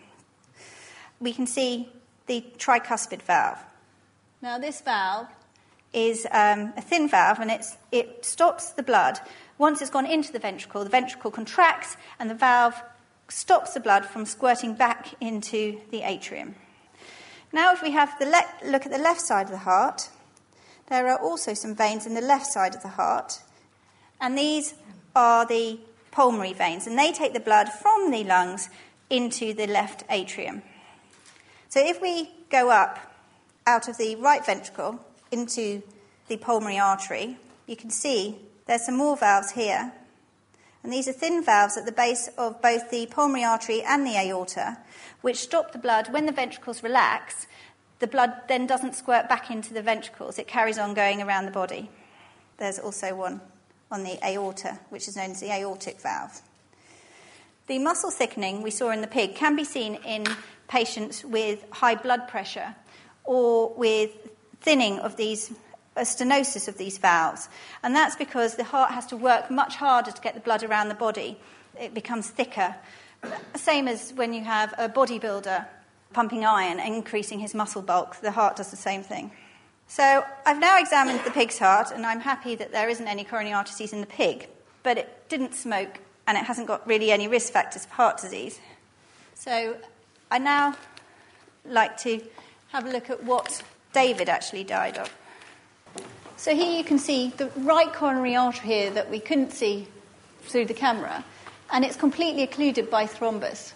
we 1.21 1.33
can 1.33 1.47
see 1.47 1.89
the 2.27 2.45
tricuspid 2.59 3.23
valve. 3.23 3.59
Now, 4.41 4.59
this 4.59 4.81
valve 4.81 5.29
is 5.93 6.27
um, 6.33 6.73
a 6.77 6.81
thin 6.81 7.09
valve 7.09 7.39
and 7.39 7.51
it 7.93 8.25
stops 8.25 8.71
the 8.71 8.83
blood. 8.83 9.21
Once 9.59 9.81
it's 9.81 9.91
gone 9.91 10.07
into 10.07 10.33
the 10.33 10.39
ventricle, 10.39 10.83
the 10.83 10.91
ventricle 10.91 11.31
contracts 11.31 11.97
and 12.19 12.29
the 12.29 12.35
valve 12.35 12.83
stops 13.29 13.75
the 13.75 13.81
blood 13.81 14.05
from 14.05 14.25
squirting 14.25 14.75
back 14.75 15.15
into 15.21 15.81
the 15.91 16.03
atrium. 16.03 16.55
Now, 17.53 17.73
if 17.73 17.83
we 17.83 17.91
have 17.93 18.19
the 18.19 18.27
le- 18.27 18.71
look 18.71 18.87
at 18.87 18.93
the 18.93 18.99
left 18.99 19.21
side 19.21 19.47
of 19.47 19.53
the 19.53 19.59
heart, 19.59 20.09
there 20.89 21.07
are 21.09 21.19
also 21.19 21.55
some 21.55 21.75
veins 21.75 22.07
in 22.07 22.15
the 22.15 22.21
left 22.21 22.47
side 22.47 22.75
of 22.75 22.83
the 22.83 22.89
heart 22.89 23.43
and 24.23 24.39
these 24.39 24.75
are 25.15 25.45
the 25.45 25.79
pulmonary 26.13 26.53
veins, 26.53 26.87
and 26.87 26.99
they 26.99 27.13
take 27.13 27.35
the 27.35 27.41
blood 27.41 27.69
from 27.69 28.11
the 28.11 28.25
lungs 28.25 28.71
into 29.11 29.53
the 29.53 29.67
left 29.67 30.05
atrium. 30.09 30.63
So 31.69 31.85
if 31.85 32.01
we 32.01 32.31
go 32.49 32.71
up 32.71 32.99
out 33.67 33.89
of 33.89 33.99
the 33.99 34.15
right 34.17 34.45
ventricle 34.45 35.05
into 35.31 35.83
the 36.29 36.37
pulmonary 36.37 36.79
artery, 36.79 37.37
you 37.67 37.77
can 37.77 37.91
see 37.91 38.37
there's 38.67 38.87
some 38.87 38.97
more 38.97 39.17
valves 39.17 39.53
here. 39.53 39.93
And 40.83 40.93
these 40.93 41.09
are 41.09 41.13
thin 41.13 41.45
valves 41.45 41.77
at 41.77 41.87
the 41.87 41.93
base 41.93 42.29
of 42.39 42.61
both 42.63 42.91
the 42.91 43.07
pulmonary 43.07 43.45
artery 43.45 43.83
and 43.83 44.07
the 44.07 44.17
aorta, 44.17 44.79
which 45.21 45.39
stop 45.39 45.73
the 45.73 45.79
blood. 45.79 46.13
When 46.13 46.27
the 46.27 46.33
ventricles 46.33 46.83
relax, 46.83 47.47
the 47.99 48.07
blood 48.07 48.33
then 48.49 48.67
doesn't 48.67 48.95
squirt 48.95 49.29
back 49.29 49.51
into 49.51 49.75
the 49.75 49.83
ventricles, 49.83 50.39
it 50.39 50.47
carries 50.47 50.79
on 50.79 50.95
going 50.95 51.23
around 51.23 51.47
the 51.47 51.53
body. 51.53 51.91
There's 52.59 52.79
also 52.79 53.15
one 53.15 53.41
on 53.93 54.03
the 54.03 54.19
aorta, 54.27 54.79
which 54.91 55.07
is 55.07 55.17
known 55.17 55.31
as 55.31 55.41
the 55.41 55.53
aortic 55.53 56.01
valve. 56.01 56.41
The 57.69 57.79
muscle 57.79 58.11
thickening 58.11 58.63
we 58.63 58.71
saw 58.71 58.91
in 58.91 59.01
the 59.01 59.07
pig 59.07 59.37
can 59.37 59.55
be 59.55 59.65
seen 59.65 59.95
in 60.05 60.27
patients 60.67 61.25
with 61.25 61.65
high 61.71 61.95
blood 61.95 62.27
pressure 62.27 62.75
or 63.25 63.73
with 63.75 64.11
thinning 64.61 64.99
of 64.99 65.17
these 65.17 65.53
a 65.95 66.01
stenosis 66.01 66.69
of 66.69 66.79
these 66.79 66.97
valves. 66.97 67.51
And 67.83 67.95
that's 67.95 68.17
because 68.17 68.57
the 68.57 68.65
heart 68.65 68.93
has 68.93 69.05
to 69.07 69.17
work 69.17 69.51
much 69.51 69.77
harder 69.77 70.11
to 70.11 70.23
get 70.23 70.33
the 70.33 70.41
blood 70.41 70.63
around 70.63 70.89
the 70.89 70.95
body. 70.95 71.39
It 71.79 71.93
becomes 71.93 72.31
thicker. 72.31 72.75
Same 73.57 73.87
as 73.89 74.11
when 74.15 74.33
you 74.33 74.43
have 74.43 74.73
a 74.79 74.89
bodybuilder 74.89 75.67
pumping 76.13 76.45
iron, 76.45 76.79
and 76.79 76.95
increasing 76.95 77.39
his 77.39 77.55
muscle 77.55 77.83
bulk, 77.83 78.17
the 78.21 78.31
heart 78.31 78.57
does 78.57 78.71
the 78.71 78.77
same 78.77 79.03
thing. 79.03 79.33
So 79.89 80.25
I've 80.47 80.59
now 80.59 80.79
examined 80.79 81.21
the 81.25 81.31
pig's 81.31 81.59
heart, 81.59 81.91
and 81.91 82.07
I'm 82.07 82.21
happy 82.21 82.55
that 82.55 82.73
there 82.73 82.89
isn't 82.89 83.07
any 83.07 83.25
coronary 83.25 83.53
artery 83.53 83.73
disease 83.73 83.93
in 83.93 84.01
the 84.01 84.07
pig, 84.07 84.49
but 84.83 84.99
it 84.99 85.29
didn't 85.29 85.55
smoke 85.55 85.99
and 86.27 86.39
it 86.39 86.45
hasn't 86.45 86.67
got 86.67 86.87
really 86.87 87.11
any 87.11 87.29
risk 87.29 87.53
factors 87.53 87.85
for 87.85 87.95
heart 87.95 88.21
disease. 88.21 88.61
So 89.35 89.77
I 90.31 90.39
now 90.39 90.77
like 91.65 91.97
to 91.99 92.23
have 92.69 92.87
a 92.87 92.91
look 92.91 93.11
at 93.11 93.23
what 93.25 93.63
David 93.93 94.29
actually 94.29 94.65
died 94.65 94.97
of. 94.99 95.13
So 96.37 96.55
here 96.55 96.77
you 96.77 96.85
can 96.85 96.99
see 96.99 97.33
the 97.37 97.51
right 97.59 97.93
coronary 97.93 98.35
artery 98.35 98.67
here 98.67 98.91
that 98.91 99.11
we 99.11 99.21
couldn't 99.21 99.53
see 99.53 99.87
through 100.43 100.65
the 100.67 100.75
camera, 100.75 101.25
and 101.71 101.85
it's 101.85 101.97
completely 101.97 102.43
occluded 102.43 102.91
by 102.91 103.07
thrombus. 103.07 103.73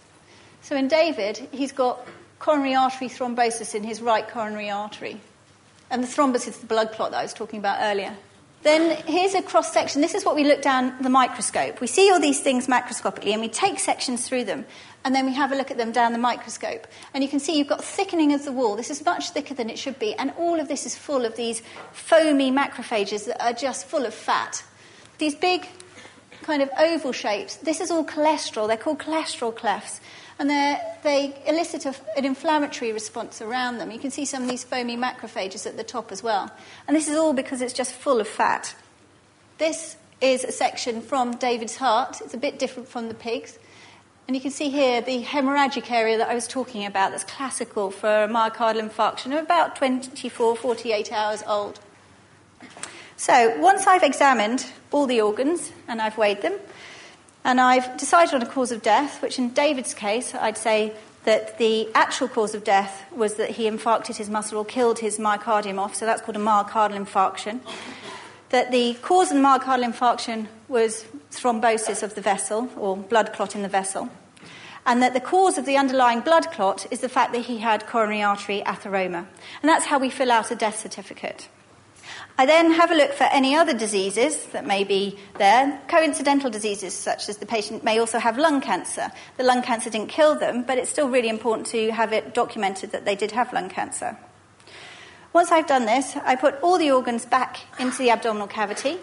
So 0.62 0.76
in 0.76 0.88
David, 0.88 1.48
he's 1.52 1.72
got 1.72 2.06
coronary 2.38 2.74
artery 2.74 3.08
thrombosis 3.08 3.74
in 3.74 3.84
his 3.84 4.02
right 4.02 4.26
coronary 4.26 4.70
artery. 4.70 5.20
And 5.90 6.02
the 6.02 6.08
thrombus 6.08 6.48
is 6.48 6.58
the 6.58 6.66
blood 6.66 6.92
clot 6.92 7.12
that 7.12 7.18
I 7.18 7.22
was 7.22 7.32
talking 7.32 7.58
about 7.58 7.78
earlier. 7.80 8.16
Then 8.62 8.96
here's 9.06 9.34
a 9.34 9.42
cross 9.42 9.72
section. 9.72 10.00
This 10.00 10.14
is 10.14 10.24
what 10.24 10.34
we 10.34 10.42
look 10.42 10.60
down 10.60 11.00
the 11.00 11.08
microscope. 11.08 11.80
We 11.80 11.86
see 11.86 12.10
all 12.10 12.18
these 12.18 12.40
things 12.40 12.66
macroscopically 12.66 13.32
and 13.32 13.40
we 13.40 13.48
take 13.48 13.78
sections 13.78 14.26
through 14.26 14.44
them 14.44 14.64
and 15.04 15.14
then 15.14 15.24
we 15.24 15.34
have 15.34 15.52
a 15.52 15.54
look 15.54 15.70
at 15.70 15.76
them 15.76 15.92
down 15.92 16.12
the 16.12 16.18
microscope. 16.18 16.88
And 17.14 17.22
you 17.22 17.30
can 17.30 17.38
see 17.38 17.56
you've 17.56 17.68
got 17.68 17.84
thickening 17.84 18.32
of 18.32 18.44
the 18.44 18.50
wall. 18.50 18.74
This 18.74 18.90
is 18.90 19.04
much 19.04 19.30
thicker 19.30 19.54
than 19.54 19.70
it 19.70 19.78
should 19.78 20.00
be. 20.00 20.14
And 20.14 20.32
all 20.36 20.58
of 20.58 20.66
this 20.66 20.84
is 20.84 20.96
full 20.96 21.24
of 21.24 21.36
these 21.36 21.62
foamy 21.92 22.50
macrophages 22.50 23.26
that 23.26 23.40
are 23.40 23.52
just 23.52 23.86
full 23.86 24.04
of 24.04 24.12
fat. 24.12 24.64
These 25.18 25.36
big 25.36 25.68
kind 26.42 26.60
of 26.60 26.70
oval 26.76 27.12
shapes, 27.12 27.54
this 27.56 27.80
is 27.80 27.92
all 27.92 28.04
cholesterol. 28.04 28.66
They're 28.66 28.76
called 28.76 28.98
cholesterol 28.98 29.54
clefts 29.54 30.00
and 30.38 30.50
they 30.50 31.34
elicit 31.46 31.86
a, 31.86 31.94
an 32.16 32.24
inflammatory 32.24 32.92
response 32.92 33.40
around 33.40 33.78
them. 33.78 33.90
You 33.90 33.98
can 33.98 34.10
see 34.10 34.24
some 34.24 34.42
of 34.42 34.48
these 34.48 34.64
foamy 34.64 34.96
macrophages 34.96 35.66
at 35.66 35.76
the 35.76 35.84
top 35.84 36.12
as 36.12 36.22
well. 36.22 36.50
And 36.86 36.96
this 36.96 37.08
is 37.08 37.16
all 37.16 37.32
because 37.32 37.62
it's 37.62 37.72
just 37.72 37.92
full 37.92 38.20
of 38.20 38.28
fat. 38.28 38.74
This 39.58 39.96
is 40.20 40.44
a 40.44 40.52
section 40.52 41.00
from 41.00 41.36
David's 41.36 41.76
heart. 41.76 42.20
It's 42.20 42.34
a 42.34 42.38
bit 42.38 42.58
different 42.58 42.88
from 42.88 43.08
the 43.08 43.14
pig's. 43.14 43.58
And 44.26 44.34
you 44.34 44.42
can 44.42 44.50
see 44.50 44.70
here 44.70 45.00
the 45.00 45.22
hemorrhagic 45.22 45.90
area 45.90 46.18
that 46.18 46.28
I 46.28 46.34
was 46.34 46.48
talking 46.48 46.84
about 46.84 47.12
that's 47.12 47.24
classical 47.24 47.90
for 47.90 48.24
a 48.24 48.28
myocardial 48.28 48.90
infarction 48.90 49.38
about 49.38 49.76
24, 49.76 50.56
48 50.56 51.12
hours 51.12 51.42
old. 51.46 51.78
So 53.16 53.58
once 53.60 53.86
I've 53.86 54.02
examined 54.02 54.66
all 54.90 55.06
the 55.06 55.20
organs 55.20 55.72
and 55.88 56.02
I've 56.02 56.18
weighed 56.18 56.42
them, 56.42 56.54
and 57.46 57.60
I've 57.60 57.96
decided 57.96 58.34
on 58.34 58.42
a 58.42 58.46
cause 58.46 58.72
of 58.72 58.82
death, 58.82 59.22
which 59.22 59.38
in 59.38 59.50
David's 59.50 59.94
case, 59.94 60.34
I'd 60.34 60.58
say 60.58 60.92
that 61.22 61.58
the 61.58 61.88
actual 61.94 62.26
cause 62.26 62.56
of 62.56 62.64
death 62.64 63.04
was 63.12 63.34
that 63.34 63.50
he 63.50 63.70
infarcted 63.70 64.16
his 64.16 64.28
muscle 64.28 64.58
or 64.58 64.64
killed 64.64 64.98
his 64.98 65.18
myocardium 65.18 65.78
off, 65.78 65.94
so 65.94 66.06
that's 66.06 66.20
called 66.22 66.34
a 66.34 66.40
myocardial 66.40 67.06
infarction. 67.06 67.60
That 68.48 68.72
the 68.72 68.94
cause 68.94 69.30
of 69.30 69.36
the 69.36 69.44
myocardial 69.44 69.92
infarction 69.92 70.48
was 70.66 71.04
thrombosis 71.30 72.02
of 72.02 72.16
the 72.16 72.20
vessel 72.20 72.68
or 72.76 72.96
blood 72.96 73.32
clot 73.32 73.54
in 73.54 73.62
the 73.62 73.68
vessel. 73.68 74.10
And 74.84 75.00
that 75.00 75.14
the 75.14 75.20
cause 75.20 75.56
of 75.56 75.66
the 75.66 75.76
underlying 75.76 76.22
blood 76.22 76.50
clot 76.50 76.88
is 76.90 76.98
the 76.98 77.08
fact 77.08 77.32
that 77.32 77.44
he 77.44 77.58
had 77.58 77.86
coronary 77.86 78.24
artery 78.24 78.64
atheroma. 78.66 79.24
And 79.62 79.68
that's 79.68 79.86
how 79.86 80.00
we 80.00 80.10
fill 80.10 80.32
out 80.32 80.50
a 80.50 80.56
death 80.56 80.80
certificate. 80.80 81.48
I 82.38 82.44
then 82.44 82.72
have 82.72 82.90
a 82.90 82.94
look 82.94 83.14
for 83.14 83.24
any 83.24 83.56
other 83.56 83.72
diseases 83.72 84.44
that 84.48 84.66
may 84.66 84.84
be 84.84 85.18
there, 85.38 85.80
coincidental 85.88 86.50
diseases 86.50 86.92
such 86.92 87.30
as 87.30 87.38
the 87.38 87.46
patient 87.46 87.82
may 87.82 87.98
also 87.98 88.18
have 88.18 88.36
lung 88.36 88.60
cancer. 88.60 89.10
The 89.38 89.42
lung 89.42 89.62
cancer 89.62 89.88
didn't 89.88 90.10
kill 90.10 90.34
them, 90.34 90.62
but 90.62 90.76
it's 90.76 90.90
still 90.90 91.08
really 91.08 91.30
important 91.30 91.66
to 91.68 91.90
have 91.92 92.12
it 92.12 92.34
documented 92.34 92.92
that 92.92 93.06
they 93.06 93.16
did 93.16 93.32
have 93.32 93.54
lung 93.54 93.70
cancer. 93.70 94.18
Once 95.32 95.50
I've 95.50 95.66
done 95.66 95.86
this, 95.86 96.14
I 96.16 96.36
put 96.36 96.60
all 96.62 96.76
the 96.76 96.90
organs 96.90 97.24
back 97.24 97.60
into 97.78 97.98
the 97.98 98.10
abdominal 98.10 98.48
cavity 98.48 98.98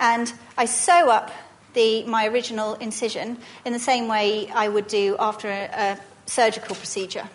and 0.00 0.32
I 0.56 0.64
sew 0.64 1.10
up 1.10 1.30
the, 1.74 2.04
my 2.04 2.26
original 2.26 2.74
incision 2.76 3.38
in 3.66 3.74
the 3.74 3.78
same 3.78 4.08
way 4.08 4.48
I 4.50 4.68
would 4.68 4.86
do 4.86 5.16
after 5.18 5.48
a, 5.48 5.68
a 5.72 5.98
surgical 6.24 6.76
procedure. 6.76 7.28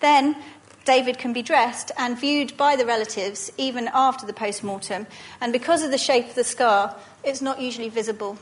Then 0.00 0.36
David 0.84 1.18
can 1.18 1.32
be 1.32 1.42
dressed 1.42 1.92
and 1.96 2.18
viewed 2.18 2.56
by 2.56 2.76
the 2.76 2.86
relatives 2.86 3.50
even 3.56 3.88
after 3.92 4.26
the 4.26 4.32
post 4.32 4.64
mortem. 4.64 5.06
And 5.40 5.52
because 5.52 5.82
of 5.82 5.90
the 5.90 5.98
shape 5.98 6.28
of 6.28 6.34
the 6.34 6.44
scar, 6.44 6.96
it's 7.22 7.40
not 7.40 7.60
usually 7.60 7.88
visible. 7.88 8.36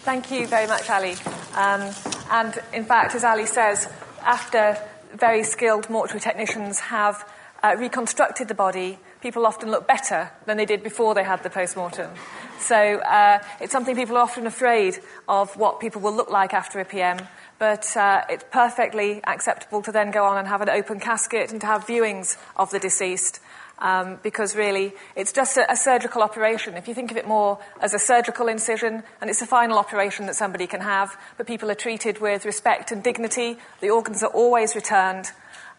Thank 0.00 0.30
you 0.30 0.46
very 0.46 0.66
much, 0.66 0.88
Ali. 0.90 1.14
Um, 1.54 1.90
and 2.30 2.58
in 2.72 2.84
fact, 2.84 3.14
as 3.14 3.24
Ali 3.24 3.46
says, 3.46 3.88
after 4.22 4.76
very 5.14 5.42
skilled 5.42 5.88
mortuary 5.88 6.20
technicians 6.20 6.80
have 6.80 7.28
uh, 7.62 7.74
reconstructed 7.78 8.48
the 8.48 8.54
body, 8.54 8.98
people 9.20 9.46
often 9.46 9.70
look 9.70 9.86
better 9.88 10.30
than 10.44 10.56
they 10.56 10.66
did 10.66 10.82
before 10.82 11.14
they 11.14 11.24
had 11.24 11.42
the 11.42 11.50
post 11.50 11.76
mortem. 11.76 12.10
So 12.58 12.76
uh, 12.76 13.42
it's 13.60 13.72
something 13.72 13.96
people 13.96 14.16
are 14.16 14.22
often 14.22 14.46
afraid 14.46 14.98
of 15.28 15.56
what 15.56 15.80
people 15.80 16.00
will 16.00 16.14
look 16.14 16.30
like 16.30 16.54
after 16.54 16.80
a 16.80 16.84
PM 16.84 17.18
but 17.58 17.96
uh, 17.96 18.22
it's 18.28 18.44
perfectly 18.50 19.20
acceptable 19.24 19.82
to 19.82 19.92
then 19.92 20.10
go 20.10 20.24
on 20.24 20.38
and 20.38 20.48
have 20.48 20.60
an 20.60 20.68
open 20.68 21.00
casket 21.00 21.52
and 21.52 21.60
to 21.60 21.66
have 21.66 21.86
viewings 21.86 22.36
of 22.56 22.70
the 22.70 22.78
deceased. 22.78 23.40
Um, 23.78 24.18
because 24.22 24.56
really, 24.56 24.94
it's 25.16 25.34
just 25.34 25.58
a, 25.58 25.70
a, 25.70 25.76
surgical 25.76 26.22
operation. 26.22 26.78
If 26.78 26.88
you 26.88 26.94
think 26.94 27.10
of 27.10 27.18
it 27.18 27.28
more 27.28 27.58
as 27.82 27.92
a 27.92 27.98
surgical 27.98 28.48
incision, 28.48 29.02
and 29.20 29.28
it's 29.28 29.42
a 29.42 29.46
final 29.46 29.76
operation 29.76 30.24
that 30.26 30.34
somebody 30.34 30.66
can 30.66 30.80
have, 30.80 31.14
but 31.36 31.46
people 31.46 31.70
are 31.70 31.74
treated 31.74 32.18
with 32.18 32.46
respect 32.46 32.90
and 32.90 33.04
dignity. 33.04 33.58
The 33.82 33.90
organs 33.90 34.22
are 34.22 34.30
always 34.30 34.74
returned, 34.74 35.26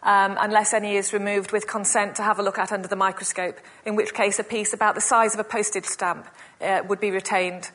um, 0.04 0.38
unless 0.40 0.72
any 0.72 0.94
is 0.94 1.12
removed 1.12 1.50
with 1.50 1.66
consent 1.66 2.14
to 2.16 2.22
have 2.22 2.38
a 2.38 2.42
look 2.44 2.56
at 2.56 2.70
under 2.70 2.86
the 2.86 2.94
microscope, 2.94 3.58
in 3.84 3.96
which 3.96 4.14
case 4.14 4.38
a 4.38 4.44
piece 4.44 4.72
about 4.72 4.94
the 4.94 5.00
size 5.00 5.34
of 5.34 5.40
a 5.40 5.44
postage 5.44 5.86
stamp 5.86 6.28
uh, 6.60 6.82
would 6.88 7.00
be 7.00 7.10
retained. 7.10 7.72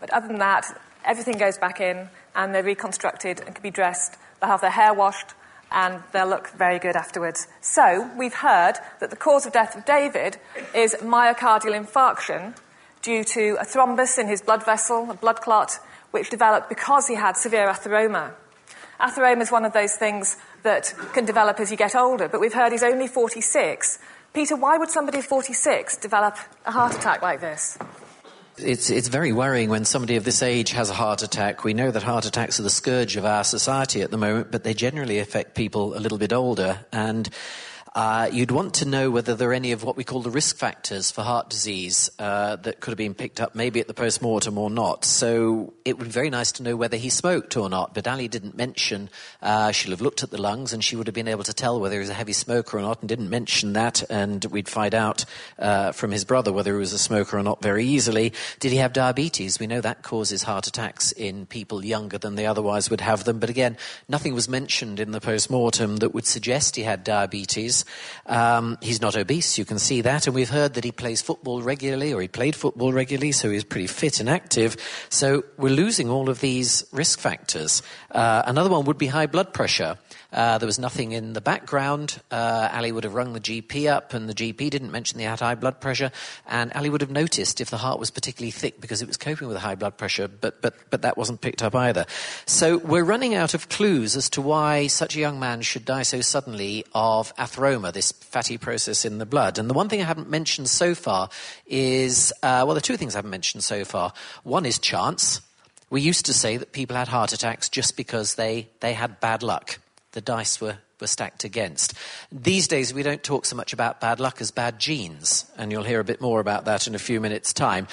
But 0.00 0.08
other 0.08 0.26
than 0.26 0.38
that, 0.38 0.64
everything 1.04 1.36
goes 1.36 1.58
back 1.58 1.82
in, 1.82 2.08
and 2.36 2.54
they're 2.54 2.62
reconstructed 2.62 3.40
and 3.40 3.54
can 3.54 3.62
be 3.62 3.70
dressed. 3.70 4.16
They'll 4.40 4.50
have 4.50 4.60
their 4.60 4.70
hair 4.70 4.94
washed 4.94 5.34
and 5.72 6.02
they'll 6.12 6.28
look 6.28 6.50
very 6.50 6.78
good 6.78 6.94
afterwards. 6.94 7.48
So, 7.60 8.08
we've 8.16 8.34
heard 8.34 8.74
that 9.00 9.10
the 9.10 9.16
cause 9.16 9.46
of 9.46 9.52
death 9.52 9.74
of 9.74 9.84
David 9.84 10.36
is 10.74 10.94
myocardial 11.00 11.74
infarction 11.74 12.54
due 13.02 13.24
to 13.24 13.56
a 13.60 13.64
thrombus 13.64 14.18
in 14.18 14.28
his 14.28 14.42
blood 14.42 14.64
vessel, 14.64 15.10
a 15.10 15.14
blood 15.14 15.40
clot, 15.40 15.78
which 16.12 16.30
developed 16.30 16.68
because 16.68 17.08
he 17.08 17.16
had 17.16 17.36
severe 17.36 17.66
atheroma. 17.68 18.32
Atheroma 19.00 19.42
is 19.42 19.50
one 19.50 19.64
of 19.64 19.72
those 19.72 19.96
things 19.96 20.36
that 20.62 20.94
can 21.12 21.24
develop 21.24 21.58
as 21.58 21.70
you 21.70 21.76
get 21.76 21.96
older, 21.96 22.28
but 22.28 22.40
we've 22.40 22.54
heard 22.54 22.72
he's 22.72 22.82
only 22.82 23.08
46. 23.08 23.98
Peter, 24.32 24.56
why 24.56 24.78
would 24.78 24.90
somebody 24.90 25.18
of 25.18 25.24
46 25.24 25.96
develop 25.96 26.36
a 26.64 26.70
heart 26.70 26.94
attack 26.94 27.22
like 27.22 27.40
this? 27.40 27.78
It's, 28.58 28.88
it's 28.88 29.08
very 29.08 29.32
worrying 29.32 29.68
when 29.68 29.84
somebody 29.84 30.16
of 30.16 30.24
this 30.24 30.42
age 30.42 30.70
has 30.70 30.88
a 30.88 30.94
heart 30.94 31.22
attack. 31.22 31.62
We 31.62 31.74
know 31.74 31.90
that 31.90 32.02
heart 32.02 32.24
attacks 32.24 32.58
are 32.58 32.62
the 32.62 32.70
scourge 32.70 33.16
of 33.16 33.26
our 33.26 33.44
society 33.44 34.00
at 34.00 34.10
the 34.10 34.16
moment, 34.16 34.50
but 34.50 34.64
they 34.64 34.72
generally 34.72 35.18
affect 35.18 35.54
people 35.54 35.94
a 35.94 36.00
little 36.00 36.16
bit 36.16 36.32
older. 36.32 36.80
And 36.90 37.28
uh, 37.96 38.28
you'd 38.30 38.50
want 38.50 38.74
to 38.74 38.84
know 38.84 39.10
whether 39.10 39.34
there 39.34 39.48
are 39.48 39.54
any 39.54 39.72
of 39.72 39.82
what 39.82 39.96
we 39.96 40.04
call 40.04 40.20
the 40.20 40.28
risk 40.28 40.58
factors 40.58 41.10
for 41.10 41.22
heart 41.22 41.48
disease 41.48 42.10
uh, 42.18 42.56
that 42.56 42.78
could 42.78 42.90
have 42.90 42.98
been 42.98 43.14
picked 43.14 43.40
up 43.40 43.54
maybe 43.54 43.80
at 43.80 43.88
the 43.88 43.94
post 43.94 44.20
mortem 44.20 44.58
or 44.58 44.68
not. 44.68 45.02
So 45.02 45.72
it 45.86 45.96
would 45.96 46.08
be 46.08 46.10
very 46.10 46.28
nice 46.28 46.52
to 46.52 46.62
know 46.62 46.76
whether 46.76 46.98
he 46.98 47.08
smoked 47.08 47.56
or 47.56 47.70
not. 47.70 47.94
But 47.94 48.06
Ali 48.06 48.28
didn't 48.28 48.54
mention, 48.54 49.08
uh, 49.40 49.72
she'll 49.72 49.92
have 49.92 50.02
looked 50.02 50.22
at 50.22 50.30
the 50.30 50.38
lungs 50.38 50.74
and 50.74 50.84
she 50.84 50.94
would 50.94 51.06
have 51.06 51.14
been 51.14 51.26
able 51.26 51.44
to 51.44 51.54
tell 51.54 51.80
whether 51.80 51.94
he 51.94 52.00
was 52.00 52.10
a 52.10 52.14
heavy 52.14 52.34
smoker 52.34 52.76
or 52.76 52.82
not 52.82 53.00
and 53.00 53.08
didn't 53.08 53.30
mention 53.30 53.72
that. 53.72 54.02
And 54.10 54.44
we'd 54.44 54.68
find 54.68 54.94
out 54.94 55.24
uh, 55.58 55.92
from 55.92 56.10
his 56.10 56.26
brother 56.26 56.52
whether 56.52 56.74
he 56.74 56.78
was 56.78 56.92
a 56.92 56.98
smoker 56.98 57.38
or 57.38 57.42
not 57.42 57.62
very 57.62 57.86
easily. 57.86 58.34
Did 58.60 58.72
he 58.72 58.78
have 58.78 58.92
diabetes? 58.92 59.58
We 59.58 59.66
know 59.66 59.80
that 59.80 60.02
causes 60.02 60.42
heart 60.42 60.66
attacks 60.66 61.12
in 61.12 61.46
people 61.46 61.82
younger 61.82 62.18
than 62.18 62.34
they 62.34 62.44
otherwise 62.44 62.90
would 62.90 63.00
have 63.00 63.24
them. 63.24 63.38
But 63.38 63.48
again, 63.48 63.78
nothing 64.06 64.34
was 64.34 64.50
mentioned 64.50 65.00
in 65.00 65.12
the 65.12 65.20
post 65.22 65.48
mortem 65.48 65.96
that 65.98 66.12
would 66.12 66.26
suggest 66.26 66.76
he 66.76 66.82
had 66.82 67.02
diabetes. 67.02 67.85
Um, 68.26 68.78
he's 68.80 69.00
not 69.00 69.16
obese, 69.16 69.58
you 69.58 69.64
can 69.64 69.78
see 69.78 70.00
that, 70.02 70.26
and 70.26 70.34
we've 70.34 70.50
heard 70.50 70.74
that 70.74 70.84
he 70.84 70.92
plays 70.92 71.22
football 71.22 71.62
regularly, 71.62 72.12
or 72.12 72.20
he 72.20 72.28
played 72.28 72.56
football 72.56 72.92
regularly, 72.92 73.32
so 73.32 73.50
he's 73.50 73.64
pretty 73.64 73.86
fit 73.86 74.20
and 74.20 74.28
active. 74.28 74.76
So 75.08 75.44
we're 75.56 75.74
losing 75.74 76.10
all 76.10 76.28
of 76.28 76.40
these 76.40 76.84
risk 76.92 77.18
factors. 77.20 77.82
Uh, 78.10 78.42
another 78.46 78.70
one 78.70 78.84
would 78.84 78.98
be 78.98 79.06
high 79.06 79.26
blood 79.26 79.52
pressure. 79.52 79.98
Uh, 80.32 80.58
there 80.58 80.66
was 80.66 80.78
nothing 80.78 81.12
in 81.12 81.32
the 81.32 81.40
background. 81.40 82.20
Uh, 82.30 82.68
Ali 82.72 82.92
would 82.92 83.04
have 83.04 83.14
rung 83.14 83.32
the 83.32 83.40
GP 83.40 83.90
up, 83.90 84.14
and 84.14 84.28
the 84.28 84.34
GP 84.34 84.70
didn't 84.70 84.90
mention 84.90 85.20
had 85.20 85.40
high 85.40 85.54
blood 85.54 85.80
pressure. 85.80 86.10
And 86.46 86.72
Ali 86.74 86.90
would 86.90 87.00
have 87.00 87.10
noticed 87.10 87.60
if 87.60 87.70
the 87.70 87.76
heart 87.76 87.98
was 87.98 88.10
particularly 88.10 88.50
thick 88.50 88.80
because 88.80 89.02
it 89.02 89.08
was 89.08 89.16
coping 89.16 89.48
with 89.48 89.56
high 89.56 89.74
blood 89.74 89.96
pressure, 89.96 90.28
but, 90.28 90.60
but, 90.62 90.74
but 90.90 91.02
that 91.02 91.16
wasn't 91.16 91.40
picked 91.40 91.62
up 91.62 91.74
either. 91.74 92.06
So 92.46 92.78
we're 92.78 93.04
running 93.04 93.34
out 93.34 93.54
of 93.54 93.68
clues 93.68 94.16
as 94.16 94.30
to 94.30 94.42
why 94.42 94.86
such 94.86 95.16
a 95.16 95.20
young 95.20 95.38
man 95.40 95.62
should 95.62 95.84
die 95.84 96.02
so 96.02 96.20
suddenly 96.20 96.84
of 96.94 97.34
atheroma 97.36 97.92
this 97.92 98.12
fatty 98.12 98.58
process 98.58 99.04
in 99.04 99.18
the 99.18 99.26
blood. 99.26 99.58
And 99.58 99.68
the 99.68 99.74
one 99.74 99.88
thing 99.88 100.00
I 100.00 100.04
haven't 100.04 100.30
mentioned 100.30 100.68
so 100.68 100.94
far 100.94 101.28
is 101.66 102.32
uh, 102.42 102.64
well, 102.66 102.74
the 102.74 102.80
two 102.80 102.96
things 102.96 103.14
I 103.14 103.18
haven't 103.18 103.30
mentioned 103.30 103.64
so 103.64 103.84
far. 103.84 104.12
One 104.42 104.66
is 104.66 104.78
chance. 104.78 105.40
We 105.88 106.00
used 106.00 106.26
to 106.26 106.34
say 106.34 106.56
that 106.56 106.72
people 106.72 106.96
had 106.96 107.08
heart 107.08 107.32
attacks 107.32 107.68
just 107.68 107.96
because 107.96 108.34
they, 108.34 108.68
they 108.80 108.92
had 108.92 109.20
bad 109.20 109.42
luck. 109.42 109.78
The 110.16 110.22
dice 110.22 110.62
were, 110.62 110.78
were 110.98 111.08
stacked 111.08 111.44
against. 111.44 111.92
These 112.32 112.68
days, 112.68 112.94
we 112.94 113.02
don't 113.02 113.22
talk 113.22 113.44
so 113.44 113.54
much 113.54 113.74
about 113.74 114.00
bad 114.00 114.18
luck 114.18 114.40
as 114.40 114.50
bad 114.50 114.78
genes, 114.78 115.44
and 115.58 115.70
you'll 115.70 115.82
hear 115.82 116.00
a 116.00 116.04
bit 116.04 116.22
more 116.22 116.40
about 116.40 116.64
that 116.64 116.86
in 116.86 116.94
a 116.94 116.98
few 116.98 117.20
minutes' 117.20 117.52
time. 117.52 117.86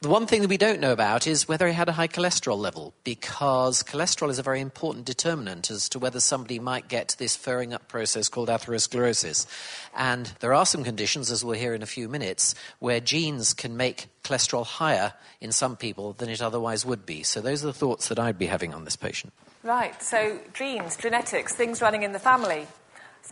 The 0.00 0.08
one 0.08 0.26
thing 0.26 0.42
that 0.42 0.48
we 0.48 0.56
don't 0.56 0.80
know 0.80 0.90
about 0.90 1.28
is 1.28 1.46
whether 1.46 1.68
he 1.68 1.72
had 1.72 1.88
a 1.88 1.92
high 1.92 2.08
cholesterol 2.08 2.58
level, 2.58 2.94
because 3.04 3.84
cholesterol 3.84 4.28
is 4.28 4.40
a 4.40 4.42
very 4.42 4.60
important 4.60 5.04
determinant 5.04 5.70
as 5.70 5.88
to 5.90 6.00
whether 6.00 6.18
somebody 6.18 6.58
might 6.58 6.88
get 6.88 7.14
this 7.16 7.36
furring 7.36 7.72
up 7.72 7.86
process 7.86 8.28
called 8.28 8.48
atherosclerosis. 8.48 9.46
And 9.96 10.32
there 10.40 10.52
are 10.52 10.66
some 10.66 10.82
conditions, 10.82 11.30
as 11.30 11.44
we'll 11.44 11.60
hear 11.60 11.74
in 11.74 11.82
a 11.82 11.86
few 11.86 12.08
minutes, 12.08 12.56
where 12.80 12.98
genes 12.98 13.54
can 13.54 13.76
make 13.76 14.08
cholesterol 14.24 14.66
higher 14.66 15.12
in 15.40 15.52
some 15.52 15.76
people 15.76 16.12
than 16.14 16.28
it 16.28 16.42
otherwise 16.42 16.84
would 16.84 17.06
be. 17.06 17.22
So 17.22 17.40
those 17.40 17.62
are 17.62 17.68
the 17.68 17.72
thoughts 17.72 18.08
that 18.08 18.18
I'd 18.18 18.36
be 18.36 18.46
having 18.46 18.74
on 18.74 18.84
this 18.84 18.96
patient. 18.96 19.32
Right, 19.66 20.00
so 20.00 20.38
genes, 20.54 20.96
genetics, 20.96 21.52
things 21.52 21.82
running 21.82 22.04
in 22.04 22.12
the 22.12 22.20
family. 22.20 22.68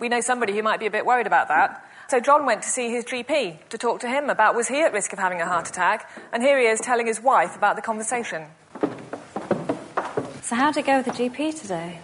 We 0.00 0.08
know 0.08 0.20
somebody 0.20 0.52
who 0.52 0.64
might 0.64 0.80
be 0.80 0.86
a 0.86 0.90
bit 0.90 1.06
worried 1.06 1.28
about 1.28 1.46
that. 1.46 1.88
So 2.08 2.18
John 2.18 2.44
went 2.44 2.64
to 2.64 2.68
see 2.68 2.90
his 2.90 3.04
GP 3.04 3.68
to 3.68 3.78
talk 3.78 4.00
to 4.00 4.08
him 4.08 4.28
about 4.28 4.56
was 4.56 4.66
he 4.66 4.82
at 4.82 4.92
risk 4.92 5.12
of 5.12 5.20
having 5.20 5.40
a 5.40 5.46
heart 5.46 5.68
attack, 5.68 6.10
and 6.32 6.42
here 6.42 6.58
he 6.58 6.66
is 6.66 6.80
telling 6.80 7.06
his 7.06 7.20
wife 7.20 7.54
about 7.56 7.76
the 7.76 7.82
conversation. 7.82 8.46
So 10.42 10.56
how'd 10.56 10.76
it 10.76 10.86
go 10.86 10.96
with 10.96 11.06
the 11.06 11.12
GP 11.12 11.60
today? 11.60 12.00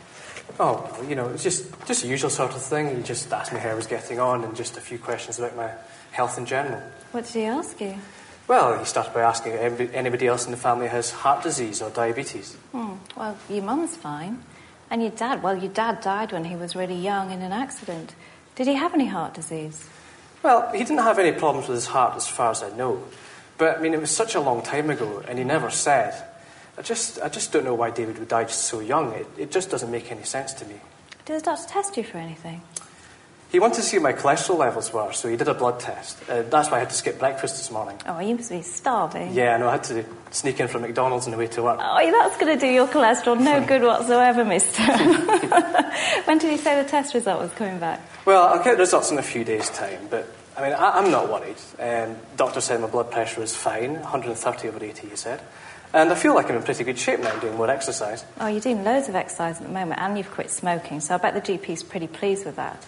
Oh, 0.61 1.05
you 1.09 1.17
know, 1.17 1.29
it's 1.31 1.43
just 1.43 1.67
just 1.87 2.03
the 2.03 2.09
usual 2.09 2.31
sort 2.31 2.53
of 2.53 2.63
thing. 2.63 2.97
He 2.97 3.03
just 3.03 3.33
asked 3.33 3.53
me 3.53 3.59
how 3.59 3.71
I 3.71 3.75
was 3.75 3.89
getting 3.89 4.21
on 4.21 4.45
and 4.45 4.55
just 4.55 4.77
a 4.77 4.81
few 4.81 5.01
questions 5.01 5.41
about 5.41 5.57
my 5.57 5.73
health 6.13 6.39
in 6.39 6.47
general. 6.47 6.81
What 7.11 7.25
did 7.25 7.35
he 7.35 7.45
ask 7.47 7.81
you? 7.81 7.97
Well, 8.51 8.81
he 8.81 8.85
started 8.85 9.15
by 9.15 9.21
asking 9.21 9.53
if 9.53 9.95
anybody- 9.95 10.27
else 10.27 10.45
in 10.45 10.51
the 10.51 10.57
family 10.57 10.89
has 10.89 11.13
heart 11.13 11.45
disease 11.45 11.81
or 11.81 11.89
diabetes. 11.89 12.57
Hmm. 12.73 12.95
Well, 13.17 13.37
your 13.49 13.63
mum's 13.63 13.95
fine. 13.95 14.43
And 14.91 15.01
your 15.03 15.13
dad, 15.13 15.41
well, 15.45 15.57
your 15.57 15.73
dad 15.73 16.01
died 16.01 16.33
when 16.33 16.47
he 16.47 16.57
was 16.57 16.75
really 16.75 16.97
young 16.97 17.31
in 17.31 17.43
an 17.43 17.53
accident. 17.53 18.17
Did 18.57 18.67
he 18.67 18.75
have 18.75 18.93
any 18.93 19.07
heart 19.07 19.35
disease? 19.35 19.89
Well, 20.43 20.69
he 20.73 20.79
didn't 20.81 21.05
have 21.05 21.21
any 21.21 21.31
problems 21.31 21.69
with 21.69 21.77
his 21.77 21.87
heart 21.87 22.17
as 22.17 22.27
far 22.27 22.51
as 22.51 22.61
I 22.61 22.71
know. 22.71 23.05
But 23.57 23.79
I 23.79 23.81
mean, 23.81 23.95
it 23.95 24.01
was 24.01 24.11
such 24.11 24.35
a 24.35 24.41
long 24.41 24.63
time 24.63 24.91
ago, 24.91 25.23
and 25.29 25.39
he 25.39 25.45
never 25.45 25.71
said. 25.71 26.13
I 26.77 26.83
just, 26.83 27.23
I 27.23 27.29
just 27.29 27.53
don't 27.53 27.65
know 27.65 27.75
why 27.75 27.91
David 27.91 28.19
would 28.19 28.27
die 28.27 28.45
just 28.45 28.65
so 28.65 28.81
young. 28.81 29.13
It, 29.13 29.27
it 29.39 29.51
just 29.53 29.71
doesn't 29.71 29.93
make 29.93 30.11
any 30.11 30.25
sense 30.25 30.53
to 30.55 30.65
me. 30.65 30.81
Did 31.25 31.39
the 31.39 31.45
doctor 31.45 31.69
test 31.69 31.97
you 31.97 32.03
for 32.03 32.19
anything? 32.19 32.63
He 33.51 33.59
wanted 33.59 33.77
to 33.77 33.83
see 33.83 33.99
what 33.99 34.15
my 34.15 34.21
cholesterol 34.21 34.59
levels 34.59 34.93
were, 34.93 35.13
so 35.13 35.29
he 35.29 35.37
did 35.37 35.49
a 35.49 35.55
blood 35.55 35.81
test. 35.81 36.17
Uh, 36.29 36.43
that's 36.43 36.71
why 36.71 36.77
I 36.77 36.81
had 36.81 36.91
to 36.91 36.95
skip 36.95 37.19
breakfast 37.19 37.57
this 37.57 37.69
morning. 37.73 38.01
Oh, 38.07 38.21
you 38.21 38.37
must 38.37 38.49
be 38.49 38.63
starving. 38.63 39.35
Yeah, 39.35 39.57
no, 39.57 39.69
I 39.69 39.73
had 39.73 39.85
to 39.85 40.05
sneak 40.31 40.61
in 40.61 40.69
from 40.69 40.83
McDonald's 40.83 41.27
on 41.27 41.33
the 41.33 41.37
way 41.37 41.49
to 41.49 41.63
work. 41.65 41.81
Oh, 41.83 42.11
that's 42.13 42.37
going 42.37 42.57
to 42.57 42.65
do 42.65 42.71
your 42.71 42.87
cholesterol 42.87 43.41
no 43.41 43.67
good 43.67 43.83
whatsoever, 43.83 44.45
mister. 44.45 44.83
when 46.27 46.39
did 46.39 46.51
he 46.51 46.59
say 46.59 46.81
the 46.81 46.89
test 46.89 47.13
result 47.13 47.43
was 47.43 47.51
coming 47.53 47.81
back? 47.81 48.01
Well, 48.25 48.47
I'll 48.47 48.63
get 48.63 48.75
the 48.75 48.83
results 48.83 49.11
in 49.11 49.19
a 49.19 49.23
few 49.23 49.43
days' 49.43 49.69
time, 49.71 50.07
but 50.09 50.33
I 50.57 50.63
mean, 50.63 50.73
I, 50.73 50.91
I'm 50.91 51.11
not 51.11 51.29
worried. 51.29 51.57
Um, 51.81 52.17
doctor 52.37 52.61
said 52.61 52.81
my 52.81 52.87
blood 52.87 53.11
pressure 53.11 53.43
is 53.43 53.57
fine, 53.57 53.95
130 53.95 54.69
over 54.69 54.85
80, 54.85 55.09
he 55.09 55.17
said. 55.17 55.43
And 55.93 56.13
I 56.13 56.15
feel 56.15 56.37
like 56.37 56.49
I'm 56.49 56.57
in 56.57 56.63
pretty 56.63 56.85
good 56.85 56.99
shape 56.99 57.19
now, 57.19 57.37
doing 57.41 57.57
more 57.57 57.69
exercise. 57.69 58.25
Oh, 58.39 58.47
you're 58.47 58.61
doing 58.61 58.85
loads 58.85 59.09
of 59.09 59.17
exercise 59.17 59.57
at 59.57 59.65
the 59.65 59.73
moment 59.73 60.01
and 60.01 60.17
you've 60.17 60.31
quit 60.31 60.53
smoking, 60.53 61.01
so 61.01 61.17
I 61.17 61.19
bet 61.19 61.35
the 61.35 61.41
GP's 61.41 61.83
pretty 61.83 62.07
pleased 62.07 62.47
with 62.47 62.55
that. 62.55 62.87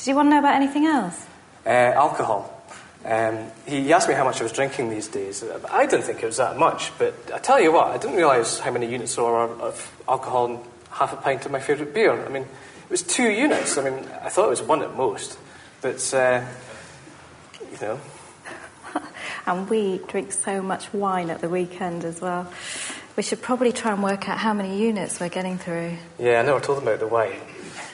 Did 0.00 0.06
you 0.06 0.14
want 0.14 0.28
to 0.28 0.30
know 0.30 0.38
about 0.38 0.54
anything 0.54 0.86
else? 0.86 1.26
Uh, 1.66 1.68
alcohol. 1.68 2.64
Um, 3.04 3.50
he 3.66 3.92
asked 3.92 4.08
me 4.08 4.14
how 4.14 4.24
much 4.24 4.40
I 4.40 4.44
was 4.44 4.52
drinking 4.52 4.88
these 4.88 5.08
days. 5.08 5.44
I 5.70 5.84
didn't 5.84 6.06
think 6.06 6.22
it 6.22 6.26
was 6.26 6.38
that 6.38 6.56
much, 6.56 6.90
but 6.96 7.14
I 7.34 7.38
tell 7.38 7.60
you 7.60 7.70
what, 7.70 7.88
I 7.88 7.98
didn't 7.98 8.16
realise 8.16 8.58
how 8.60 8.70
many 8.70 8.90
units 8.90 9.16
there 9.16 9.26
are 9.26 9.46
of 9.60 10.02
alcohol 10.08 10.46
in 10.46 10.58
half 10.90 11.12
a 11.12 11.16
pint 11.16 11.44
of 11.44 11.52
my 11.52 11.60
favourite 11.60 11.92
beer. 11.92 12.12
I 12.24 12.30
mean, 12.30 12.44
it 12.44 12.90
was 12.90 13.02
two 13.02 13.28
units. 13.30 13.76
I 13.76 13.90
mean, 13.90 14.08
I 14.22 14.30
thought 14.30 14.46
it 14.46 14.50
was 14.50 14.62
one 14.62 14.80
at 14.80 14.96
most. 14.96 15.38
But, 15.82 16.14
uh, 16.14 16.46
you 17.70 17.78
know, 17.82 18.00
And 19.46 19.68
we 19.68 19.98
drink 20.08 20.32
so 20.32 20.62
much 20.62 20.94
wine 20.94 21.28
at 21.28 21.42
the 21.42 21.50
weekend 21.50 22.06
as 22.06 22.22
well. 22.22 22.50
We 23.18 23.22
should 23.22 23.42
probably 23.42 23.72
try 23.72 23.92
and 23.92 24.02
work 24.02 24.30
out 24.30 24.38
how 24.38 24.54
many 24.54 24.80
units 24.80 25.20
we're 25.20 25.28
getting 25.28 25.58
through. 25.58 25.98
yeah, 26.18 26.40
I 26.40 26.42
never 26.42 26.60
told 26.60 26.78
him 26.78 26.88
about 26.88 27.00
the 27.00 27.06
wine. 27.06 27.36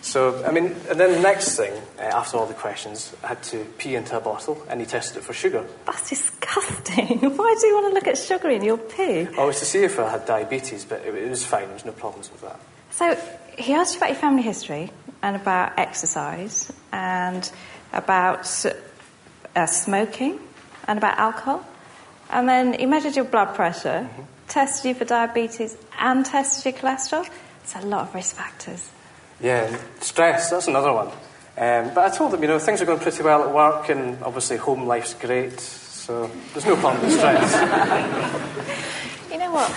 So, 0.07 0.45
I 0.45 0.53
mean, 0.53 0.67
and 0.89 1.01
then 1.01 1.11
the 1.11 1.21
next 1.21 1.57
thing, 1.57 1.73
uh, 1.99 2.03
after 2.03 2.37
all 2.37 2.47
the 2.47 2.55
questions, 2.55 3.13
I 3.25 3.27
had 3.27 3.43
to 3.45 3.65
pee 3.77 3.97
into 3.97 4.17
a 4.17 4.21
bottle 4.21 4.65
and 4.71 4.81
he 4.81 4.87
tested 4.87 5.17
it 5.17 5.25
for 5.25 5.33
sugar. 5.33 5.67
That's 5.85 6.09
disgusting. 6.09 7.19
Why 7.37 7.57
do 7.61 7.67
you 7.67 7.75
want 7.75 7.89
to 7.89 7.95
look 7.95 8.07
at 8.07 8.17
sugar 8.17 8.49
in 8.49 8.63
your 8.63 8.79
pee? 8.79 9.27
Oh, 9.37 9.43
it 9.43 9.47
was 9.49 9.59
to 9.59 9.65
see 9.65 9.83
if 9.83 9.99
I 9.99 10.09
had 10.09 10.25
diabetes, 10.25 10.85
but 10.85 11.03
it, 11.05 11.13
it 11.13 11.29
was 11.29 11.45
fine. 11.45 11.65
There 11.65 11.75
was 11.75 11.85
no 11.85 11.91
problems 11.91 12.31
with 12.31 12.41
that. 12.43 12.61
So 12.91 13.19
he 13.59 13.75
asked 13.75 13.95
you 13.95 13.99
about 13.99 14.11
your 14.11 14.21
family 14.21 14.43
history 14.43 14.93
and 15.25 15.35
about 15.35 15.77
exercise 15.77 16.73
and 16.93 17.51
about 17.93 18.47
uh, 19.57 19.67
smoking 19.67 20.39
and 20.87 20.99
about 20.99 21.19
alcohol. 21.19 21.67
And 22.31 22.49
then 22.49 22.75
he 22.79 22.87
measured 22.87 23.17
your 23.17 23.25
blood 23.25 23.57
pressure, 23.57 24.09
tested 24.47 24.89
you 24.89 24.95
for 24.95 25.05
diabetes, 25.05 25.77
and 25.99 26.25
tested 26.25 26.75
your 26.75 26.81
cholesterol. 26.81 27.29
It's 27.65 27.75
a 27.75 27.81
lot 27.81 28.03
of 28.03 28.15
risk 28.15 28.37
factors. 28.37 28.93
Yeah, 29.41 29.77
stress, 30.01 30.51
that's 30.51 30.69
another 30.69 30.93
one. 30.93 31.09
Um, 31.59 31.95
but 31.95 31.99
I 31.99 32.11
told 32.15 32.35
him, 32.35 32.43
you 32.43 32.49
know, 32.49 32.59
things 32.59 32.83
are 32.83 32.85
going 32.85 33.01
pretty 33.01 33.23
well 33.23 33.43
at 33.43 33.55
work 33.55 33.89
and 33.89 34.23
obviously 34.23 34.57
home 34.57 34.87
life's 34.87 35.15
great, 35.15 35.59
so 35.61 36.31
there's 36.53 36.67
no 36.67 36.77
problem 36.77 37.03
with 37.05 37.17
stress. 37.17 38.53
You 39.31 39.39
know 39.39 39.51
what? 39.53 39.71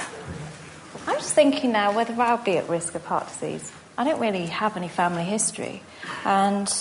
I'm 1.07 1.17
just 1.17 1.33
thinking 1.33 1.71
now 1.73 1.91
whether 1.93 2.13
I'll 2.21 2.37
be 2.37 2.57
at 2.57 2.69
risk 2.69 2.95
of 2.95 3.03
heart 3.03 3.27
disease. 3.27 3.71
I 3.97 4.03
don't 4.05 4.21
really 4.21 4.45
have 4.45 4.77
any 4.77 4.87
family 4.87 5.23
history, 5.23 5.81
and 6.23 6.71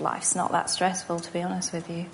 life's 0.00 0.34
not 0.34 0.52
that 0.52 0.68
stressful, 0.68 1.20
to 1.20 1.32
be 1.32 1.40
honest 1.42 1.72
with 1.72 1.88
you. 1.88 2.06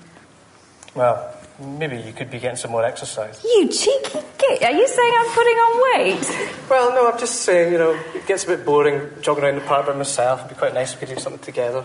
well, 0.95 1.35
maybe 1.59 1.97
you 1.99 2.13
could 2.13 2.31
be 2.31 2.39
getting 2.39 2.57
some 2.57 2.71
more 2.71 2.85
exercise. 2.85 3.43
You 3.45 3.69
cheeky 3.69 4.21
git! 4.39 4.63
Are 4.63 4.73
you 4.73 4.87
saying 4.89 5.13
I'm 5.19 5.31
putting 5.31 5.57
on 5.57 5.99
weight? 5.99 6.51
Well, 6.69 6.91
no, 6.91 7.11
I'm 7.11 7.19
just 7.19 7.43
saying, 7.43 7.73
you 7.73 7.79
know, 7.79 8.01
it 8.15 8.27
gets 8.27 8.45
a 8.45 8.49
bit 8.49 8.65
boring 8.65 9.11
jogging 9.21 9.45
around 9.45 9.57
the 9.57 9.61
park 9.63 9.87
by 9.87 9.95
myself. 9.95 10.41
It'd 10.41 10.51
be 10.51 10.59
quite 10.59 10.75
nice 10.75 10.95
if 10.95 11.01
we 11.01 11.07
could 11.07 11.17
do 11.17 11.23
something 11.23 11.43
together. 11.43 11.85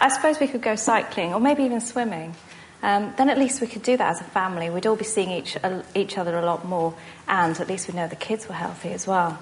I 0.00 0.08
suppose 0.08 0.38
we 0.38 0.48
could 0.48 0.62
go 0.62 0.76
cycling 0.76 1.34
or 1.34 1.40
maybe 1.40 1.64
even 1.64 1.80
swimming. 1.80 2.34
Um, 2.82 3.14
then 3.16 3.30
at 3.30 3.38
least 3.38 3.60
we 3.60 3.66
could 3.66 3.82
do 3.82 3.96
that 3.96 4.10
as 4.10 4.20
a 4.20 4.24
family. 4.24 4.70
We'd 4.70 4.86
all 4.86 4.96
be 4.96 5.04
seeing 5.04 5.30
each, 5.30 5.56
uh, 5.62 5.82
each 5.94 6.18
other 6.18 6.38
a 6.38 6.44
lot 6.44 6.64
more, 6.64 6.94
and 7.26 7.58
at 7.58 7.68
least 7.68 7.88
we'd 7.88 7.96
know 7.96 8.06
the 8.06 8.16
kids 8.16 8.46
were 8.48 8.54
healthy 8.54 8.90
as 8.90 9.06
well. 9.06 9.38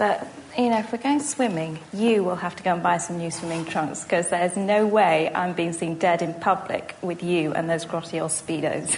But, 0.00 0.26
you 0.56 0.70
know, 0.70 0.78
if 0.78 0.90
we're 0.92 0.96
going 0.96 1.20
swimming, 1.20 1.78
you 1.92 2.24
will 2.24 2.36
have 2.36 2.56
to 2.56 2.62
go 2.62 2.72
and 2.72 2.82
buy 2.82 2.96
some 2.96 3.18
new 3.18 3.30
swimming 3.30 3.66
trunks 3.66 4.02
because 4.02 4.30
there's 4.30 4.56
no 4.56 4.86
way 4.86 5.30
I'm 5.34 5.52
being 5.52 5.74
seen 5.74 5.98
dead 5.98 6.22
in 6.22 6.32
public 6.32 6.96
with 7.02 7.22
you 7.22 7.52
and 7.52 7.68
those 7.68 7.84
grotty 7.84 8.18
old 8.18 8.30
Speedos. 8.30 8.96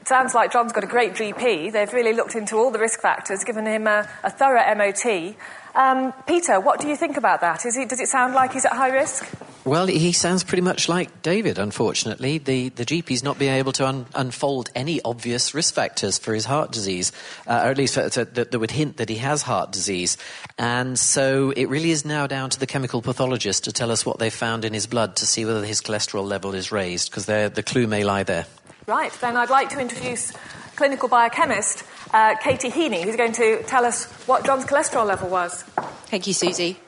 Sounds 0.06 0.34
like 0.34 0.50
John's 0.50 0.72
got 0.72 0.82
a 0.82 0.86
great 0.86 1.12
GP. 1.12 1.72
They've 1.72 1.92
really 1.92 2.14
looked 2.14 2.36
into 2.36 2.56
all 2.56 2.70
the 2.70 2.78
risk 2.78 3.00
factors, 3.02 3.44
given 3.44 3.66
him 3.66 3.86
a, 3.86 4.08
a 4.22 4.30
thorough 4.30 4.74
MOT. 4.74 5.36
Um, 5.74 6.12
Peter, 6.26 6.60
what 6.60 6.80
do 6.80 6.88
you 6.88 6.96
think 6.96 7.16
about 7.16 7.40
that? 7.40 7.66
Is 7.66 7.74
he, 7.74 7.84
does 7.84 8.00
it 8.00 8.08
sound 8.08 8.34
like 8.34 8.52
he's 8.52 8.64
at 8.64 8.72
high 8.72 8.90
risk? 8.90 9.28
Well, 9.64 9.86
he 9.86 10.12
sounds 10.12 10.44
pretty 10.44 10.62
much 10.62 10.88
like 10.88 11.22
David, 11.22 11.58
unfortunately. 11.58 12.38
The, 12.38 12.68
the 12.68 12.84
GP's 12.84 13.24
not 13.24 13.38
being 13.38 13.54
able 13.54 13.72
to 13.72 13.86
un, 13.86 14.06
unfold 14.14 14.70
any 14.74 15.00
obvious 15.02 15.54
risk 15.54 15.74
factors 15.74 16.18
for 16.18 16.34
his 16.34 16.44
heart 16.44 16.70
disease, 16.70 17.12
uh, 17.46 17.62
or 17.64 17.70
at 17.70 17.78
least 17.78 17.94
for, 17.94 18.08
to, 18.10 18.24
that, 18.26 18.50
that 18.52 18.58
would 18.58 18.70
hint 18.70 18.98
that 18.98 19.08
he 19.08 19.16
has 19.16 19.42
heart 19.42 19.72
disease. 19.72 20.16
And 20.58 20.98
so 20.98 21.50
it 21.56 21.68
really 21.68 21.90
is 21.90 22.04
now 22.04 22.26
down 22.26 22.50
to 22.50 22.60
the 22.60 22.66
chemical 22.66 23.02
pathologist 23.02 23.64
to 23.64 23.72
tell 23.72 23.90
us 23.90 24.04
what 24.04 24.18
they 24.18 24.30
found 24.30 24.64
in 24.64 24.74
his 24.74 24.86
blood 24.86 25.16
to 25.16 25.26
see 25.26 25.44
whether 25.44 25.64
his 25.64 25.80
cholesterol 25.80 26.24
level 26.24 26.54
is 26.54 26.70
raised, 26.70 27.10
because 27.10 27.24
the 27.24 27.64
clue 27.66 27.86
may 27.86 28.04
lie 28.04 28.22
there. 28.22 28.46
Right, 28.86 29.12
then 29.20 29.36
I'd 29.36 29.50
like 29.50 29.70
to 29.70 29.80
introduce 29.80 30.30
clinical 30.76 31.08
biochemist 31.08 31.84
uh, 32.14 32.36
Katie 32.36 32.70
Heaney, 32.70 33.02
who's 33.02 33.16
going 33.16 33.32
to 33.32 33.64
tell 33.64 33.84
us 33.84 34.04
what 34.26 34.46
John's 34.46 34.64
cholesterol 34.64 35.04
level 35.04 35.28
was. 35.28 35.64
Thank 36.06 36.28
you, 36.28 36.32
Suzy. 36.32 36.78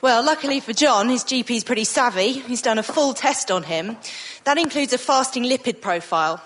Well, 0.00 0.24
luckily 0.24 0.60
for 0.60 0.72
John, 0.72 1.10
his 1.10 1.24
GP's 1.24 1.62
pretty 1.62 1.84
savvy. 1.84 2.32
He's 2.32 2.62
done 2.62 2.78
a 2.78 2.82
full 2.82 3.12
test 3.12 3.50
on 3.50 3.64
him. 3.64 3.98
That 4.44 4.56
includes 4.56 4.94
a 4.94 4.98
fasting 4.98 5.44
lipid 5.44 5.82
profile. 5.82 6.42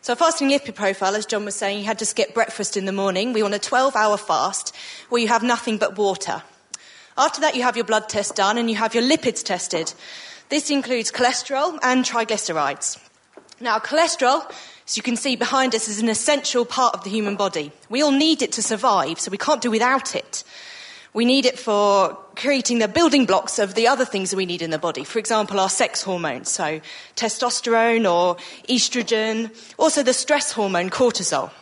So, 0.00 0.12
a 0.12 0.16
fasting 0.16 0.48
lipid 0.48 0.76
profile, 0.76 1.16
as 1.16 1.26
John 1.26 1.44
was 1.44 1.56
saying, 1.56 1.80
you 1.80 1.84
had 1.84 1.98
to 1.98 2.06
skip 2.06 2.34
breakfast 2.34 2.76
in 2.76 2.84
the 2.84 2.92
morning. 2.92 3.32
We 3.32 3.42
want 3.42 3.54
a 3.54 3.58
12 3.58 3.96
hour 3.96 4.16
fast 4.16 4.74
where 5.08 5.20
you 5.20 5.28
have 5.28 5.42
nothing 5.42 5.76
but 5.76 5.98
water. 5.98 6.42
After 7.18 7.40
that, 7.40 7.56
you 7.56 7.62
have 7.64 7.76
your 7.76 7.84
blood 7.84 8.08
test 8.08 8.36
done 8.36 8.58
and 8.58 8.70
you 8.70 8.76
have 8.76 8.94
your 8.94 9.02
lipids 9.02 9.42
tested. 9.42 9.92
This 10.50 10.70
includes 10.70 11.10
cholesterol 11.10 11.78
and 11.82 12.04
triglycerides. 12.04 12.98
Now, 13.60 13.78
cholesterol, 13.78 14.50
as 14.90 14.96
you 14.96 15.04
can 15.04 15.14
see 15.14 15.36
behind 15.36 15.72
us, 15.72 15.86
is 15.86 16.00
an 16.00 16.08
essential 16.08 16.64
part 16.64 16.96
of 16.96 17.04
the 17.04 17.10
human 17.10 17.36
body. 17.36 17.70
We 17.88 18.02
all 18.02 18.10
need 18.10 18.42
it 18.42 18.50
to 18.52 18.62
survive, 18.62 19.20
so 19.20 19.30
we 19.30 19.38
can't 19.38 19.62
do 19.62 19.70
without 19.70 20.16
it. 20.16 20.42
We 21.12 21.24
need 21.24 21.46
it 21.46 21.60
for 21.60 22.18
creating 22.34 22.80
the 22.80 22.88
building 22.88 23.24
blocks 23.24 23.60
of 23.60 23.76
the 23.76 23.86
other 23.86 24.04
things 24.04 24.30
that 24.30 24.36
we 24.36 24.46
need 24.46 24.62
in 24.62 24.70
the 24.70 24.80
body. 24.80 25.04
For 25.04 25.20
example, 25.20 25.60
our 25.60 25.68
sex 25.68 26.02
hormones, 26.02 26.50
so 26.50 26.80
testosterone 27.14 28.12
or 28.12 28.34
estrogen, 28.68 29.54
also 29.78 30.02
the 30.02 30.12
stress 30.12 30.50
hormone 30.50 30.90
cortisol. 30.90 31.52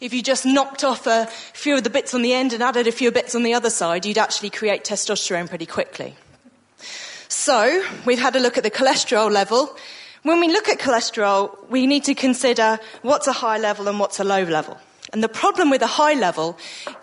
If 0.00 0.12
you 0.12 0.20
just 0.20 0.44
knocked 0.44 0.82
off 0.82 1.06
a 1.06 1.26
few 1.52 1.76
of 1.76 1.84
the 1.84 1.90
bits 1.90 2.14
on 2.14 2.22
the 2.22 2.32
end 2.32 2.52
and 2.52 2.64
added 2.64 2.88
a 2.88 2.92
few 2.92 3.12
bits 3.12 3.36
on 3.36 3.44
the 3.44 3.54
other 3.54 3.70
side, 3.70 4.04
you'd 4.04 4.18
actually 4.18 4.50
create 4.50 4.82
testosterone 4.82 5.48
pretty 5.48 5.66
quickly. 5.66 6.16
So, 7.28 7.84
we've 8.04 8.18
had 8.18 8.34
a 8.34 8.40
look 8.40 8.58
at 8.58 8.64
the 8.64 8.72
cholesterol 8.72 9.30
level. 9.30 9.76
When 10.22 10.38
we 10.38 10.48
look 10.48 10.68
at 10.68 10.78
cholesterol, 10.78 11.68
we 11.68 11.86
need 11.88 12.04
to 12.04 12.14
consider 12.14 12.78
what's 13.02 13.26
a 13.26 13.32
high 13.32 13.58
level 13.58 13.88
and 13.88 13.98
what's 13.98 14.20
a 14.20 14.24
low 14.24 14.44
level. 14.44 14.78
And 15.12 15.22
the 15.22 15.28
problem 15.28 15.68
with 15.68 15.82
a 15.82 15.88
high 15.88 16.14
level 16.14 16.56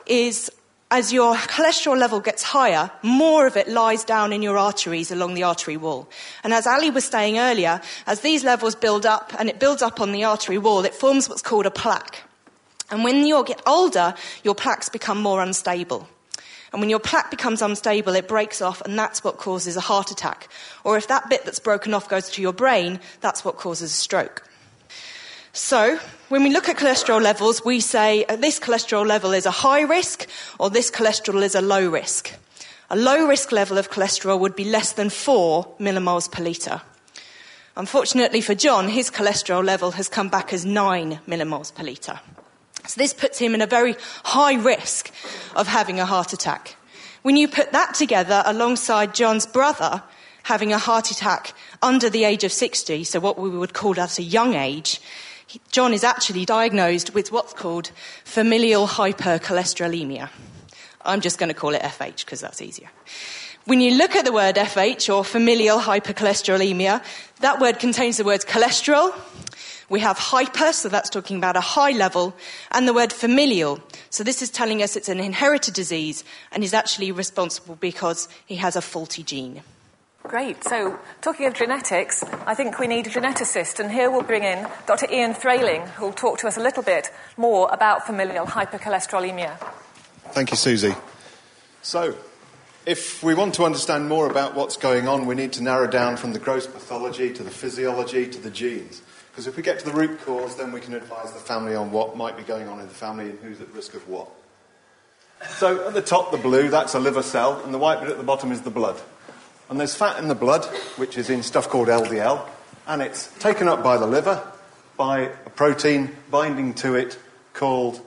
is 0.05 0.49
as 0.89 1.12
your 1.12 1.36
cholesterol 1.36 1.97
level 1.97 2.21
gets 2.21 2.43
higher, 2.43 2.89
more 3.03 3.45
of 3.45 3.58
it 3.58 3.67
lies 3.67 4.05
down 4.05 4.32
in 4.32 4.41
your 4.41 4.58
arteries 4.58 5.12
along 5.12 5.34
the 5.34 5.43
artery 5.43 5.75
wall. 5.75 6.08
And 6.43 6.53
as 6.53 6.65
Ali 6.65 6.89
was 6.89 7.05
saying 7.05 7.38
earlier, 7.38 7.82
as 8.08 8.21
these 8.21 8.43
levels 8.45 8.73
build 8.73 9.05
up 9.05 9.34
and 9.38 9.49
it 9.49 9.60
builds 9.60 9.82
up 9.82 9.99
on 9.99 10.13
the 10.13 10.23
artery 10.23 10.58
wall, 10.58 10.86
it 10.86 10.95
forms 10.95 11.27
what's 11.27 11.41
called 11.41 11.65
a 11.65 11.71
plaque. 11.71 12.23
And 12.89 13.03
when 13.03 13.27
you 13.27 13.43
get 13.43 13.62
older, 13.67 14.15
your 14.43 14.55
plaques 14.55 14.89
become 14.89 15.21
more 15.21 15.43
unstable. 15.43 16.08
And 16.71 16.82
when 16.82 16.89
your 16.89 16.99
plaque 16.99 17.32
becomes 17.32 17.62
unstable, 17.62 18.15
it 18.15 18.27
breaks 18.27 18.62
off, 18.62 18.82
and 18.82 18.97
that's 18.97 19.23
what 19.23 19.38
causes 19.38 19.75
a 19.75 19.82
heart 19.82 20.12
attack. 20.12 20.49
Or 20.84 20.97
if 20.97 21.08
that 21.08 21.29
bit 21.29 21.45
that's 21.45 21.60
broken 21.60 21.93
off 21.93 22.10
goes 22.10 22.29
to 22.32 22.41
your 22.41 22.53
brain, 22.53 22.99
that's 23.21 23.43
what 23.43 23.58
causes 23.58 23.91
a 23.91 23.95
stroke. 23.95 24.43
So, 25.51 25.99
when 26.29 26.43
we 26.43 26.51
look 26.51 26.69
at 26.69 26.77
cholesterol 26.77 27.21
levels, 27.21 27.65
we 27.65 27.79
say 27.79 28.23
uh, 28.25 28.36
this 28.36 28.60
cholesterol 28.60 29.05
level 29.05 29.32
is 29.32 29.47
a 29.47 29.51
high 29.51 29.82
risk 29.82 30.27
or 30.60 30.69
this 30.69 30.91
cholesterol 30.91 31.41
is 31.41 31.55
a 31.55 31.62
low 31.62 31.89
risk. 31.89 32.32
A 32.91 32.95
low 32.95 33.27
risk 33.27 33.51
level 33.51 33.77
of 33.77 33.89
cholesterol 33.89 34.39
would 34.39 34.55
be 34.55 34.63
less 34.63 34.93
than 34.93 35.10
4 35.10 35.75
millimoles 35.79 36.32
per 36.32 36.43
litre. 36.43 36.82
Unfortunately 37.75 38.41
for 38.41 38.53
John, 38.53 38.89
his 38.89 39.10
cholesterol 39.10 39.63
level 39.65 39.91
has 39.91 40.08
come 40.08 40.29
back 40.29 40.53
as 40.53 40.65
9 40.65 41.19
millimoles 41.27 41.73
per 41.73 41.84
litre. 41.84 42.19
So 42.88 43.00
this 43.00 43.13
puts 43.13 43.38
him 43.38 43.54
in 43.54 43.62
a 43.62 43.68
very 43.68 43.96
high 44.24 44.56
risk 44.56 45.12
of 45.56 45.68
having 45.68 46.00
a 46.00 46.06
heart 46.06 46.34
attack. 46.34 46.76
When 47.22 47.36
you 47.36 47.48
put 47.48 47.72
that 47.72 47.94
together 47.94 48.42
alongside 48.46 49.13
John's 49.13 49.46
brother 49.46 50.04
having 50.44 50.72
a 50.72 50.78
heart 50.78 51.12
attack 51.12 51.54
under 51.82 52.10
the 52.10 52.24
age 52.24 52.44
of 52.44 52.52
60, 52.52 53.04
so 53.04 53.20
what 53.20 53.38
we 53.38 53.50
would 53.50 53.74
call 53.74 54.00
at 54.00 54.18
a 54.18 54.24
young 54.24 54.56
age, 54.56 55.02
John 55.72 55.94
is 55.94 56.04
actually 56.04 56.46
diagnosed 56.46 57.13
with 57.13 57.32
what's 57.32 57.54
called 57.54 57.92
familial 58.24 58.88
hypercholesterolemia. 58.88 60.30
I'm 61.04 61.22
just 61.22 61.39
going 61.39 61.50
to 61.50 61.56
call 61.56 61.74
it 61.76 61.82
FH 61.82 62.26
because 62.26 62.42
that's 62.42 62.62
easier. 62.62 62.89
When 63.65 63.82
you 63.82 63.96
look 63.96 64.15
at 64.15 64.26
the 64.26 64.32
word 64.32 64.56
FH 64.56 65.13
or 65.13 65.24
familial 65.24 65.80
hypercholesterolemia, 65.80 67.04
that 67.42 67.60
word 67.60 67.80
contains 67.80 68.18
the 68.18 68.24
words 68.24 68.46
cholesterol. 68.46 69.13
We 69.89 69.99
have 70.02 70.17
hyper, 70.17 70.71
so 70.71 70.88
that's 70.88 71.10
talking 71.10 71.38
about 71.38 71.56
a 71.56 71.62
high 71.62 71.91
level, 71.91 72.36
and 72.71 72.88
the 72.88 72.93
word 72.93 73.12
familial. 73.12 73.80
So 74.10 74.23
this 74.23 74.41
is 74.41 74.49
telling 74.49 74.84
us 74.84 74.95
it's 74.95 75.10
an 75.10 75.19
inherited 75.19 75.73
disease 75.73 76.23
and 76.52 76.63
is 76.63 76.73
actually 76.73 77.12
responsible 77.12 77.75
because 77.75 78.30
he 78.45 78.56
has 78.58 78.75
a 78.75 78.82
faulty 78.82 79.23
gene. 79.23 79.63
Great. 80.23 80.63
So, 80.63 80.99
talking 81.21 81.47
of 81.47 81.56
genetics, 81.56 82.23
I 82.45 82.54
think 82.54 82.78
we 82.78 82.86
need 82.86 83.08
a 83.08 83.10
geneticist, 83.10 83.80
and 83.80 83.91
here 83.91 84.12
we'll 84.12 84.21
bring 84.21 84.43
in 84.43 84.67
Dr. 84.86 85.08
Ian 85.12 85.34
Frayling, 85.34 85.88
who 85.91 86.06
will 86.06 86.13
talk 86.13 86.38
to 86.39 86.47
us 86.47 86.56
a 86.56 86.60
little 86.60 86.84
bit 86.84 87.10
more 87.36 87.67
about 87.71 88.06
familial 88.06 88.45
hypercholesterolemia. 88.45 89.58
Thank 90.32 90.52
you, 90.52 90.58
Suzy. 90.58 90.93
So, 91.82 92.15
if 92.86 93.23
we 93.23 93.34
want 93.34 93.56
to 93.56 93.63
understand 93.63 94.08
more 94.08 94.30
about 94.30 94.54
what's 94.54 94.78
going 94.78 95.08
on, 95.08 95.25
we 95.25 95.36
need 95.36 95.54
to 95.54 95.63
narrow 95.63 95.88
down 95.88 96.17
from 96.17 96.34
the 96.34 96.39
gross 96.39 96.67
pathology 96.67 97.34
to 97.34 97.41
the 97.41 97.49
physiology 97.49 98.28
to 98.28 98.39
the 98.39 98.52
genes. 98.52 99.02
Because 99.39 99.47
if 99.47 99.56
we 99.56 99.63
get 99.63 99.80
to 99.80 99.86
the 99.86 99.93
root 99.93 100.19
cause, 100.25 100.58
then 100.58 100.73
we 100.73 100.82
can 100.82 100.93
advise 100.93 101.32
the 101.32 101.39
family 101.39 101.73
on 101.73 101.93
what 101.93 102.17
might 102.17 102.36
be 102.36 102.43
going 102.43 102.67
on 102.67 102.82
in 102.82 102.89
the 102.89 102.93
family 102.93 103.30
and 103.30 103.39
who's 103.39 103.62
at 103.62 103.69
risk 103.73 103.93
of 103.93 104.06
what. 104.10 104.28
So, 105.47 105.88
at 105.88 105.93
the 105.93 106.02
top, 106.02 106.32
the 106.32 106.38
blue, 106.38 106.67
that's 106.67 106.93
a 106.93 106.99
liver 106.99 107.23
cell, 107.23 107.63
and 107.63 107.73
the 107.73 107.78
white 107.78 108.02
bit 108.02 108.10
at 108.10 108.17
the 108.17 108.23
bottom 108.25 108.52
is 108.52 108.63
the 108.63 108.69
blood. 108.69 108.99
And 109.69 109.80
there's 109.80 109.95
fat 109.95 110.19
in 110.19 110.28
the 110.28 110.36
blood, 110.36 110.65
which 110.97 111.17
is 111.17 111.30
in 111.30 111.41
stuff 111.41 111.69
called 111.69 111.88
LDL, 111.88 112.45
and 112.86 113.02
it's 113.02 113.28
taken 113.39 113.69
up 113.69 113.82
by 113.82 113.95
the 113.95 114.06
liver 114.06 114.45
by 114.97 115.32
a 115.45 115.49
protein 115.52 116.13
binding 116.30 116.73
to 116.73 116.95
it 116.95 117.17
called 117.54 118.02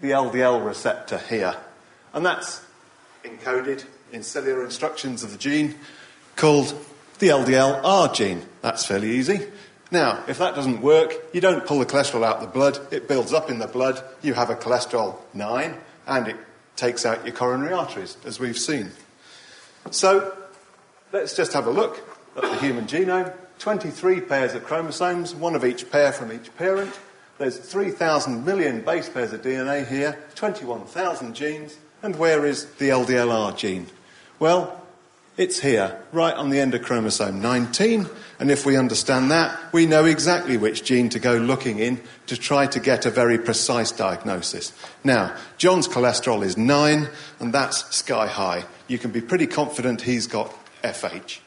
the 0.00 0.12
LDL 0.12 0.64
receptor 0.64 1.18
here. 1.18 1.54
And 2.14 2.24
that's 2.24 2.64
encoded 3.22 3.84
in 4.12 4.22
cellular 4.22 4.64
instructions 4.64 5.22
of 5.22 5.30
the 5.32 5.36
gene 5.36 5.74
called 6.36 6.72
the 7.18 7.28
LDLR 7.28 8.14
gene. 8.14 8.46
That's 8.62 8.86
fairly 8.86 9.10
easy. 9.10 9.46
Now, 9.90 10.22
if 10.28 10.38
that 10.38 10.54
doesn't 10.54 10.82
work, 10.82 11.14
you 11.32 11.40
don't 11.40 11.66
pull 11.66 11.78
the 11.78 11.86
cholesterol 11.86 12.24
out 12.24 12.36
of 12.36 12.42
the 12.42 12.48
blood, 12.48 12.78
it 12.92 13.08
builds 13.08 13.32
up 13.32 13.50
in 13.50 13.58
the 13.58 13.66
blood, 13.66 14.02
you 14.22 14.34
have 14.34 14.50
a 14.50 14.54
cholesterol 14.54 15.16
9, 15.34 15.74
and 16.06 16.28
it 16.28 16.36
takes 16.76 17.06
out 17.06 17.24
your 17.24 17.34
coronary 17.34 17.72
arteries, 17.72 18.16
as 18.24 18.38
we've 18.38 18.58
seen. 18.58 18.90
So, 19.90 20.36
Let's 21.10 21.34
just 21.34 21.54
have 21.54 21.66
a 21.66 21.70
look 21.70 22.06
at 22.36 22.42
the 22.42 22.56
human 22.58 22.84
genome. 22.84 23.32
23 23.60 24.20
pairs 24.20 24.52
of 24.52 24.62
chromosomes, 24.64 25.34
one 25.34 25.54
of 25.54 25.64
each 25.64 25.90
pair 25.90 26.12
from 26.12 26.30
each 26.30 26.54
parent. 26.56 26.92
There's 27.38 27.56
3,000 27.56 28.44
million 28.44 28.82
base 28.82 29.08
pairs 29.08 29.32
of 29.32 29.40
DNA 29.40 29.88
here, 29.88 30.18
21,000 30.34 31.34
genes. 31.34 31.78
And 32.02 32.14
where 32.16 32.44
is 32.44 32.66
the 32.74 32.90
LDLR 32.90 33.56
gene? 33.56 33.86
Well, 34.38 34.82
it's 35.38 35.60
here, 35.60 35.96
right 36.10 36.34
on 36.34 36.50
the 36.50 36.58
end 36.58 36.74
of 36.74 36.82
chromosome 36.82 37.40
19. 37.40 38.08
And 38.40 38.50
if 38.50 38.66
we 38.66 38.76
understand 38.76 39.30
that, 39.30 39.56
we 39.72 39.86
know 39.86 40.04
exactly 40.04 40.56
which 40.56 40.82
gene 40.84 41.08
to 41.10 41.20
go 41.20 41.36
looking 41.36 41.78
in 41.78 42.00
to 42.26 42.36
try 42.36 42.66
to 42.66 42.80
get 42.80 43.06
a 43.06 43.10
very 43.10 43.38
precise 43.38 43.92
diagnosis. 43.92 44.72
Now, 45.04 45.34
John's 45.56 45.86
cholesterol 45.86 46.44
is 46.44 46.56
9, 46.56 47.08
and 47.38 47.54
that's 47.54 47.94
sky 47.94 48.26
high. 48.26 48.64
You 48.88 48.98
can 48.98 49.12
be 49.12 49.20
pretty 49.20 49.46
confident 49.46 50.02
he's 50.02 50.26
got 50.26 50.52
FH. 50.82 51.38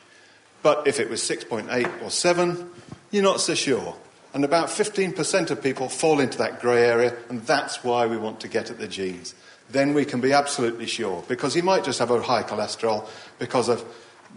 But 0.63 0.87
if 0.87 0.99
it 1.01 1.09
was 1.09 1.21
6.8 1.21 2.01
or 2.01 2.09
7, 2.09 2.69
you're 3.11 3.23
not 3.23 3.41
so 3.41 3.55
sure. 3.55 3.95
And 4.33 4.45
about 4.45 4.69
15% 4.69 5.51
of 5.51 5.61
people 5.61 5.89
fall 5.89 6.21
into 6.21 6.37
that 6.37 6.61
grey 6.61 6.85
area, 6.85 7.13
and 7.27 7.41
that's 7.41 7.83
why 7.83 8.05
we 8.05 8.15
want 8.15 8.39
to 8.39 8.47
get 8.47 8.69
at 8.69 8.79
the 8.79 8.87
genes. 8.87 9.35
Then 9.71 9.93
we 9.93 10.05
can 10.05 10.21
be 10.21 10.33
absolutely 10.33 10.85
sure, 10.85 11.23
because 11.27 11.53
he 11.53 11.61
might 11.61 11.83
just 11.83 11.99
have 11.99 12.11
a 12.11 12.21
high 12.21 12.43
cholesterol 12.43 13.07
because 13.39 13.69
of 13.69 13.83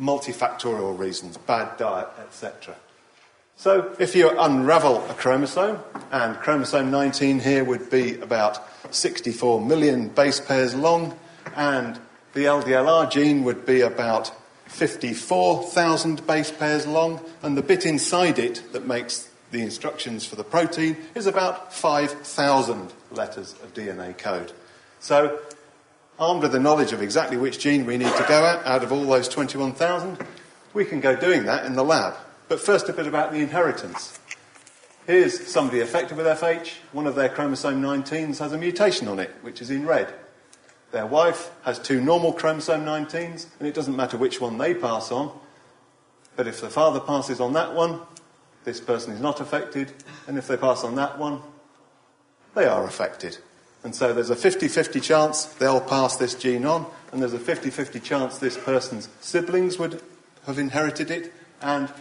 multifactorial 0.00 0.98
reasons, 0.98 1.36
bad 1.36 1.76
diet, 1.76 2.08
etc. 2.20 2.74
So 3.56 3.94
if 3.98 4.16
you 4.16 4.30
unravel 4.30 5.04
a 5.08 5.14
chromosome, 5.14 5.78
and 6.10 6.36
chromosome 6.36 6.90
19 6.90 7.40
here 7.40 7.64
would 7.64 7.90
be 7.90 8.18
about 8.18 8.60
64 8.92 9.60
million 9.60 10.08
base 10.08 10.40
pairs 10.40 10.74
long, 10.74 11.16
and 11.54 11.98
the 12.32 12.44
LDLR 12.44 13.10
gene 13.10 13.44
would 13.44 13.64
be 13.64 13.80
about 13.80 14.32
54,000 14.66 16.26
base 16.26 16.50
pairs 16.50 16.86
long, 16.86 17.20
and 17.42 17.56
the 17.56 17.62
bit 17.62 17.86
inside 17.86 18.38
it 18.38 18.62
that 18.72 18.86
makes 18.86 19.30
the 19.52 19.62
instructions 19.62 20.26
for 20.26 20.34
the 20.34 20.42
protein 20.42 20.96
is 21.14 21.26
about 21.26 21.72
5,000 21.72 22.92
letters 23.12 23.52
of 23.62 23.72
DNA 23.72 24.18
code. 24.18 24.52
So, 25.04 25.38
armed 26.18 26.40
with 26.40 26.52
the 26.52 26.58
knowledge 26.58 26.94
of 26.94 27.02
exactly 27.02 27.36
which 27.36 27.58
gene 27.58 27.84
we 27.84 27.98
need 27.98 28.14
to 28.16 28.24
go 28.26 28.46
at 28.46 28.64
out 28.64 28.82
of 28.82 28.90
all 28.90 29.04
those 29.04 29.28
21,000, 29.28 30.16
we 30.72 30.86
can 30.86 31.00
go 31.00 31.14
doing 31.14 31.44
that 31.44 31.66
in 31.66 31.74
the 31.74 31.84
lab. 31.84 32.14
But 32.48 32.58
first, 32.58 32.88
a 32.88 32.94
bit 32.94 33.06
about 33.06 33.30
the 33.30 33.40
inheritance. 33.40 34.18
Here's 35.06 35.46
somebody 35.46 35.80
affected 35.80 36.16
with 36.16 36.24
FH. 36.24 36.76
One 36.92 37.06
of 37.06 37.16
their 37.16 37.28
chromosome 37.28 37.82
19s 37.82 38.38
has 38.38 38.54
a 38.54 38.56
mutation 38.56 39.06
on 39.06 39.18
it, 39.18 39.30
which 39.42 39.60
is 39.60 39.70
in 39.70 39.86
red. 39.86 40.10
Their 40.90 41.04
wife 41.04 41.50
has 41.64 41.78
two 41.78 42.00
normal 42.00 42.32
chromosome 42.32 42.86
19s, 42.86 43.48
and 43.58 43.68
it 43.68 43.74
doesn't 43.74 43.94
matter 43.94 44.16
which 44.16 44.40
one 44.40 44.56
they 44.56 44.72
pass 44.72 45.12
on. 45.12 45.38
But 46.34 46.46
if 46.46 46.62
the 46.62 46.70
father 46.70 47.00
passes 47.00 47.40
on 47.40 47.52
that 47.52 47.74
one, 47.74 48.00
this 48.64 48.80
person 48.80 49.12
is 49.12 49.20
not 49.20 49.42
affected, 49.42 49.92
and 50.26 50.38
if 50.38 50.46
they 50.46 50.56
pass 50.56 50.82
on 50.82 50.94
that 50.94 51.18
one, 51.18 51.42
they 52.54 52.64
are 52.64 52.86
affected. 52.86 53.36
And 53.84 53.94
so 53.94 54.14
there's 54.14 54.30
a 54.30 54.36
50 54.36 54.66
50 54.68 54.98
chance 54.98 55.44
they'll 55.44 55.80
pass 55.80 56.16
this 56.16 56.34
gene 56.34 56.64
on, 56.64 56.86
and 57.12 57.20
there's 57.20 57.34
a 57.34 57.38
50 57.38 57.70
50 57.70 58.00
chance 58.00 58.38
this 58.38 58.56
person's 58.56 59.08
siblings 59.20 59.78
would 59.78 60.02
have 60.46 60.58
inherited 60.58 61.10
it, 61.10 61.32
and 61.60 61.92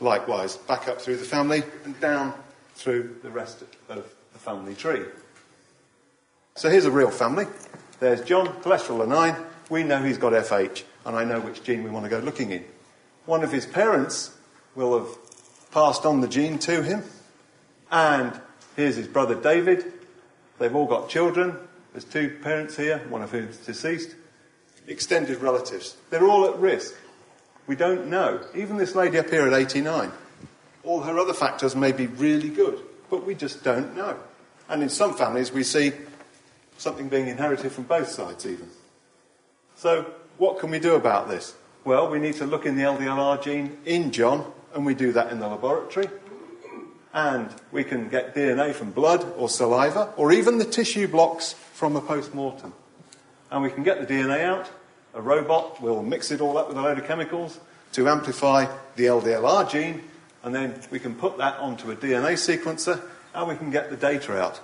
likewise, 0.00 0.56
back 0.56 0.88
up 0.88 1.00
through 1.00 1.16
the 1.16 1.24
family 1.24 1.62
and 1.84 1.98
down 2.00 2.34
through 2.74 3.16
the 3.22 3.30
rest 3.30 3.62
of 3.88 4.04
the 4.32 4.38
family 4.38 4.74
tree. 4.74 5.04
So 6.56 6.68
here's 6.68 6.84
a 6.84 6.90
real 6.90 7.10
family. 7.10 7.46
There's 8.00 8.20
John, 8.22 8.48
cholesterol 8.62 9.02
of 9.02 9.08
9. 9.08 9.36
We 9.70 9.84
know 9.84 10.02
he's 10.02 10.18
got 10.18 10.32
FH, 10.32 10.82
and 11.06 11.16
I 11.16 11.24
know 11.24 11.40
which 11.40 11.62
gene 11.62 11.84
we 11.84 11.90
want 11.90 12.04
to 12.04 12.10
go 12.10 12.18
looking 12.18 12.50
in. 12.50 12.64
One 13.26 13.44
of 13.44 13.52
his 13.52 13.64
parents 13.64 14.36
will 14.74 14.98
have 14.98 15.08
passed 15.70 16.04
on 16.04 16.20
the 16.20 16.28
gene 16.28 16.58
to 16.60 16.82
him. 16.82 17.04
And 17.90 18.38
here's 18.74 18.96
his 18.96 19.06
brother 19.06 19.34
David. 19.34 20.01
They've 20.62 20.76
all 20.76 20.86
got 20.86 21.08
children. 21.08 21.56
There's 21.92 22.04
two 22.04 22.38
parents 22.40 22.76
here, 22.76 22.98
one 23.08 23.20
of 23.20 23.32
whom 23.32 23.48
is 23.48 23.56
deceased. 23.56 24.14
extended 24.86 25.40
relatives. 25.40 25.96
They're 26.10 26.24
all 26.24 26.46
at 26.46 26.56
risk. 26.56 26.94
We 27.66 27.74
don't 27.74 28.06
know. 28.06 28.46
Even 28.54 28.76
this 28.76 28.94
lady 28.94 29.18
up 29.18 29.28
here 29.28 29.44
at 29.44 29.52
89, 29.52 30.12
all 30.84 31.00
her 31.00 31.18
other 31.18 31.32
factors 31.32 31.74
may 31.74 31.90
be 31.90 32.06
really 32.06 32.48
good, 32.48 32.78
but 33.10 33.26
we 33.26 33.34
just 33.34 33.64
don't 33.64 33.96
know. 33.96 34.16
And 34.68 34.84
in 34.84 34.88
some 34.88 35.14
families, 35.14 35.50
we 35.50 35.64
see 35.64 35.94
something 36.78 37.08
being 37.08 37.26
inherited 37.26 37.72
from 37.72 37.84
both 37.84 38.08
sides, 38.08 38.46
even. 38.46 38.68
So, 39.74 40.06
what 40.38 40.60
can 40.60 40.70
we 40.70 40.78
do 40.78 40.94
about 40.94 41.28
this? 41.28 41.56
Well, 41.84 42.08
we 42.08 42.20
need 42.20 42.34
to 42.34 42.46
look 42.46 42.66
in 42.66 42.76
the 42.76 42.84
LDLR 42.84 43.42
gene 43.42 43.78
in 43.84 44.12
John, 44.12 44.52
and 44.74 44.86
we 44.86 44.94
do 44.94 45.10
that 45.10 45.32
in 45.32 45.40
the 45.40 45.48
laboratory. 45.48 46.08
And 47.14 47.50
we 47.70 47.84
can 47.84 48.08
get 48.08 48.34
DNA 48.34 48.72
from 48.72 48.90
blood 48.90 49.24
or 49.36 49.48
saliva, 49.48 50.12
or 50.16 50.32
even 50.32 50.58
the 50.58 50.64
tissue 50.64 51.08
blocks 51.08 51.52
from 51.52 51.94
a 51.96 52.00
post 52.00 52.34
mortem. 52.34 52.72
And 53.50 53.62
we 53.62 53.70
can 53.70 53.82
get 53.82 54.00
the 54.00 54.14
DNA 54.14 54.44
out. 54.44 54.70
A 55.14 55.20
robot 55.20 55.82
will 55.82 56.02
mix 56.02 56.30
it 56.30 56.40
all 56.40 56.56
up 56.56 56.68
with 56.68 56.78
a 56.78 56.80
load 56.80 56.98
of 56.98 57.06
chemicals 57.06 57.60
to 57.92 58.08
amplify 58.08 58.66
the 58.96 59.04
LDLR 59.04 59.70
gene, 59.70 60.02
and 60.42 60.54
then 60.54 60.80
we 60.90 60.98
can 60.98 61.14
put 61.14 61.36
that 61.38 61.58
onto 61.58 61.90
a 61.90 61.96
DNA 61.96 62.32
sequencer 62.32 63.00
and 63.34 63.48
we 63.48 63.56
can 63.56 63.70
get 63.70 63.90
the 63.90 63.96
data 63.96 64.40
out. 64.40 64.60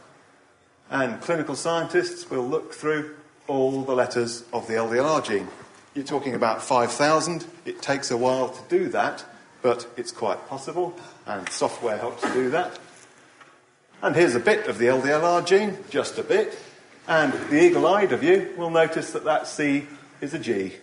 And 0.90 1.20
clinical 1.20 1.54
scientists 1.54 2.30
will 2.30 2.46
look 2.46 2.72
through 2.72 3.14
all 3.46 3.82
the 3.82 3.94
letters 3.94 4.44
of 4.52 4.66
the 4.66 4.74
LDLR 4.74 5.24
gene. 5.24 5.48
You're 5.94 6.04
talking 6.04 6.34
about 6.34 6.62
5,000. 6.62 7.44
It 7.64 7.82
takes 7.82 8.10
a 8.10 8.16
while 8.16 8.48
to 8.48 8.60
do 8.68 8.88
that, 8.88 9.24
but 9.62 9.86
it's 9.96 10.12
quite 10.12 10.48
possible, 10.48 10.96
and 11.26 11.48
software 11.48 11.98
helps 11.98 12.22
to 12.22 12.32
do 12.32 12.50
that. 12.50 12.78
And 14.02 14.14
here's 14.14 14.34
a 14.34 14.40
bit 14.40 14.68
of 14.68 14.78
the 14.78 14.86
LDLR 14.86 15.44
gene, 15.44 15.76
just 15.90 16.18
a 16.18 16.22
bit. 16.22 16.56
And 17.08 17.32
the 17.50 17.64
eagle 17.64 17.86
eyed 17.86 18.12
of 18.12 18.22
you 18.22 18.54
will 18.56 18.70
notice 18.70 19.12
that 19.12 19.24
that 19.24 19.46
C 19.46 19.86
is 20.20 20.34
a 20.34 20.38
G. 20.38 20.74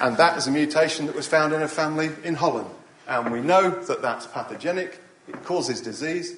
And 0.00 0.16
that 0.16 0.36
is 0.36 0.46
a 0.46 0.50
mutation 0.50 1.06
that 1.06 1.14
was 1.14 1.26
found 1.26 1.54
in 1.54 1.62
a 1.62 1.68
family 1.68 2.10
in 2.24 2.34
Holland. 2.34 2.68
And 3.06 3.32
we 3.32 3.40
know 3.40 3.70
that 3.70 4.02
that's 4.02 4.26
pathogenic, 4.26 5.00
it 5.28 5.42
causes 5.44 5.80
disease, 5.80 6.36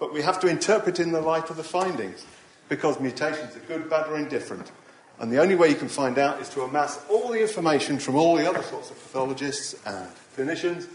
but 0.00 0.12
we 0.12 0.22
have 0.22 0.40
to 0.40 0.48
interpret 0.48 0.98
in 0.98 1.12
the 1.12 1.20
light 1.20 1.50
of 1.50 1.56
the 1.56 1.62
findings 1.62 2.24
because 2.68 2.98
mutations 2.98 3.54
are 3.54 3.60
good, 3.60 3.88
bad, 3.88 4.08
or 4.08 4.16
indifferent. 4.16 4.72
And 5.22 5.32
the 5.32 5.40
only 5.40 5.54
way 5.54 5.68
you 5.68 5.76
can 5.76 5.88
find 5.88 6.18
out 6.18 6.40
is 6.40 6.48
to 6.50 6.62
amass 6.62 7.00
all 7.08 7.28
the 7.28 7.40
information 7.40 8.00
from 8.00 8.16
all 8.16 8.34
the 8.34 8.50
other 8.50 8.62
sorts 8.64 8.90
of 8.90 8.96
pathologists 8.98 9.76
and 9.86 10.08
clinicians 10.36 10.88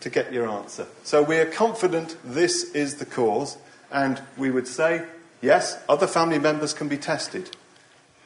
to 0.00 0.10
get 0.10 0.30
your 0.30 0.46
answer. 0.46 0.86
So 1.04 1.22
we 1.22 1.38
are 1.38 1.46
confident 1.46 2.16
this 2.22 2.64
is 2.74 2.96
the 2.96 3.06
cause, 3.06 3.56
and 3.90 4.20
we 4.36 4.50
would 4.50 4.68
say, 4.68 5.06
yes, 5.40 5.82
other 5.88 6.06
family 6.06 6.38
members 6.38 6.74
can 6.74 6.88
be 6.88 6.98
tested. 6.98 7.50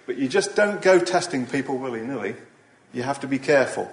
But 0.05 0.17
you 0.17 0.29
just 0.29 0.57
don't 0.57 0.83
go 0.83 0.99
testing 0.99 1.47
people 1.47 1.79
willy 1.79 2.03
nilly. 2.03 2.35
You 2.93 3.05
have 3.05 3.21
to 3.21 3.29
be 3.29 3.39
careful. 3.39 3.89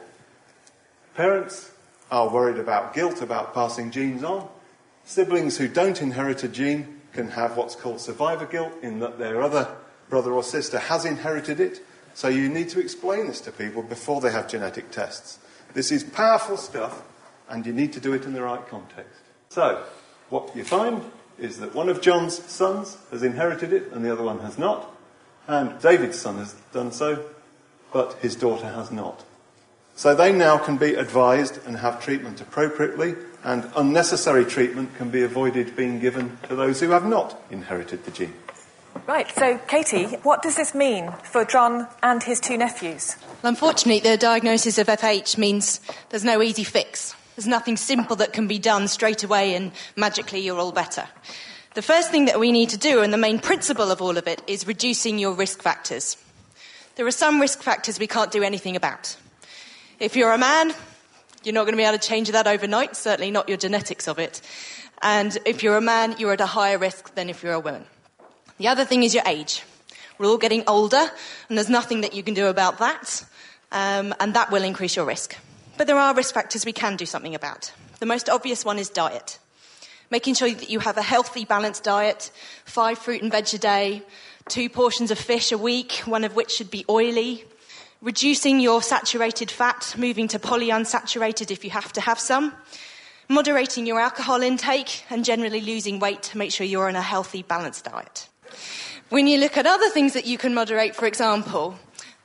Parents 1.14 1.70
are 2.10 2.30
worried 2.30 2.58
about 2.58 2.96
guilt 2.96 3.22
about 3.22 3.54
passing 3.54 3.92
genes 3.92 4.24
on. 4.24 4.50
Siblings 5.06 5.58
who 5.58 5.68
don't 5.68 6.02
inherit 6.02 6.44
a 6.44 6.48
gene 6.48 7.00
can 7.14 7.30
have 7.30 7.58
what's 7.58 7.76
called 7.76 8.02
survivor 8.02 8.48
guilt, 8.48 8.74
in 8.82 8.98
that 9.00 9.20
their 9.20 9.44
other 9.44 9.76
brother 10.12 10.34
or 10.34 10.44
sister 10.44 10.78
has 10.78 11.06
inherited 11.06 11.60
it. 11.60 11.84
So 12.14 12.28
you 12.28 12.50
need 12.50 12.70
to 12.70 12.80
explain 12.80 13.26
this 13.26 13.42
to 13.42 13.52
people 13.52 13.82
before 13.82 14.22
they 14.22 14.32
have 14.32 14.48
genetic 14.48 14.92
tests. 14.92 15.40
This 15.74 15.92
is 15.92 16.04
powerful 16.04 16.58
stuff, 16.58 17.02
and 17.50 17.66
you 17.66 17.74
need 17.74 17.94
to 17.94 18.00
do 18.00 18.14
it 18.14 18.26
in 18.26 18.34
the 18.34 18.44
right 18.44 18.66
context. 18.68 19.22
So, 19.50 19.84
what 20.30 20.56
you 20.56 20.64
find 20.64 21.04
is 21.40 21.60
that 21.60 21.74
one 21.74 21.90
of 21.90 22.02
John's 22.02 22.38
sons 22.46 22.98
has 23.10 23.24
inherited 23.24 23.74
it 23.74 23.92
and 23.92 24.06
the 24.06 24.12
other 24.12 24.24
one 24.24 24.40
has 24.40 24.60
not. 24.60 24.96
And 25.48 25.80
David's 25.82 26.20
son 26.20 26.38
has 26.38 26.54
done 26.72 26.92
so, 26.92 27.26
but 27.92 28.14
his 28.22 28.36
daughter 28.36 28.68
has 28.68 28.92
not. 28.92 29.26
So 29.96 30.16
they 30.16 30.32
now 30.32 30.58
can 30.58 30.78
be 30.78 30.96
advised 30.96 31.60
and 31.66 31.78
have 31.78 32.04
treatment 32.04 32.42
appropriately, 32.42 33.16
and 33.44 33.70
unnecessary 33.76 34.46
treatment 34.46 34.96
can 34.96 35.10
be 35.10 35.24
avoided 35.24 35.76
being 35.76 36.00
given 36.00 36.38
to 36.48 36.56
those 36.56 36.80
who 36.80 36.92
have 36.92 37.06
not 37.06 37.42
inherited 37.50 38.06
the 38.06 38.12
gene. 38.12 38.34
Right, 39.12 39.30
so 39.36 39.58
Katie, 39.68 40.06
what 40.24 40.42
does 40.42 40.56
this 40.56 40.74
mean 40.74 41.12
for 41.22 41.44
John 41.44 41.86
and 42.02 42.24
his 42.24 42.40
two 42.40 42.56
nephews? 42.56 43.18
Well, 43.44 43.50
unfortunately, 43.50 44.00
the 44.00 44.16
diagnosis 44.16 44.78
of 44.78 44.88
FH 44.88 45.38
means 45.38 45.82
there's 46.12 46.24
no 46.24 46.42
easy 46.42 46.64
fix. 46.64 47.14
There's 47.36 47.46
nothing 47.46 47.76
simple 47.76 48.16
that 48.16 48.32
can 48.32 48.48
be 48.48 48.58
done 48.58 48.88
straight 48.88 49.26
away 49.26 49.54
and 49.54 49.74
magically 49.98 50.40
you're 50.40 50.58
all 50.58 50.72
better. 50.72 51.10
The 51.74 51.82
first 51.82 52.10
thing 52.10 52.24
that 52.28 52.40
we 52.40 52.54
need 52.54 52.70
to 52.70 52.78
do, 52.78 53.02
and 53.02 53.12
the 53.12 53.18
main 53.18 53.40
principle 53.40 53.92
of 53.92 54.02
all 54.02 54.18
of 54.18 54.30
it, 54.30 54.42
is 54.48 54.66
reducing 54.66 55.20
your 55.20 55.34
risk 55.34 55.62
factors. 55.62 56.16
There 56.96 57.06
are 57.06 57.12
some 57.12 57.42
risk 57.42 57.62
factors 57.62 58.00
we 58.00 58.08
can't 58.08 58.32
do 58.32 58.44
anything 58.44 58.78
about. 58.78 59.18
If 60.00 60.16
you're 60.16 60.32
a 60.32 60.38
man, 60.38 60.74
you're 61.44 61.54
not 61.54 61.64
going 61.66 61.74
to 61.74 61.78
be 61.78 61.84
able 61.84 62.00
to 62.00 62.08
change 62.08 62.32
that 62.32 62.48
overnight, 62.48 62.96
certainly 62.96 63.30
not 63.30 63.50
your 63.50 63.58
genetics 63.58 64.08
of 64.08 64.20
it. 64.20 64.40
And 65.02 65.38
if 65.44 65.64
you're 65.64 65.76
a 65.76 65.82
man, 65.82 66.16
you're 66.18 66.32
at 66.32 66.40
a 66.40 66.46
higher 66.46 66.78
risk 66.78 67.14
than 67.16 67.30
if 67.30 67.44
you're 67.44 67.52
a 67.52 67.60
woman. 67.60 67.86
The 68.62 68.68
other 68.68 68.86
thing 68.86 69.02
is 69.02 69.16
your 69.16 69.24
age. 69.26 69.64
We're 70.20 70.28
all 70.28 70.38
getting 70.38 70.64
older, 70.68 71.10
and 71.50 71.58
there's 71.58 71.68
nothing 71.68 72.02
that 72.02 72.14
you 72.14 72.22
can 72.22 72.36
do 72.36 72.46
about 72.46 72.78
that, 72.78 73.26
um, 73.72 74.14
and 74.20 74.36
that 74.36 74.52
will 74.52 74.64
increase 74.64 74.96
your 74.96 75.06
risk. 75.06 75.36
But 75.80 75.88
there 75.88 75.98
are 75.98 76.14
risk 76.14 76.32
factors 76.32 76.64
we 76.64 76.72
can 76.72 76.96
do 76.96 77.08
something 77.08 77.34
about. 77.34 77.74
The 78.00 78.06
most 78.06 78.30
obvious 78.30 78.64
one 78.64 78.78
is 78.78 78.90
diet 78.90 79.40
making 80.12 80.36
sure 80.36 80.52
that 80.52 80.70
you 80.70 80.80
have 80.80 80.98
a 80.98 81.02
healthy, 81.02 81.46
balanced 81.46 81.84
diet, 81.84 82.32
five 82.66 83.00
fruit 83.00 83.24
and 83.24 83.32
veg 83.32 83.52
a 83.54 83.58
day, 83.58 84.04
two 84.50 84.70
portions 84.70 85.10
of 85.10 85.18
fish 85.18 85.52
a 85.52 85.58
week, 85.58 86.04
one 86.06 86.26
of 86.26 86.36
which 86.36 86.52
should 86.52 86.70
be 86.70 86.86
oily, 86.90 87.46
reducing 88.02 88.60
your 88.60 88.82
saturated 88.82 89.50
fat, 89.50 89.96
moving 89.98 90.28
to 90.28 90.38
polyunsaturated 90.38 91.50
if 91.50 91.64
you 91.64 91.72
have 91.72 91.94
to 91.94 92.02
have 92.02 92.20
some, 92.20 92.54
moderating 93.30 93.88
your 93.88 94.02
alcohol 94.02 94.42
intake, 94.42 95.06
and 95.10 95.24
generally 95.24 95.62
losing 95.62 95.98
weight 95.98 96.22
to 96.22 96.38
make 96.38 96.52
sure 96.52 96.68
you're 96.68 96.90
on 96.90 96.98
a 96.98 97.02
healthy, 97.02 97.42
balanced 97.42 97.86
diet. 97.86 98.28
When 99.10 99.28
you 99.28 99.40
look 99.40 99.58
at 99.58 99.66
other 99.66 99.90
things 99.90 100.14
that 100.14 100.26
you 100.26 100.38
can 100.38 100.54
moderate, 100.54 100.96
for 100.96 101.06
example, 101.06 101.78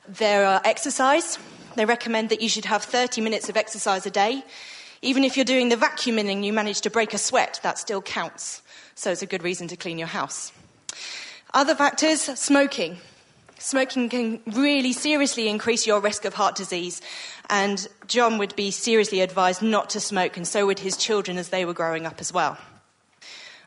there 0.07 0.45
are 0.45 0.61
exercise. 0.63 1.37
They 1.75 1.85
recommend 1.85 2.29
that 2.29 2.41
you 2.41 2.49
should 2.49 2.65
have 2.65 2.83
30 2.83 3.21
minutes 3.21 3.49
of 3.49 3.57
exercise 3.57 4.05
a 4.05 4.11
day. 4.11 4.43
Even 5.01 5.23
if 5.23 5.35
you're 5.35 5.45
doing 5.45 5.69
the 5.69 5.75
vacuuming 5.75 6.31
and 6.31 6.45
you 6.45 6.53
manage 6.53 6.81
to 6.81 6.89
break 6.89 7.13
a 7.13 7.17
sweat, 7.17 7.59
that 7.63 7.77
still 7.77 8.01
counts. 8.01 8.61
So 8.95 9.11
it's 9.11 9.21
a 9.21 9.27
good 9.27 9.43
reason 9.43 9.67
to 9.67 9.77
clean 9.77 9.97
your 9.97 10.07
house. 10.07 10.51
Other 11.53 11.75
factors, 11.75 12.21
smoking. 12.21 12.97
Smoking 13.59 14.09
can 14.09 14.39
really 14.47 14.93
seriously 14.93 15.47
increase 15.47 15.85
your 15.85 15.99
risk 15.99 16.25
of 16.25 16.33
heart 16.33 16.55
disease. 16.55 17.01
And 17.49 17.87
John 18.07 18.37
would 18.37 18.55
be 18.55 18.71
seriously 18.71 19.21
advised 19.21 19.61
not 19.61 19.89
to 19.91 19.99
smoke, 19.99 20.37
and 20.37 20.47
so 20.47 20.65
would 20.65 20.79
his 20.79 20.97
children 20.97 21.37
as 21.37 21.49
they 21.49 21.65
were 21.65 21.73
growing 21.73 22.05
up 22.05 22.19
as 22.19 22.31
well. 22.33 22.57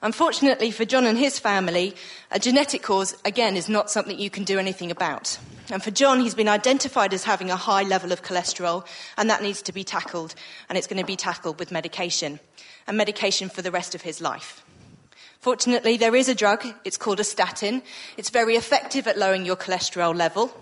Unfortunately 0.03 0.71
for 0.71 0.87
John 0.87 1.05
and 1.05 1.19
his 1.19 1.39
family, 1.39 1.95
a 2.31 2.39
genetic 2.39 2.83
cause, 2.83 3.15
again, 3.27 3.55
is 3.55 3.69
not 3.69 3.91
something 3.91 4.19
you 4.19 4.31
can 4.31 4.45
do 4.45 4.59
anything 4.59 4.91
about. 4.91 5.39
And 5.71 5.83
for 5.83 5.91
John, 5.91 6.21
he's 6.21 6.35
been 6.35 6.49
identified 6.49 7.13
as 7.13 7.25
having 7.25 7.51
a 7.51 7.57
high 7.57 7.83
level 7.83 8.11
of 8.11 8.23
cholesterol, 8.23 8.87
and 9.19 9.29
that 9.29 9.43
needs 9.43 9.61
to 9.63 9.73
be 9.73 9.85
tackled, 9.85 10.35
and 10.69 10.79
it's 10.79 10.87
going 10.87 11.01
to 11.01 11.07
be 11.07 11.17
tackled 11.17 11.59
with 11.59 11.71
medication, 11.71 12.41
and 12.87 12.97
medication 12.97 13.51
for 13.51 13.61
the 13.61 13.71
rest 13.71 13.95
of 13.95 14.01
his 14.01 14.23
life. 14.23 14.65
Fortunately, 15.41 15.97
there 15.97 16.15
is 16.15 16.29
a 16.29 16.35
drug. 16.35 16.67
It's 16.85 16.99
called 16.99 17.19
a 17.19 17.25
statin. 17.25 17.83
It's 18.19 18.29
very 18.29 18.57
effective 18.57 19.07
at 19.07 19.17
lowering 19.17 19.47
your 19.47 19.57
cholesterol 19.57 20.15
level. 20.15 20.55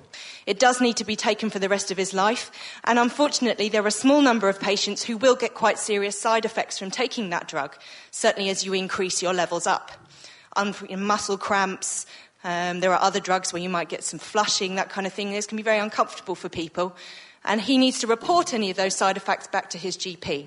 It 0.47 0.61
does 0.61 0.81
need 0.81 0.97
to 0.99 1.05
be 1.05 1.17
taken 1.17 1.51
for 1.51 1.59
the 1.59 1.69
rest 1.69 1.91
of 1.91 1.97
his 1.97 2.15
life. 2.15 2.53
And 2.85 2.97
unfortunately, 2.97 3.69
there 3.69 3.83
are 3.83 3.89
a 3.89 3.91
small 3.91 4.23
number 4.23 4.49
of 4.49 4.61
patients 4.61 5.03
who 5.03 5.17
will 5.17 5.35
get 5.35 5.55
quite 5.55 5.81
serious 5.81 6.19
side 6.19 6.45
effects 6.45 6.79
from 6.79 6.93
taking 6.93 7.31
that 7.31 7.49
drug, 7.49 7.77
certainly 8.13 8.51
as 8.51 8.65
you 8.65 8.73
increase 8.73 9.21
your 9.21 9.35
levels 9.35 9.67
up. 9.67 9.91
Un- 10.55 10.75
muscle 10.97 11.39
cramps, 11.39 12.07
um, 12.45 12.79
there 12.79 12.93
are 12.93 13.03
other 13.03 13.19
drugs 13.19 13.53
where 13.53 13.61
you 13.61 13.69
might 13.69 13.89
get 13.89 14.05
some 14.05 14.21
flushing, 14.21 14.77
that 14.77 14.91
kind 14.91 15.09
of 15.09 15.13
thing. 15.13 15.33
This 15.33 15.49
can 15.49 15.57
be 15.57 15.65
very 15.65 15.81
uncomfortable 15.81 16.37
for 16.37 16.49
people. 16.49 16.95
And 17.45 17.61
he 17.61 17.79
needs 17.79 17.99
to 17.99 18.07
report 18.07 18.55
any 18.55 18.71
of 18.71 18.77
those 18.77 18.95
side 18.95 19.17
effects 19.17 19.49
back 19.49 19.71
to 19.71 19.79
his 19.79 19.97
GP. 19.97 20.47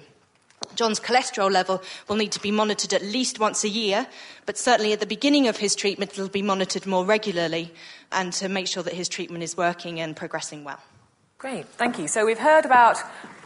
John's 0.76 1.00
cholesterol 1.00 1.52
level 1.52 1.82
will 2.08 2.16
need 2.16 2.32
to 2.34 2.42
be 2.42 2.52
monitored 2.52 2.94
at 2.94 3.02
least 3.02 3.40
once 3.40 3.64
a 3.64 3.70
year, 3.70 4.08
but 4.46 4.58
certainly 4.58 4.94
at 4.94 5.00
the 5.00 5.06
beginning 5.06 5.48
of 5.48 5.58
his 5.58 5.76
treatment, 5.76 6.12
it'll 6.12 6.30
be 6.30 6.42
monitored 6.42 6.86
more 6.86 7.06
regularly 7.06 7.74
and 8.12 8.34
to 8.34 8.50
make 8.50 8.68
sure 8.68 8.84
that 8.84 8.94
his 8.94 9.10
treatment 9.10 9.44
is 9.44 9.58
working 9.58 10.00
and 10.00 10.16
progressing 10.16 10.64
well. 10.64 10.80
Great, 11.38 11.68
thank 11.68 11.98
you. 11.98 12.08
So 12.08 12.26
we've 12.26 12.38
heard 12.38 12.66
about 12.66 12.98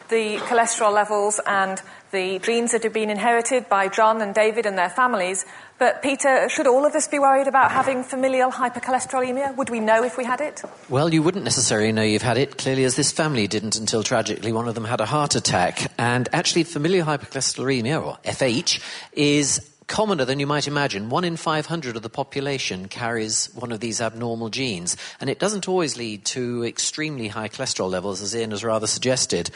the 0.10 0.38
cholesterol 0.38 0.94
levels 0.94 1.40
and 1.46 1.82
the 2.12 2.40
genes 2.40 2.72
that 2.72 2.84
have 2.84 2.94
been 2.94 3.10
inherited 3.10 3.68
by 3.68 3.88
John 3.90 4.22
and 4.22 4.34
David 4.34 4.66
and 4.66 4.78
their 4.78 4.90
families. 4.90 5.46
But, 5.78 6.02
Peter, 6.02 6.48
should 6.48 6.68
all 6.68 6.86
of 6.86 6.96
us 6.96 7.08
be 7.08 7.20
worried 7.20 7.48
about 7.48 7.72
having 7.72 8.04
familial 8.04 8.50
hypercholesterolemia? 8.52 9.56
Would 9.58 9.70
we 9.70 9.82
know 9.82 10.04
if 10.04 10.18
we 10.18 10.24
had 10.24 10.40
it? 10.40 10.62
Well, 10.88 11.14
you 11.14 11.22
wouldn't 11.22 11.44
necessarily 11.44 11.92
know 11.92 12.04
you've 12.04 12.22
had 12.22 12.38
it, 12.38 12.58
clearly, 12.58 12.86
as 12.86 12.96
this 12.96 13.12
family 13.12 13.48
didn't 13.48 13.76
until 13.76 14.02
tragically 14.02 14.54
one 14.54 14.70
of 14.70 14.76
them 14.76 14.86
had 14.86 15.02
a 15.02 15.06
heart 15.06 15.36
attack. 15.36 15.92
And 15.98 16.30
actually, 16.32 16.64
familial 16.64 17.06
hypercholesterolemia, 17.06 18.02
or 18.02 18.18
FH, 18.24 18.82
is 19.12 19.70
commoner 19.88 20.26
than 20.26 20.40
you 20.40 20.48
might 20.48 20.68
imagine. 20.68 21.10
One 21.10 21.24
in 21.24 21.38
500 21.38 21.96
of 21.96 22.02
the 22.02 22.10
population 22.10 22.88
carries 22.88 23.54
one 23.54 23.72
of 23.72 23.80
these 23.80 24.02
abnormal 24.02 24.50
genes, 24.50 24.98
and 25.22 25.30
it 25.30 25.40
doesn't 25.40 25.68
always 25.68 25.98
lead 25.98 26.26
to 26.26 26.64
extremely 26.66 27.28
high 27.28 27.50
cholesterol 27.50 27.90
levels, 27.90 28.22
as 28.22 28.36
Ian 28.36 28.52
has 28.52 28.64
rather 28.64 28.88
suggested. 28.88 29.52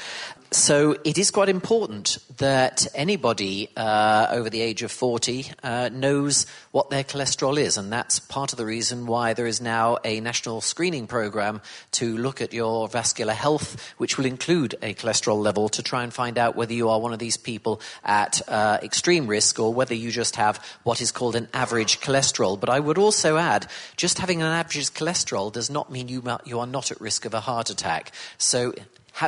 So 0.51 0.95
it 1.03 1.19
is 1.19 1.29
quite 1.29 1.49
important 1.49 2.17
that 2.37 2.87
anybody 2.95 3.69
uh, 3.77 4.27
over 4.31 4.49
the 4.49 4.61
age 4.61 4.81
of 4.81 4.91
40 4.91 5.45
uh, 5.61 5.89
knows 5.93 6.47
what 6.71 6.89
their 6.89 7.03
cholesterol 7.03 7.59
is, 7.59 7.77
and 7.77 7.93
that's 7.93 8.17
part 8.17 8.51
of 8.51 8.57
the 8.57 8.65
reason 8.65 9.05
why 9.05 9.33
there 9.33 9.45
is 9.45 9.61
now 9.61 9.97
a 10.03 10.19
national 10.21 10.61
screening 10.61 11.05
program 11.05 11.61
to 11.91 12.17
look 12.17 12.41
at 12.41 12.51
your 12.51 12.87
vascular 12.87 13.33
health, 13.33 13.93
which 13.97 14.17
will 14.17 14.25
include 14.25 14.73
a 14.81 14.95
cholesterol 14.95 15.39
level 15.39 15.69
to 15.69 15.83
try 15.83 16.03
and 16.03 16.11
find 16.11 16.39
out 16.39 16.55
whether 16.55 16.73
you 16.73 16.89
are 16.89 16.99
one 16.99 17.13
of 17.13 17.19
these 17.19 17.37
people 17.37 17.79
at 18.03 18.41
uh, 18.47 18.79
extreme 18.81 19.27
risk 19.27 19.59
or 19.59 19.71
whether 19.71 19.93
you 19.93 20.09
just 20.19 20.35
have 20.35 20.57
what 20.83 20.99
is 20.99 21.13
called 21.13 21.35
an 21.37 21.47
average 21.53 22.01
cholesterol. 22.01 22.59
But 22.59 22.69
I 22.69 22.79
would 22.81 22.97
also 22.97 23.37
add, 23.37 23.67
just 23.95 24.19
having 24.19 24.41
an 24.41 24.47
average 24.47 24.89
cholesterol 24.91 25.49
does 25.49 25.69
not 25.69 25.89
mean 25.89 26.09
you, 26.09 26.21
you 26.43 26.59
are 26.59 26.67
not 26.67 26.91
at 26.91 26.99
risk 26.99 27.23
of 27.23 27.33
a 27.33 27.39
heart 27.39 27.69
attack. 27.69 28.11
So 28.37 28.73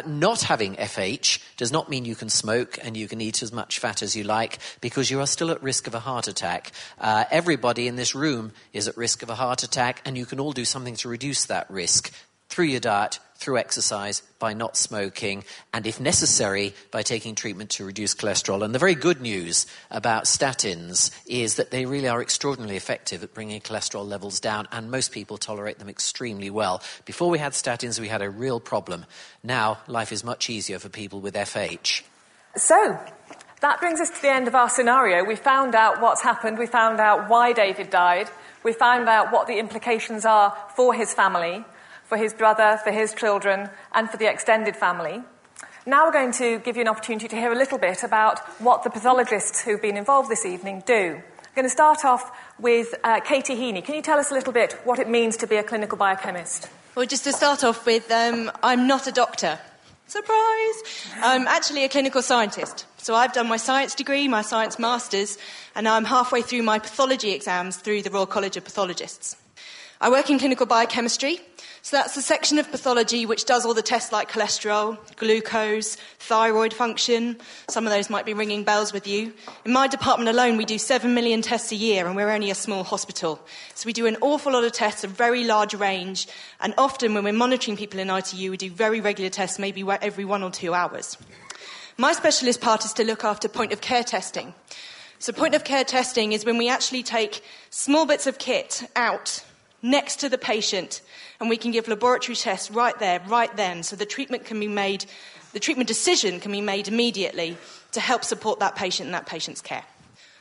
not 0.05 0.41
having 0.43 0.75
FH 0.75 1.39
does 1.55 1.71
not 1.71 1.89
mean 1.89 2.03
you 2.03 2.15
can 2.15 2.29
smoke 2.29 2.77
and 2.83 2.97
you 2.97 3.07
can 3.07 3.21
eat 3.21 3.41
as 3.41 3.53
much 3.53 3.79
fat 3.79 4.01
as 4.01 4.15
you 4.15 4.25
like 4.25 4.59
because 4.81 5.09
you 5.09 5.21
are 5.21 5.27
still 5.27 5.51
at 5.51 5.63
risk 5.63 5.87
of 5.87 5.95
a 5.95 5.99
heart 5.99 6.27
attack. 6.27 6.71
Uh, 6.99 7.23
everybody 7.31 7.87
in 7.87 7.95
this 7.95 8.13
room 8.13 8.51
is 8.73 8.87
at 8.89 8.97
risk 8.97 9.23
of 9.23 9.29
a 9.29 9.35
heart 9.35 9.63
attack, 9.63 10.01
and 10.05 10.17
you 10.17 10.25
can 10.25 10.39
all 10.39 10.51
do 10.51 10.65
something 10.65 10.95
to 10.95 11.09
reduce 11.09 11.45
that 11.45 11.69
risk 11.71 12.11
through 12.49 12.65
your 12.65 12.81
diet, 12.81 13.19
through 13.41 13.57
exercise, 13.57 14.21
by 14.37 14.53
not 14.53 14.77
smoking, 14.77 15.43
and 15.73 15.87
if 15.87 15.99
necessary, 15.99 16.75
by 16.91 17.01
taking 17.01 17.33
treatment 17.33 17.71
to 17.71 17.83
reduce 17.83 18.13
cholesterol. 18.13 18.63
And 18.63 18.73
the 18.73 18.79
very 18.79 18.93
good 18.93 19.19
news 19.19 19.65
about 19.89 20.25
statins 20.25 21.09
is 21.25 21.55
that 21.55 21.71
they 21.71 21.87
really 21.87 22.07
are 22.07 22.21
extraordinarily 22.21 22.77
effective 22.77 23.23
at 23.23 23.33
bringing 23.33 23.59
cholesterol 23.59 24.07
levels 24.07 24.39
down, 24.39 24.67
and 24.71 24.91
most 24.91 25.11
people 25.11 25.37
tolerate 25.37 25.79
them 25.79 25.89
extremely 25.89 26.51
well. 26.51 26.83
Before 27.05 27.31
we 27.31 27.39
had 27.39 27.53
statins, 27.53 27.99
we 27.99 28.09
had 28.09 28.21
a 28.21 28.29
real 28.29 28.59
problem. 28.59 29.07
Now, 29.43 29.79
life 29.87 30.11
is 30.11 30.23
much 30.23 30.47
easier 30.47 30.77
for 30.77 30.89
people 30.89 31.19
with 31.19 31.33
FH. 31.33 32.03
So, 32.55 32.99
that 33.61 33.79
brings 33.79 33.99
us 33.99 34.11
to 34.11 34.21
the 34.21 34.29
end 34.31 34.47
of 34.47 34.53
our 34.53 34.69
scenario. 34.69 35.23
We 35.23 35.35
found 35.35 35.73
out 35.73 35.99
what's 35.99 36.21
happened, 36.21 36.59
we 36.59 36.67
found 36.67 36.99
out 36.99 37.27
why 37.27 37.53
David 37.53 37.89
died, 37.89 38.29
we 38.63 38.73
found 38.73 39.09
out 39.09 39.31
what 39.31 39.47
the 39.47 39.57
implications 39.57 40.25
are 40.25 40.55
for 40.75 40.93
his 40.93 41.11
family 41.11 41.65
for 42.11 42.17
his 42.17 42.33
brother, 42.33 42.77
for 42.83 42.91
his 42.91 43.13
children, 43.13 43.69
and 43.93 44.09
for 44.09 44.17
the 44.17 44.29
extended 44.29 44.75
family. 44.75 45.23
Now 45.85 46.05
we're 46.05 46.11
going 46.11 46.33
to 46.33 46.59
give 46.59 46.75
you 46.75 46.81
an 46.81 46.89
opportunity 46.89 47.29
to 47.29 47.37
hear 47.37 47.53
a 47.53 47.57
little 47.57 47.77
bit 47.77 48.03
about 48.03 48.39
what 48.59 48.83
the 48.83 48.89
pathologists 48.89 49.61
who've 49.61 49.81
been 49.81 49.95
involved 49.95 50.29
this 50.29 50.45
evening 50.45 50.83
do. 50.85 51.15
I'm 51.15 51.55
going 51.55 51.63
to 51.63 51.69
start 51.69 52.03
off 52.03 52.29
with 52.59 52.93
uh, 53.05 53.21
Katie 53.21 53.55
Heaney. 53.55 53.81
Can 53.81 53.95
you 53.95 54.01
tell 54.01 54.19
us 54.19 54.29
a 54.29 54.33
little 54.33 54.51
bit 54.51 54.73
what 54.83 54.99
it 54.99 55.07
means 55.07 55.37
to 55.37 55.47
be 55.47 55.55
a 55.55 55.63
clinical 55.63 55.97
biochemist? 55.97 56.67
Well, 56.95 57.05
just 57.05 57.23
to 57.23 57.31
start 57.31 57.63
off 57.63 57.85
with, 57.85 58.11
um, 58.11 58.51
I'm 58.61 58.87
not 58.87 59.07
a 59.07 59.13
doctor. 59.13 59.57
Surprise! 60.07 60.83
I'm 61.15 61.47
actually 61.47 61.85
a 61.85 61.89
clinical 61.89 62.21
scientist. 62.21 62.85
So 62.97 63.15
I've 63.15 63.31
done 63.31 63.47
my 63.47 63.55
science 63.55 63.95
degree, 63.95 64.27
my 64.27 64.41
science 64.41 64.77
masters, 64.77 65.37
and 65.75 65.85
now 65.85 65.95
I'm 65.95 66.03
halfway 66.03 66.41
through 66.41 66.63
my 66.63 66.77
pathology 66.79 67.31
exams 67.31 67.77
through 67.77 68.01
the 68.01 68.09
Royal 68.09 68.25
College 68.25 68.57
of 68.57 68.65
Pathologists. 68.65 69.37
I 70.01 70.09
work 70.09 70.31
in 70.31 70.39
clinical 70.39 70.65
biochemistry, 70.65 71.39
so 71.83 71.97
that's 71.97 72.13
the 72.13 72.21
section 72.21 72.59
of 72.59 72.69
pathology 72.69 73.25
which 73.25 73.45
does 73.45 73.65
all 73.65 73.73
the 73.73 73.81
tests 73.81 74.11
like 74.11 74.31
cholesterol, 74.31 74.99
glucose, 75.15 75.97
thyroid 76.19 76.73
function. 76.73 77.37
Some 77.69 77.87
of 77.87 77.91
those 77.91 78.07
might 78.07 78.25
be 78.25 78.35
ringing 78.35 78.63
bells 78.63 78.93
with 78.93 79.07
you. 79.07 79.33
In 79.65 79.73
my 79.73 79.87
department 79.87 80.29
alone, 80.29 80.57
we 80.57 80.65
do 80.65 80.77
7 80.77 81.13
million 81.13 81.41
tests 81.41 81.71
a 81.71 81.75
year, 81.75 82.05
and 82.05 82.15
we're 82.15 82.29
only 82.29 82.51
a 82.51 82.55
small 82.55 82.83
hospital. 82.83 83.39
So 83.73 83.87
we 83.87 83.93
do 83.93 84.05
an 84.05 84.17
awful 84.21 84.53
lot 84.53 84.63
of 84.63 84.73
tests, 84.73 85.03
a 85.03 85.07
very 85.07 85.43
large 85.43 85.73
range, 85.73 86.27
and 86.59 86.75
often 86.77 87.15
when 87.15 87.23
we're 87.23 87.33
monitoring 87.33 87.75
people 87.75 87.99
in 87.99 88.11
ITU, 88.11 88.51
we 88.51 88.57
do 88.57 88.69
very 88.69 89.01
regular 89.01 89.31
tests, 89.31 89.57
maybe 89.57 89.83
every 90.01 90.23
one 90.23 90.43
or 90.43 90.51
two 90.51 90.75
hours. 90.75 91.17
My 91.97 92.13
specialist 92.13 92.61
part 92.61 92.85
is 92.85 92.93
to 92.93 93.03
look 93.03 93.23
after 93.23 93.47
point 93.47 93.73
of 93.73 93.81
care 93.81 94.03
testing. 94.03 94.53
So, 95.17 95.33
point 95.33 95.55
of 95.55 95.63
care 95.63 95.83
testing 95.83 96.33
is 96.33 96.45
when 96.45 96.57
we 96.57 96.69
actually 96.69 97.03
take 97.03 97.43
small 97.69 98.05
bits 98.05 98.27
of 98.27 98.37
kit 98.37 98.89
out 98.95 99.43
next 99.81 100.17
to 100.17 100.29
the 100.29 100.37
patient 100.37 101.01
and 101.39 101.49
we 101.49 101.57
can 101.57 101.71
give 101.71 101.87
laboratory 101.87 102.35
tests 102.35 102.71
right 102.71 102.97
there, 102.99 103.21
right 103.27 103.55
then, 103.55 103.83
so 103.83 103.95
the 103.95 104.05
treatment 104.05 104.45
can 104.45 104.59
be 104.59 104.67
made, 104.67 105.05
the 105.53 105.59
treatment 105.59 105.87
decision 105.87 106.39
can 106.39 106.51
be 106.51 106.61
made 106.61 106.87
immediately 106.87 107.57
to 107.91 107.99
help 107.99 108.23
support 108.23 108.59
that 108.59 108.75
patient 108.75 109.07
and 109.07 109.13
that 109.13 109.25
patient's 109.25 109.61
care. 109.61 109.83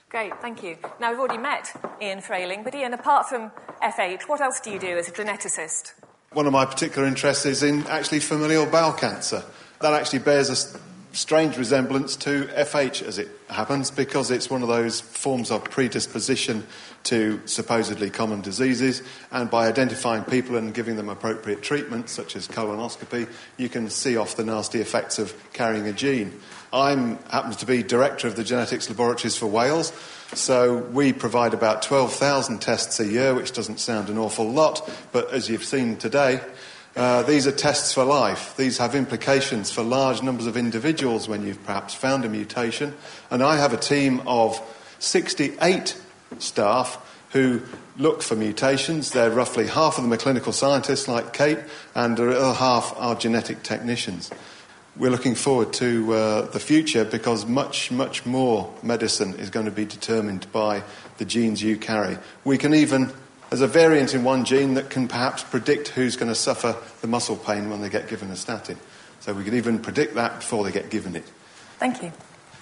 Great, 0.08 0.32
thank 0.40 0.62
you. 0.62 0.76
Now, 0.98 1.10
we've 1.10 1.20
already 1.20 1.38
met 1.38 1.72
Ian 2.02 2.20
Frayling, 2.20 2.64
but 2.64 2.74
Ian, 2.74 2.94
apart 2.94 3.28
from 3.28 3.52
FH, 3.80 4.22
what 4.22 4.40
else 4.40 4.58
do 4.60 4.70
you 4.70 4.78
do 4.78 4.98
as 4.98 5.08
a 5.08 5.12
geneticist? 5.12 5.92
One 6.32 6.46
of 6.46 6.52
my 6.52 6.64
particular 6.64 7.06
interests 7.06 7.46
is 7.46 7.62
in 7.62 7.86
actually 7.86 8.20
familial 8.20 8.66
bowel 8.66 8.92
cancer. 8.92 9.44
That 9.80 9.94
actually 9.94 10.18
bears 10.20 10.50
a 10.50 10.78
strange 11.12 11.56
resemblance 11.56 12.16
to 12.16 12.44
FH 12.44 13.02
as 13.02 13.18
it 13.18 13.28
happens 13.48 13.90
because 13.90 14.30
it's 14.30 14.48
one 14.48 14.62
of 14.62 14.68
those 14.68 15.00
forms 15.00 15.50
of 15.50 15.64
predisposition 15.64 16.66
to 17.04 17.40
supposedly 17.46 18.10
common 18.10 18.40
diseases. 18.40 19.02
And 19.30 19.50
by 19.50 19.66
identifying 19.66 20.24
people 20.24 20.56
and 20.56 20.72
giving 20.72 20.96
them 20.96 21.08
appropriate 21.08 21.62
treatment, 21.62 22.08
such 22.08 22.36
as 22.36 22.46
colonoscopy, 22.46 23.28
you 23.56 23.68
can 23.68 23.90
see 23.90 24.16
off 24.16 24.36
the 24.36 24.44
nasty 24.44 24.80
effects 24.80 25.18
of 25.18 25.34
carrying 25.52 25.86
a 25.86 25.92
gene. 25.92 26.40
I 26.72 26.90
happen 27.30 27.52
to 27.52 27.66
be 27.66 27.82
director 27.82 28.28
of 28.28 28.36
the 28.36 28.44
genetics 28.44 28.88
laboratories 28.88 29.36
for 29.36 29.46
Wales, 29.46 29.92
so 30.34 30.76
we 30.76 31.12
provide 31.12 31.52
about 31.52 31.82
12,000 31.82 32.60
tests 32.60 33.00
a 33.00 33.06
year, 33.06 33.34
which 33.34 33.50
doesn't 33.50 33.80
sound 33.80 34.08
an 34.08 34.18
awful 34.18 34.48
lot, 34.48 34.88
but 35.10 35.32
as 35.32 35.48
you've 35.48 35.64
seen 35.64 35.96
today, 35.96 36.40
uh, 36.96 37.22
these 37.22 37.46
are 37.46 37.52
tests 37.52 37.92
for 37.92 38.04
life. 38.04 38.56
These 38.56 38.78
have 38.78 38.94
implications 38.94 39.70
for 39.70 39.82
large 39.82 40.22
numbers 40.22 40.46
of 40.46 40.56
individuals 40.56 41.28
when 41.28 41.46
you've 41.46 41.64
perhaps 41.64 41.94
found 41.94 42.24
a 42.24 42.28
mutation. 42.28 42.94
And 43.30 43.42
I 43.42 43.56
have 43.56 43.72
a 43.72 43.76
team 43.76 44.22
of 44.26 44.60
68 44.98 46.00
staff 46.38 47.06
who 47.30 47.62
look 47.96 48.22
for 48.22 48.34
mutations. 48.34 49.12
They're 49.12 49.30
roughly 49.30 49.66
half 49.66 49.98
of 49.98 50.04
them 50.04 50.12
are 50.12 50.16
clinical 50.16 50.52
scientists 50.52 51.06
like 51.06 51.32
Kate, 51.32 51.60
and 51.94 52.16
the 52.16 52.36
other 52.36 52.54
half 52.54 52.92
are 52.96 53.14
genetic 53.14 53.62
technicians. 53.62 54.30
We're 54.96 55.10
looking 55.10 55.36
forward 55.36 55.72
to 55.74 56.12
uh, 56.12 56.42
the 56.50 56.58
future 56.58 57.04
because 57.04 57.46
much, 57.46 57.92
much 57.92 58.26
more 58.26 58.74
medicine 58.82 59.34
is 59.36 59.48
going 59.48 59.66
to 59.66 59.72
be 59.72 59.84
determined 59.84 60.50
by 60.50 60.82
the 61.18 61.24
genes 61.24 61.62
you 61.62 61.76
carry. 61.76 62.18
We 62.44 62.58
can 62.58 62.74
even 62.74 63.12
there's 63.50 63.60
a 63.60 63.66
variant 63.66 64.14
in 64.14 64.24
one 64.24 64.44
gene 64.44 64.74
that 64.74 64.90
can 64.90 65.08
perhaps 65.08 65.42
predict 65.42 65.88
who's 65.88 66.16
going 66.16 66.28
to 66.28 66.36
suffer 66.36 66.76
the 67.00 67.06
muscle 67.08 67.36
pain 67.36 67.68
when 67.68 67.82
they 67.82 67.88
get 67.88 68.08
given 68.08 68.30
a 68.30 68.36
statin. 68.36 68.78
So 69.18 69.34
we 69.34 69.44
can 69.44 69.54
even 69.54 69.80
predict 69.80 70.14
that 70.14 70.36
before 70.36 70.64
they 70.64 70.72
get 70.72 70.88
given 70.88 71.14
it. 71.16 71.24
Thank 71.78 72.02
you. 72.02 72.12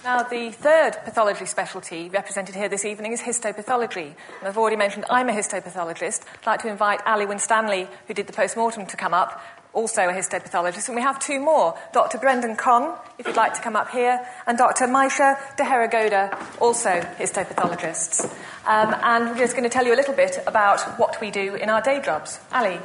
Now, 0.04 0.22
the 0.22 0.50
third 0.50 0.96
pathology 1.04 1.44
specialty 1.44 2.08
represented 2.08 2.54
here 2.54 2.68
this 2.68 2.84
evening 2.84 3.12
is 3.12 3.20
histopathology. 3.20 4.14
And 4.38 4.48
I've 4.48 4.56
already 4.56 4.76
mentioned 4.76 5.04
I'm 5.10 5.28
a 5.28 5.32
histopathologist. 5.32 6.22
I'd 6.40 6.46
like 6.46 6.62
to 6.62 6.68
invite 6.68 7.00
Ali 7.04 7.26
Winstanley, 7.26 7.86
who 8.06 8.14
did 8.14 8.26
the 8.26 8.32
post-mortem, 8.32 8.86
to 8.86 8.96
come 8.96 9.12
up, 9.12 9.42
also 9.72 10.08
a 10.08 10.12
histopathologist. 10.12 10.88
And 10.88 10.96
we 10.96 11.02
have 11.02 11.18
two 11.18 11.40
more, 11.40 11.76
Dr. 11.92 12.18
Brendan 12.18 12.56
Conn, 12.56 12.94
if 13.18 13.26
you'd 13.26 13.36
like 13.36 13.54
to 13.54 13.62
come 13.62 13.76
up 13.76 13.90
here, 13.90 14.20
and 14.46 14.56
Dr. 14.58 14.86
Maesha 14.86 15.36
Deheragoda, 15.56 16.60
also 16.60 17.00
histopathologists. 17.18 18.24
Um, 18.66 18.94
and 19.02 19.30
we're 19.30 19.38
just 19.38 19.54
going 19.54 19.64
to 19.64 19.70
tell 19.70 19.86
you 19.86 19.94
a 19.94 19.96
little 19.96 20.14
bit 20.14 20.38
about 20.46 20.80
what 20.98 21.20
we 21.20 21.30
do 21.30 21.54
in 21.54 21.70
our 21.70 21.80
day 21.80 22.00
jobs. 22.00 22.40
Ali. 22.52 22.78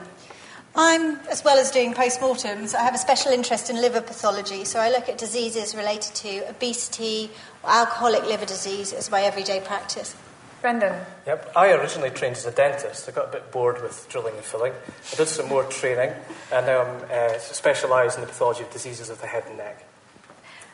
I'm, 0.76 1.20
as 1.30 1.44
well 1.44 1.60
as 1.60 1.70
doing 1.70 1.94
postmortems, 1.94 2.74
I 2.74 2.82
have 2.82 2.96
a 2.96 2.98
special 2.98 3.32
interest 3.32 3.70
in 3.70 3.80
liver 3.80 4.02
pathology, 4.02 4.66
so 4.66 4.80
I 4.80 4.90
look 4.90 5.08
at 5.08 5.20
diseases 5.20 5.76
related 5.76 6.16
to 6.16 6.50
obesity 6.50 7.30
alcoholic 7.64 8.24
liver 8.24 8.46
disease 8.46 8.92
as 8.92 9.12
my 9.12 9.22
everyday 9.22 9.60
practice. 9.60 10.16
Brendan. 10.64 11.06
Yep, 11.28 11.52
I 11.58 11.72
originally 11.74 12.10
trained 12.10 12.38
as 12.38 12.46
a 12.46 12.52
dentist. 12.52 13.10
I 13.10 13.12
got 13.12 13.28
a 13.28 13.32
bit 13.34 13.52
bored 13.52 13.84
with 13.84 14.08
drilling 14.10 14.34
and 14.36 14.44
filling. 14.46 14.72
I 15.12 15.16
did 15.16 15.28
some 15.28 15.50
more 15.50 15.66
training, 15.66 16.16
and 16.54 16.66
now 16.66 16.84
I'm 16.84 17.02
uh, 17.12 17.38
specialised 17.38 18.18
in 18.18 18.22
the 18.22 18.28
pathology 18.28 18.64
of 18.64 18.72
diseases 18.72 19.10
of 19.10 19.20
the 19.20 19.28
head 19.28 19.44
and 19.46 19.58
neck. 19.58 19.86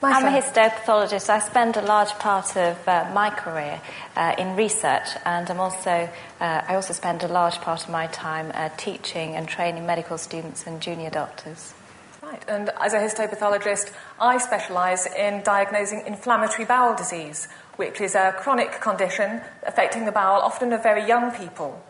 I'm 0.04 0.26
a 0.26 0.42
histopathologist. 0.42 1.30
I 1.30 1.40
spend 1.40 1.76
a 1.76 1.82
large 1.82 2.12
part 2.20 2.56
of 2.56 2.88
uh, 2.88 3.10
my 3.14 3.32
career 3.32 3.82
uh, 4.16 4.36
in 4.38 4.56
research, 4.56 5.10
and 5.26 5.50
I'm 5.50 5.60
also 5.60 6.08
uh, 6.40 6.62
I 6.68 6.76
also 6.76 6.94
spend 6.94 7.24
a 7.24 7.28
large 7.28 7.56
part 7.56 7.84
of 7.84 7.90
my 7.90 8.06
time 8.08 8.52
uh, 8.54 8.70
teaching 8.78 9.36
and 9.36 9.48
training 9.48 9.88
medical 9.88 10.20
students 10.20 10.68
and 10.68 10.80
junior 10.80 11.10
doctors. 11.10 11.74
Right, 12.30 12.46
and 12.48 12.70
as 12.80 12.94
a 12.94 13.00
histopathologist, 13.00 13.92
I 14.20 14.38
specialise 14.38 15.08
in 15.08 15.42
diagnosing 15.42 16.04
inflammatory 16.06 16.64
bowel 16.64 16.96
disease, 16.96 17.48
which 17.76 18.00
is 18.02 18.14
a 18.14 18.36
chronic 18.38 18.80
condition 18.82 19.42
affecting 19.66 20.06
the 20.06 20.12
bowel, 20.12 20.40
often 20.42 20.72
of 20.72 20.84
very 20.84 21.08
young 21.08 21.32
people. 21.32 21.84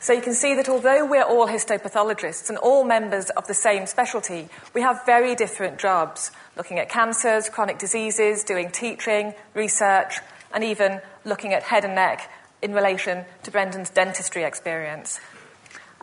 So 0.00 0.14
you 0.14 0.22
can 0.22 0.32
see 0.32 0.54
that 0.54 0.66
although 0.66 1.04
we're 1.04 1.24
all 1.24 1.46
histopathologists 1.46 2.48
and 2.48 2.56
all 2.56 2.84
members 2.84 3.28
of 3.30 3.46
the 3.48 3.54
same 3.54 3.84
specialty, 3.84 4.48
we 4.72 4.80
have 4.80 5.04
very 5.04 5.34
different 5.34 5.78
jobs 5.78 6.30
looking 6.56 6.78
at 6.78 6.88
cancers, 6.88 7.50
chronic 7.50 7.78
diseases, 7.78 8.44
doing 8.44 8.70
teaching, 8.70 9.34
research, 9.52 10.20
and 10.54 10.64
even 10.64 11.02
looking 11.26 11.52
at 11.52 11.64
head 11.64 11.84
and 11.84 11.94
neck 11.94 12.30
in 12.62 12.72
relation 12.72 13.26
to 13.42 13.50
Brendan's 13.50 13.90
dentistry 13.90 14.44
experience. 14.44 15.20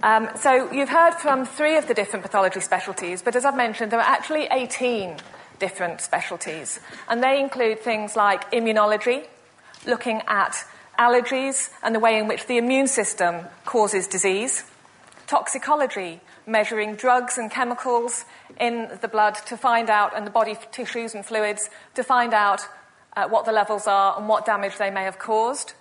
Um, 0.02 0.30
so 0.38 0.72
you've 0.72 0.90
heard 0.90 1.16
from 1.16 1.46
three 1.46 1.76
of 1.76 1.90
the 1.90 1.94
different 1.94 2.24
pathology 2.24 2.62
specialties, 2.62 3.22
but 3.22 3.36
as 3.36 3.44
I've 3.44 3.58
mentioned, 3.58 3.92
there 3.92 4.00
are 4.00 4.10
actually 4.10 4.48
18 4.50 5.18
different 5.60 6.00
specialties, 6.00 6.80
and 7.10 7.22
they 7.22 7.42
include 7.42 7.82
things 7.82 8.16
like 8.16 8.50
immunology, 8.52 9.26
looking 9.86 10.22
at 10.26 10.64
allergies 10.98 11.70
and 11.84 11.94
the 11.94 12.00
way 12.00 12.18
in 12.18 12.30
which 12.30 12.46
the 12.48 12.58
immune 12.58 12.88
system 12.88 13.46
causes 13.66 14.08
disease, 14.08 14.64
toxicology, 15.28 16.22
measuring 16.48 16.96
drugs 16.96 17.38
and 17.38 17.52
chemicals 17.52 18.24
in 18.58 18.90
the 19.02 19.08
blood 19.10 19.36
to 19.48 19.58
find 19.58 19.90
out, 19.90 20.16
and 20.16 20.26
the 20.26 20.32
body 20.32 20.56
tissues 20.72 21.14
and 21.14 21.26
fluids 21.26 21.70
to 21.96 22.06
find 22.06 22.34
out 22.34 22.62
uh, 23.18 23.28
what 23.28 23.44
the 23.44 23.52
levels 23.52 23.86
are 23.86 24.18
and 24.18 24.30
what 24.30 24.46
damage 24.46 24.78
they 24.78 24.90
may 24.90 25.04
have 25.04 25.20
caused. 25.20 25.74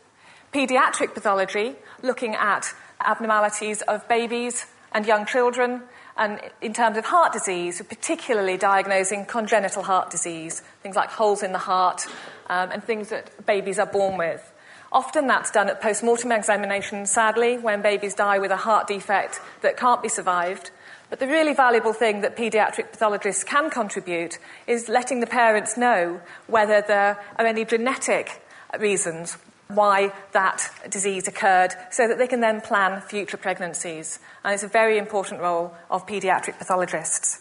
Pediatric 0.52 1.14
pathology, 1.14 1.76
looking 2.02 2.34
at 2.34 2.74
abnormalities 3.00 3.82
of 3.82 4.06
babies 4.08 4.66
and 4.92 5.06
young 5.06 5.26
children, 5.26 5.82
and 6.16 6.40
in 6.60 6.72
terms 6.72 6.96
of 6.96 7.04
heart 7.04 7.32
disease, 7.32 7.80
particularly 7.88 8.56
diagnosing 8.56 9.24
congenital 9.24 9.82
heart 9.82 10.10
disease, 10.10 10.62
things 10.82 10.96
like 10.96 11.10
holes 11.10 11.42
in 11.42 11.52
the 11.52 11.58
heart 11.58 12.06
um, 12.48 12.70
and 12.70 12.82
things 12.82 13.10
that 13.10 13.46
babies 13.46 13.78
are 13.78 13.86
born 13.86 14.18
with. 14.18 14.52
Often 14.90 15.26
that's 15.26 15.50
done 15.50 15.68
at 15.68 15.80
post 15.80 16.02
mortem 16.02 16.32
examination, 16.32 17.04
sadly, 17.06 17.58
when 17.58 17.82
babies 17.82 18.14
die 18.14 18.38
with 18.38 18.50
a 18.50 18.56
heart 18.56 18.86
defect 18.86 19.40
that 19.60 19.76
can't 19.76 20.02
be 20.02 20.08
survived. 20.08 20.70
But 21.10 21.20
the 21.20 21.26
really 21.26 21.54
valuable 21.54 21.92
thing 21.92 22.22
that 22.22 22.36
paediatric 22.36 22.92
pathologists 22.92 23.44
can 23.44 23.70
contribute 23.70 24.38
is 24.66 24.88
letting 24.88 25.20
the 25.20 25.26
parents 25.26 25.76
know 25.76 26.20
whether 26.46 26.82
there 26.86 27.18
are 27.38 27.46
any 27.46 27.64
genetic 27.64 28.42
reasons 28.78 29.36
why 29.68 30.12
that 30.32 30.70
disease 30.90 31.28
occurred 31.28 31.74
so 31.90 32.08
that 32.08 32.18
they 32.18 32.26
can 32.26 32.40
then 32.40 32.60
plan 32.60 33.00
future 33.00 33.36
pregnancies. 33.36 34.18
And 34.44 34.54
it's 34.54 34.62
a 34.62 34.68
very 34.68 34.98
important 34.98 35.40
role 35.40 35.74
of 35.90 36.06
paediatric 36.06 36.58
pathologists. 36.58 37.40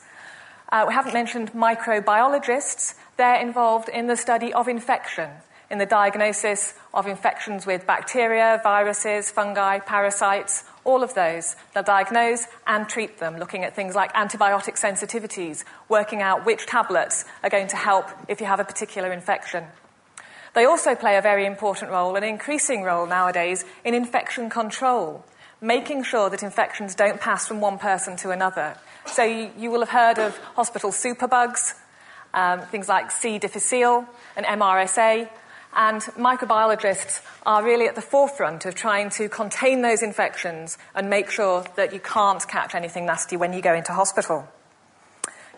Uh, 0.70 0.86
we 0.88 0.94
haven't 0.94 1.14
mentioned 1.14 1.54
microbiologists. 1.54 2.96
They're 3.16 3.42
involved 3.42 3.90
in 3.90 4.08
the 4.08 4.18
study 4.18 4.54
of 4.54 4.68
infection 4.68 5.30
in 5.70 5.78
the 5.80 5.86
diagnosis 5.86 6.74
of 6.94 7.08
infections 7.08 7.66
with 7.66 7.86
bacteria, 7.86 8.60
viruses, 8.64 9.30
fungi, 9.30 9.80
parasites, 9.80 10.64
all 10.86 11.04
of 11.04 11.14
those. 11.14 11.56
They'll 11.74 11.84
diagnose 11.84 12.48
and 12.66 12.88
treat 12.88 13.20
them, 13.20 13.38
looking 13.38 13.64
at 13.64 13.76
things 13.76 13.94
like 13.94 14.14
antibiotic 14.14 14.80
sensitivities, 14.80 15.66
working 15.90 16.22
out 16.22 16.46
which 16.46 16.66
tablets 16.66 17.26
are 17.44 17.50
going 17.50 17.68
to 17.68 17.76
help 17.76 18.06
if 18.30 18.40
you 18.40 18.48
have 18.48 18.60
a 18.60 18.64
particular 18.64 19.12
infection. 19.12 19.66
They 20.58 20.66
also 20.66 20.96
play 20.96 21.18
a 21.18 21.22
very 21.22 21.46
important 21.46 21.92
role, 21.92 22.16
an 22.16 22.24
increasing 22.24 22.82
role 22.82 23.06
nowadays, 23.06 23.64
in 23.86 23.94
infection 23.94 24.50
control, 24.50 25.24
making 25.62 26.02
sure 26.02 26.32
that 26.32 26.42
infections 26.42 26.96
don't 26.96 27.22
pass 27.22 27.48
from 27.48 27.62
one 27.62 27.78
person 27.78 28.18
to 28.18 28.32
another. 28.32 28.76
So 29.06 29.22
you, 29.22 29.52
you 29.56 29.70
will 29.70 29.82
have 29.82 29.90
heard 29.90 30.18
of 30.18 30.36
hospital 30.56 30.90
superbugs, 30.90 31.76
um, 32.34 32.62
things 32.62 32.90
like 32.90 33.12
C. 33.12 33.38
difficile 33.38 34.08
and 34.36 34.48
MRSA, 34.48 35.30
and 35.76 36.02
microbiologists 36.02 37.22
are 37.46 37.64
really 37.64 37.86
at 37.86 37.94
the 37.94 38.02
forefront 38.02 38.66
of 38.66 38.74
trying 38.74 39.12
to 39.12 39.30
contain 39.30 39.84
those 39.84 40.02
infections 40.02 40.80
and 40.96 41.08
make 41.08 41.30
sure 41.30 41.66
that 41.76 41.94
you 41.94 42.00
can't 42.00 42.48
catch 42.48 42.74
anything 42.74 43.06
nasty 43.06 43.38
when 43.38 43.54
you 43.54 43.62
go 43.62 43.76
into 43.76 43.94
hospital. 43.94 44.48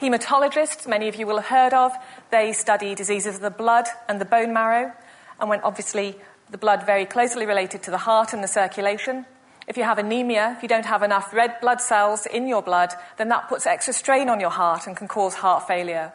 Hematologists, 0.02 0.88
many 0.88 1.10
of 1.10 1.16
you 1.16 1.28
will 1.28 1.40
have 1.40 1.48
heard 1.48 1.74
of, 1.74 1.92
they 2.32 2.54
study 2.54 2.96
diseases 2.96 3.36
of 3.36 3.42
the 3.42 3.50
blood 3.50 3.86
and 4.08 4.22
the 4.22 4.26
bone 4.26 4.54
marrow, 4.54 4.94
and 5.42 5.50
when 5.50 5.60
obviously 5.60 6.16
the 6.50 6.58
blood 6.58 6.86
very 6.86 7.06
closely 7.06 7.46
related 7.46 7.84
to 7.84 7.92
the 7.92 7.98
heart 7.98 8.32
and 8.32 8.42
the 8.42 8.48
circulation. 8.48 9.26
If 9.68 9.76
you 9.76 9.84
have 9.84 9.98
anemia, 9.98 10.56
if 10.56 10.64
you 10.64 10.70
don't 10.70 10.86
have 10.86 11.04
enough 11.04 11.34
red 11.34 11.60
blood 11.60 11.82
cells 11.82 12.26
in 12.26 12.48
your 12.48 12.62
blood, 12.62 12.94
then 13.18 13.28
that 13.28 13.50
puts 13.50 13.68
extra 13.68 13.94
strain 13.94 14.30
on 14.30 14.40
your 14.40 14.52
heart 14.52 14.88
and 14.88 14.96
can 14.96 15.10
cause 15.10 15.36
heart 15.36 15.68
failure. 15.68 16.14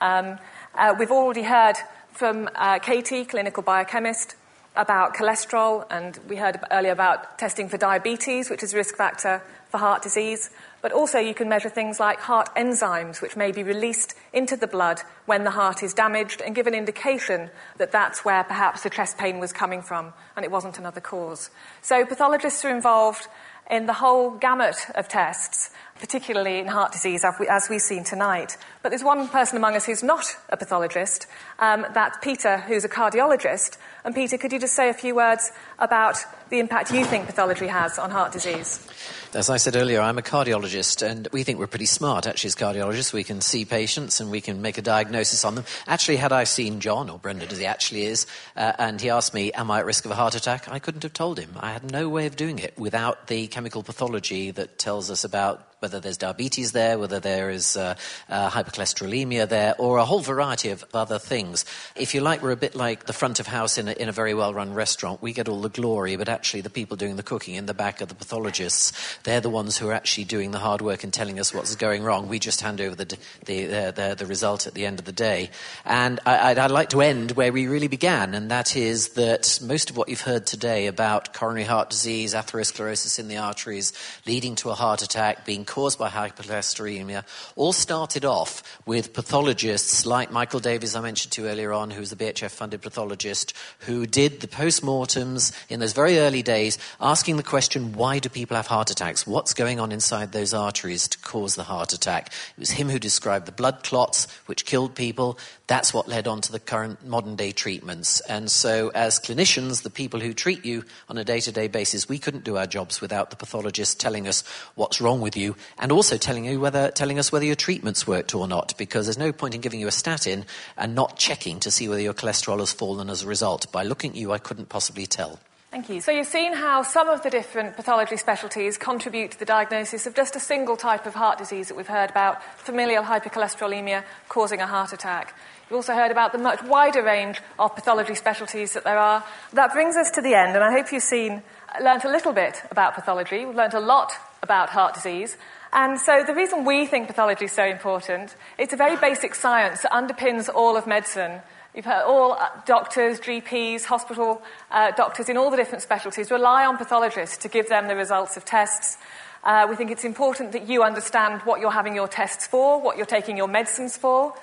Um, 0.00 0.40
uh, 0.74 0.96
we've 0.98 1.12
already 1.12 1.44
heard 1.44 1.76
from 2.10 2.50
uh, 2.56 2.80
Katie, 2.80 3.24
clinical 3.24 3.62
biochemist, 3.62 4.34
about 4.76 5.14
cholesterol, 5.14 5.86
and 5.90 6.18
we 6.28 6.36
heard 6.36 6.58
earlier 6.70 6.92
about 6.92 7.38
testing 7.38 7.68
for 7.68 7.76
diabetes, 7.76 8.50
which 8.50 8.62
is 8.62 8.72
a 8.74 8.76
risk 8.76 8.96
factor 8.96 9.42
for 9.68 9.78
heart 9.78 10.02
disease. 10.02 10.50
But 10.82 10.92
also, 10.92 11.18
you 11.18 11.34
can 11.34 11.48
measure 11.48 11.68
things 11.68 12.00
like 12.00 12.20
heart 12.20 12.48
enzymes, 12.56 13.20
which 13.20 13.36
may 13.36 13.52
be 13.52 13.62
released 13.62 14.14
into 14.32 14.56
the 14.56 14.66
blood 14.66 15.02
when 15.26 15.44
the 15.44 15.50
heart 15.50 15.82
is 15.82 15.92
damaged, 15.92 16.40
and 16.40 16.54
give 16.54 16.66
an 16.66 16.74
indication 16.74 17.50
that 17.76 17.92
that's 17.92 18.24
where 18.24 18.44
perhaps 18.44 18.82
the 18.82 18.90
chest 18.90 19.18
pain 19.18 19.38
was 19.38 19.52
coming 19.52 19.82
from 19.82 20.12
and 20.36 20.44
it 20.44 20.50
wasn't 20.50 20.78
another 20.78 21.00
cause. 21.00 21.50
So, 21.82 22.06
pathologists 22.06 22.64
are 22.64 22.74
involved 22.74 23.28
in 23.70 23.86
the 23.86 23.94
whole 23.94 24.30
gamut 24.32 24.76
of 24.94 25.06
tests, 25.08 25.70
particularly 26.00 26.58
in 26.58 26.66
heart 26.66 26.92
disease, 26.92 27.24
as 27.24 27.68
we've 27.68 27.80
seen 27.80 28.04
tonight. 28.04 28.56
But 28.82 28.88
there's 28.88 29.04
one 29.04 29.28
person 29.28 29.56
among 29.56 29.76
us 29.76 29.86
who's 29.86 30.02
not 30.02 30.24
a 30.48 30.56
pathologist. 30.56 31.26
Um, 31.58 31.86
that's 31.94 32.18
Peter, 32.22 32.58
who's 32.58 32.84
a 32.84 32.88
cardiologist. 32.88 33.76
And 34.04 34.14
Peter, 34.14 34.38
could 34.38 34.52
you 34.52 34.58
just 34.58 34.74
say 34.74 34.88
a 34.88 34.94
few 34.94 35.14
words 35.14 35.52
about 35.78 36.16
the 36.48 36.58
impact 36.58 36.92
you 36.92 37.04
think 37.04 37.26
pathology 37.26 37.66
has 37.66 37.98
on 37.98 38.10
heart 38.10 38.32
disease? 38.32 38.86
As 39.32 39.48
I 39.48 39.58
said 39.58 39.76
earlier, 39.76 40.00
I'm 40.00 40.18
a 40.18 40.22
cardiologist, 40.22 41.06
and 41.06 41.28
we 41.30 41.44
think 41.44 41.60
we're 41.60 41.68
pretty 41.68 41.86
smart, 41.86 42.26
actually, 42.26 42.48
as 42.48 42.56
cardiologists. 42.56 43.12
We 43.12 43.22
can 43.22 43.40
see 43.40 43.64
patients 43.64 44.18
and 44.20 44.28
we 44.28 44.40
can 44.40 44.60
make 44.60 44.76
a 44.76 44.82
diagnosis 44.82 45.44
on 45.44 45.54
them. 45.54 45.64
Actually, 45.86 46.16
had 46.16 46.32
I 46.32 46.44
seen 46.44 46.80
John, 46.80 47.08
or 47.08 47.18
Brendan 47.18 47.48
as 47.50 47.58
he 47.58 47.66
actually 47.66 48.06
is, 48.06 48.26
uh, 48.56 48.72
and 48.78 49.00
he 49.00 49.10
asked 49.10 49.32
me, 49.32 49.52
Am 49.52 49.70
I 49.70 49.78
at 49.78 49.86
risk 49.86 50.04
of 50.04 50.10
a 50.10 50.16
heart 50.16 50.34
attack? 50.34 50.68
I 50.68 50.80
couldn't 50.80 51.04
have 51.04 51.12
told 51.12 51.38
him. 51.38 51.50
I 51.60 51.72
had 51.72 51.92
no 51.92 52.08
way 52.08 52.26
of 52.26 52.34
doing 52.34 52.58
it 52.58 52.76
without 52.76 53.28
the 53.28 53.46
chemical 53.46 53.84
pathology 53.84 54.50
that 54.50 54.78
tells 54.78 55.12
us 55.12 55.22
about 55.22 55.69
whether 55.80 55.98
there's 55.98 56.18
diabetes 56.18 56.72
there, 56.72 56.98
whether 56.98 57.20
there 57.20 57.50
is 57.50 57.76
uh, 57.76 57.94
uh, 58.28 58.50
hypercholesterolemia 58.50 59.48
there, 59.48 59.74
or 59.78 59.98
a 59.98 60.04
whole 60.04 60.20
variety 60.20 60.68
of 60.68 60.84
other 60.92 61.18
things. 61.18 61.64
If 61.96 62.14
you 62.14 62.20
like, 62.20 62.42
we're 62.42 62.50
a 62.52 62.56
bit 62.56 62.74
like 62.74 63.06
the 63.06 63.12
front 63.12 63.40
of 63.40 63.46
house 63.46 63.78
in 63.78 63.88
a, 63.88 63.92
in 63.92 64.08
a 64.08 64.12
very 64.12 64.34
well 64.34 64.52
run 64.52 64.74
restaurant. 64.74 65.22
We 65.22 65.32
get 65.32 65.48
all 65.48 65.60
the 65.60 65.70
glory, 65.70 66.16
but 66.16 66.28
actually, 66.28 66.60
the 66.60 66.70
people 66.70 66.96
doing 66.96 67.16
the 67.16 67.22
cooking 67.22 67.54
in 67.54 67.66
the 67.66 67.74
back 67.74 68.02
are 68.02 68.06
the 68.06 68.14
pathologists. 68.14 68.92
They're 69.24 69.40
the 69.40 69.50
ones 69.50 69.78
who 69.78 69.88
are 69.88 69.94
actually 69.94 70.24
doing 70.24 70.50
the 70.50 70.58
hard 70.58 70.82
work 70.82 71.02
and 71.02 71.12
telling 71.12 71.40
us 71.40 71.54
what's 71.54 71.74
going 71.76 72.02
wrong. 72.02 72.28
We 72.28 72.38
just 72.38 72.60
hand 72.60 72.80
over 72.80 72.94
the, 72.94 73.16
the, 73.46 73.64
the, 73.66 74.14
the 74.18 74.26
result 74.26 74.66
at 74.66 74.74
the 74.74 74.84
end 74.84 74.98
of 74.98 75.06
the 75.06 75.12
day. 75.12 75.50
And 75.86 76.20
I, 76.26 76.52
would 76.52 76.70
like 76.70 76.90
to 76.90 77.00
end 77.00 77.32
where 77.32 77.52
we 77.52 77.66
really 77.66 77.88
began, 77.88 78.34
and 78.34 78.50
that 78.50 78.76
is 78.76 79.10
that 79.10 79.58
most 79.62 79.88
of 79.88 79.96
what 79.96 80.10
you've 80.10 80.20
heard 80.20 80.46
today 80.46 80.86
about 80.88 81.32
coronary 81.32 81.64
heart 81.64 81.88
disease, 81.88 82.34
atherosclerosis 82.34 83.18
in 83.18 83.28
the 83.28 83.38
arteries, 83.38 83.92
leading 84.26 84.54
to 84.56 84.70
a 84.70 84.74
heart 84.74 85.00
attack, 85.00 85.46
being 85.46 85.64
caused 85.70 86.00
by 86.00 86.08
hypercholesterolemia 86.08 87.24
all 87.54 87.72
started 87.72 88.24
off 88.24 88.60
with 88.86 89.12
pathologists 89.12 90.04
like 90.04 90.32
Michael 90.32 90.58
Davies, 90.58 90.96
I 90.96 91.00
mentioned 91.00 91.30
to 91.32 91.42
you 91.42 91.48
earlier 91.48 91.72
on, 91.72 91.90
who 91.90 92.00
was 92.00 92.10
the 92.10 92.16
BHF 92.16 92.50
funded 92.50 92.82
pathologist, 92.82 93.54
who 93.78 94.04
did 94.04 94.40
the 94.40 94.48
post 94.48 94.82
mortems 94.82 95.52
in 95.68 95.78
those 95.78 95.92
very 95.92 96.18
early 96.18 96.42
days, 96.42 96.76
asking 97.00 97.36
the 97.36 97.44
question 97.44 97.92
why 97.92 98.18
do 98.18 98.28
people 98.28 98.56
have 98.56 98.66
heart 98.66 98.90
attacks? 98.90 99.28
What's 99.28 99.54
going 99.54 99.78
on 99.78 99.92
inside 99.92 100.32
those 100.32 100.52
arteries 100.52 101.06
to 101.06 101.18
cause 101.18 101.54
the 101.54 101.62
heart 101.62 101.92
attack? 101.92 102.32
It 102.56 102.58
was 102.58 102.72
him 102.72 102.88
who 102.88 102.98
described 102.98 103.46
the 103.46 103.52
blood 103.52 103.84
clots, 103.84 104.26
which 104.46 104.64
killed 104.64 104.96
people. 104.96 105.38
That's 105.68 105.94
what 105.94 106.08
led 106.08 106.26
on 106.26 106.40
to 106.40 106.50
the 106.50 106.58
current 106.58 107.06
modern 107.06 107.36
day 107.36 107.52
treatments. 107.52 108.18
And 108.22 108.50
so, 108.50 108.90
as 108.92 109.20
clinicians, 109.20 109.82
the 109.82 109.90
people 109.90 110.18
who 110.18 110.34
treat 110.34 110.64
you 110.64 110.84
on 111.08 111.16
a 111.16 111.22
day 111.22 111.38
to 111.38 111.52
day 111.52 111.68
basis, 111.68 112.08
we 112.08 112.18
couldn't 112.18 112.42
do 112.42 112.56
our 112.56 112.66
jobs 112.66 113.00
without 113.00 113.30
the 113.30 113.36
pathologist 113.36 114.00
telling 114.00 114.26
us 114.26 114.42
what's 114.74 115.00
wrong 115.00 115.20
with 115.20 115.36
you 115.36 115.54
and 115.78 115.92
also 115.92 116.16
telling, 116.16 116.44
you 116.44 116.60
whether, 116.60 116.90
telling 116.90 117.18
us 117.18 117.32
whether 117.32 117.44
your 117.44 117.56
treatments 117.56 118.06
worked 118.06 118.34
or 118.34 118.46
not, 118.46 118.74
because 118.78 119.06
there's 119.06 119.18
no 119.18 119.32
point 119.32 119.54
in 119.54 119.60
giving 119.60 119.80
you 119.80 119.88
a 119.88 119.92
statin 119.92 120.44
and 120.76 120.94
not 120.94 121.16
checking 121.16 121.60
to 121.60 121.70
see 121.70 121.88
whether 121.88 122.00
your 122.00 122.14
cholesterol 122.14 122.58
has 122.60 122.72
fallen 122.72 123.10
as 123.10 123.22
a 123.22 123.26
result. 123.26 123.70
By 123.72 123.82
looking 123.82 124.10
at 124.10 124.16
you, 124.16 124.32
I 124.32 124.38
couldn't 124.38 124.68
possibly 124.68 125.06
tell. 125.06 125.40
Thank 125.70 125.88
you. 125.88 126.00
So 126.00 126.10
you've 126.10 126.26
seen 126.26 126.52
how 126.52 126.82
some 126.82 127.08
of 127.08 127.22
the 127.22 127.30
different 127.30 127.76
pathology 127.76 128.16
specialties 128.16 128.76
contribute 128.76 129.30
to 129.30 129.38
the 129.38 129.44
diagnosis 129.44 130.04
of 130.04 130.16
just 130.16 130.34
a 130.34 130.40
single 130.40 130.76
type 130.76 131.06
of 131.06 131.14
heart 131.14 131.38
disease 131.38 131.68
that 131.68 131.76
we've 131.76 131.86
heard 131.86 132.10
about, 132.10 132.42
familial 132.58 133.04
hypercholesterolemia 133.04 134.02
causing 134.28 134.60
a 134.60 134.66
heart 134.66 134.92
attack. 134.92 135.32
You've 135.68 135.76
also 135.76 135.94
heard 135.94 136.10
about 136.10 136.32
the 136.32 136.38
much 136.38 136.60
wider 136.64 137.04
range 137.04 137.40
of 137.56 137.76
pathology 137.76 138.16
specialties 138.16 138.72
that 138.72 138.82
there 138.82 138.98
are. 138.98 139.22
That 139.52 139.72
brings 139.72 139.94
us 139.94 140.10
to 140.12 140.20
the 140.20 140.34
end, 140.34 140.56
and 140.56 140.64
I 140.64 140.72
hope 140.72 140.90
you've 140.90 141.04
seen, 141.04 141.40
learnt 141.80 142.02
a 142.02 142.10
little 142.10 142.32
bit 142.32 142.60
about 142.72 142.96
pathology. 142.96 143.46
We've 143.46 143.54
learnt 143.54 143.74
a 143.74 143.78
lot 143.78 144.12
about 144.42 144.70
heart 144.70 144.94
disease. 144.94 145.36
And 145.72 146.00
so 146.00 146.24
the 146.26 146.34
reason 146.34 146.64
we 146.64 146.86
think 146.86 147.06
pathology 147.06 147.44
is 147.44 147.52
so 147.52 147.64
important, 147.64 148.34
it's 148.58 148.72
a 148.72 148.76
very 148.76 148.96
basic 148.96 149.34
science 149.34 149.82
that 149.82 149.92
underpins 149.92 150.48
all 150.52 150.76
of 150.76 150.86
medicine. 150.86 151.40
You've 151.74 151.84
heard 151.84 152.04
all 152.04 152.32
uh, 152.32 152.48
doctors, 152.66 153.20
GPs, 153.20 153.84
hospital 153.84 154.42
uh, 154.72 154.90
doctors 154.92 155.28
in 155.28 155.36
all 155.36 155.50
the 155.50 155.56
different 155.56 155.82
specialties 155.82 156.30
rely 156.30 156.66
on 156.66 156.76
pathologists 156.76 157.36
to 157.38 157.48
give 157.48 157.68
them 157.68 157.86
the 157.86 157.94
results 157.94 158.36
of 158.36 158.44
tests. 158.44 158.98
Uh, 159.44 159.66
we 159.70 159.76
think 159.76 159.90
it's 159.90 160.04
important 160.04 160.52
that 160.52 160.68
you 160.68 160.82
understand 160.82 161.40
what 161.42 161.60
you're 161.60 161.70
having 161.70 161.94
your 161.94 162.08
tests 162.08 162.46
for, 162.46 162.80
what 162.80 162.96
you're 162.96 163.06
taking 163.06 163.36
your 163.36 163.48
medicines 163.48 163.96
for, 163.96 164.34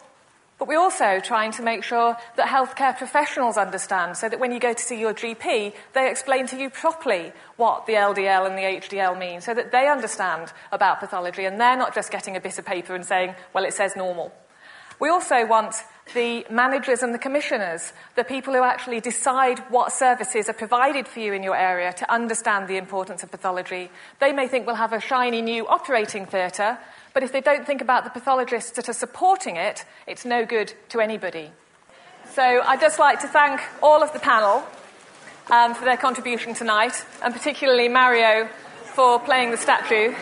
But 0.58 0.68
we're 0.68 0.80
also 0.80 1.20
trying 1.20 1.52
to 1.54 1.62
make 1.62 1.84
sure 1.84 2.18
that 2.36 2.48
healthcare 2.48 2.98
professionals 2.98 3.58
understand 3.58 4.18
so 4.18 4.28
that 4.28 4.40
when 4.40 4.52
you 4.52 4.60
go 4.60 4.74
to 4.74 4.82
see 4.82 5.00
your 5.00 5.14
GP, 5.14 5.74
they 5.94 6.10
explain 6.10 6.48
to 6.48 6.58
you 6.58 6.72
properly 6.72 7.32
what 7.58 7.86
the 7.86 7.94
LDL 7.94 8.48
and 8.48 8.58
the 8.58 8.88
HDL 8.88 9.18
mean 9.20 9.40
so 9.42 9.54
that 9.54 9.72
they 9.72 9.88
understand 9.88 10.52
about 10.72 11.00
pathology 11.00 11.46
and 11.46 11.60
they're 11.60 11.78
not 11.78 11.94
just 11.94 12.12
getting 12.12 12.36
a 12.36 12.42
bit 12.42 12.58
of 12.58 12.66
paper 12.66 12.96
and 12.96 13.06
saying, 13.06 13.36
well, 13.54 13.66
it 13.66 13.74
says 13.74 13.96
normal. 13.96 14.34
We 15.00 15.10
also 15.10 15.46
want 15.46 15.76
the 16.16 16.44
managers 16.50 17.04
and 17.04 17.14
the 17.14 17.20
commissioners, 17.20 17.94
the 18.16 18.24
people 18.24 18.54
who 18.56 18.64
actually 18.64 19.00
decide 19.00 19.60
what 19.70 19.92
services 19.92 20.50
are 20.50 20.54
provided 20.54 21.08
for 21.08 21.20
you 21.20 21.34
in 21.34 21.44
your 21.44 21.56
area, 21.56 21.94
to 21.94 22.12
understand 22.12 22.68
the 22.68 22.78
importance 22.78 23.22
of 23.22 23.30
pathology. 23.30 23.92
They 24.20 24.34
may 24.34 24.48
think 24.48 24.66
we'll 24.66 24.76
have 24.76 24.94
a 24.94 25.00
shiny 25.00 25.44
new 25.44 25.68
operating 25.68 26.26
theatre, 26.26 26.80
but 27.18 27.24
if 27.24 27.32
they 27.32 27.42
don't 27.42 27.66
think 27.66 27.82
about 27.82 28.04
the 28.04 28.12
pathologists 28.12 28.70
that 28.70 28.88
are 28.88 28.94
supporting 28.94 29.56
it, 29.56 29.84
it's 30.06 30.24
no 30.24 30.46
good 30.46 30.72
to 30.90 31.00
anybody. 31.00 31.50
So 32.36 32.44
I'd 32.44 32.80
just 32.80 33.00
like 33.00 33.22
to 33.22 33.28
thank 33.28 33.60
all 33.82 34.04
of 34.04 34.14
the 34.14 34.20
panel 34.20 34.64
um, 35.50 35.74
for 35.74 35.84
their 35.84 35.98
contribution 35.98 36.54
tonight, 36.54 37.04
and 37.24 37.34
particularly 37.34 37.90
Mario 37.90 38.48
for 38.94 39.20
playing 39.20 39.50
the 39.50 39.58
statue, 39.58 40.14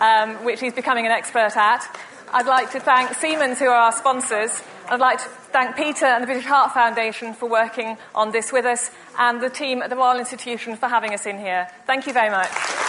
um, 0.00 0.42
which 0.42 0.60
he's 0.60 0.72
becoming 0.72 1.04
an 1.04 1.12
expert 1.12 1.54
at. 1.58 1.84
I'd 2.32 2.46
like 2.46 2.70
to 2.70 2.80
thank 2.80 3.12
Siemens, 3.16 3.58
who 3.58 3.66
are 3.66 3.74
our 3.74 3.92
sponsors. 3.92 4.62
I'd 4.88 4.98
like 4.98 5.18
to 5.18 5.28
thank 5.52 5.76
Peter 5.76 6.06
and 6.06 6.22
the 6.22 6.26
British 6.26 6.46
Heart 6.46 6.72
Foundation 6.72 7.34
for 7.34 7.50
working 7.50 7.98
on 8.14 8.32
this 8.32 8.50
with 8.50 8.64
us, 8.64 8.90
and 9.18 9.42
the 9.42 9.50
team 9.50 9.82
at 9.82 9.90
the 9.90 9.96
Royal 9.96 10.18
Institution 10.18 10.74
for 10.76 10.88
having 10.88 11.12
us 11.12 11.26
in 11.26 11.36
here. 11.36 11.68
Thank 11.86 12.06
you 12.06 12.14
very 12.14 12.30
much. 12.30 12.79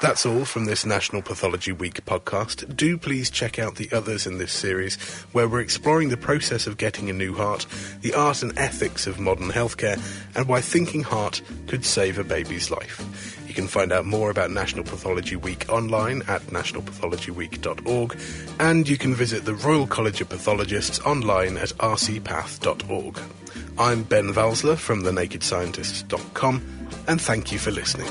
That's 0.00 0.24
all 0.24 0.46
from 0.46 0.64
this 0.64 0.86
National 0.86 1.20
Pathology 1.20 1.72
Week 1.72 2.02
podcast. 2.06 2.74
Do 2.74 2.96
please 2.96 3.28
check 3.28 3.58
out 3.58 3.74
the 3.74 3.90
others 3.92 4.26
in 4.26 4.38
this 4.38 4.50
series, 4.50 4.96
where 5.32 5.46
we're 5.46 5.60
exploring 5.60 6.08
the 6.08 6.16
process 6.16 6.66
of 6.66 6.78
getting 6.78 7.10
a 7.10 7.12
new 7.12 7.34
heart, 7.34 7.66
the 8.00 8.14
art 8.14 8.42
and 8.42 8.58
ethics 8.58 9.06
of 9.06 9.20
modern 9.20 9.50
healthcare, 9.50 10.00
and 10.34 10.48
why 10.48 10.62
thinking 10.62 11.02
heart 11.02 11.42
could 11.66 11.84
save 11.84 12.18
a 12.18 12.24
baby's 12.24 12.70
life. 12.70 13.36
You 13.46 13.52
can 13.52 13.68
find 13.68 13.92
out 13.92 14.06
more 14.06 14.30
about 14.30 14.50
National 14.50 14.84
Pathology 14.84 15.36
Week 15.36 15.66
online 15.68 16.22
at 16.28 16.40
nationalpathologyweek.org, 16.46 18.18
and 18.58 18.88
you 18.88 18.96
can 18.96 19.14
visit 19.14 19.44
the 19.44 19.54
Royal 19.54 19.86
College 19.86 20.22
of 20.22 20.30
Pathologists 20.30 20.98
online 21.00 21.58
at 21.58 21.70
rcpath.org. 21.76 23.20
I'm 23.78 24.04
Ben 24.04 24.32
Valsler 24.32 24.78
from 24.78 25.02
thenakedscientists.com, 25.02 26.88
and 27.06 27.20
thank 27.20 27.52
you 27.52 27.58
for 27.58 27.70
listening. 27.70 28.10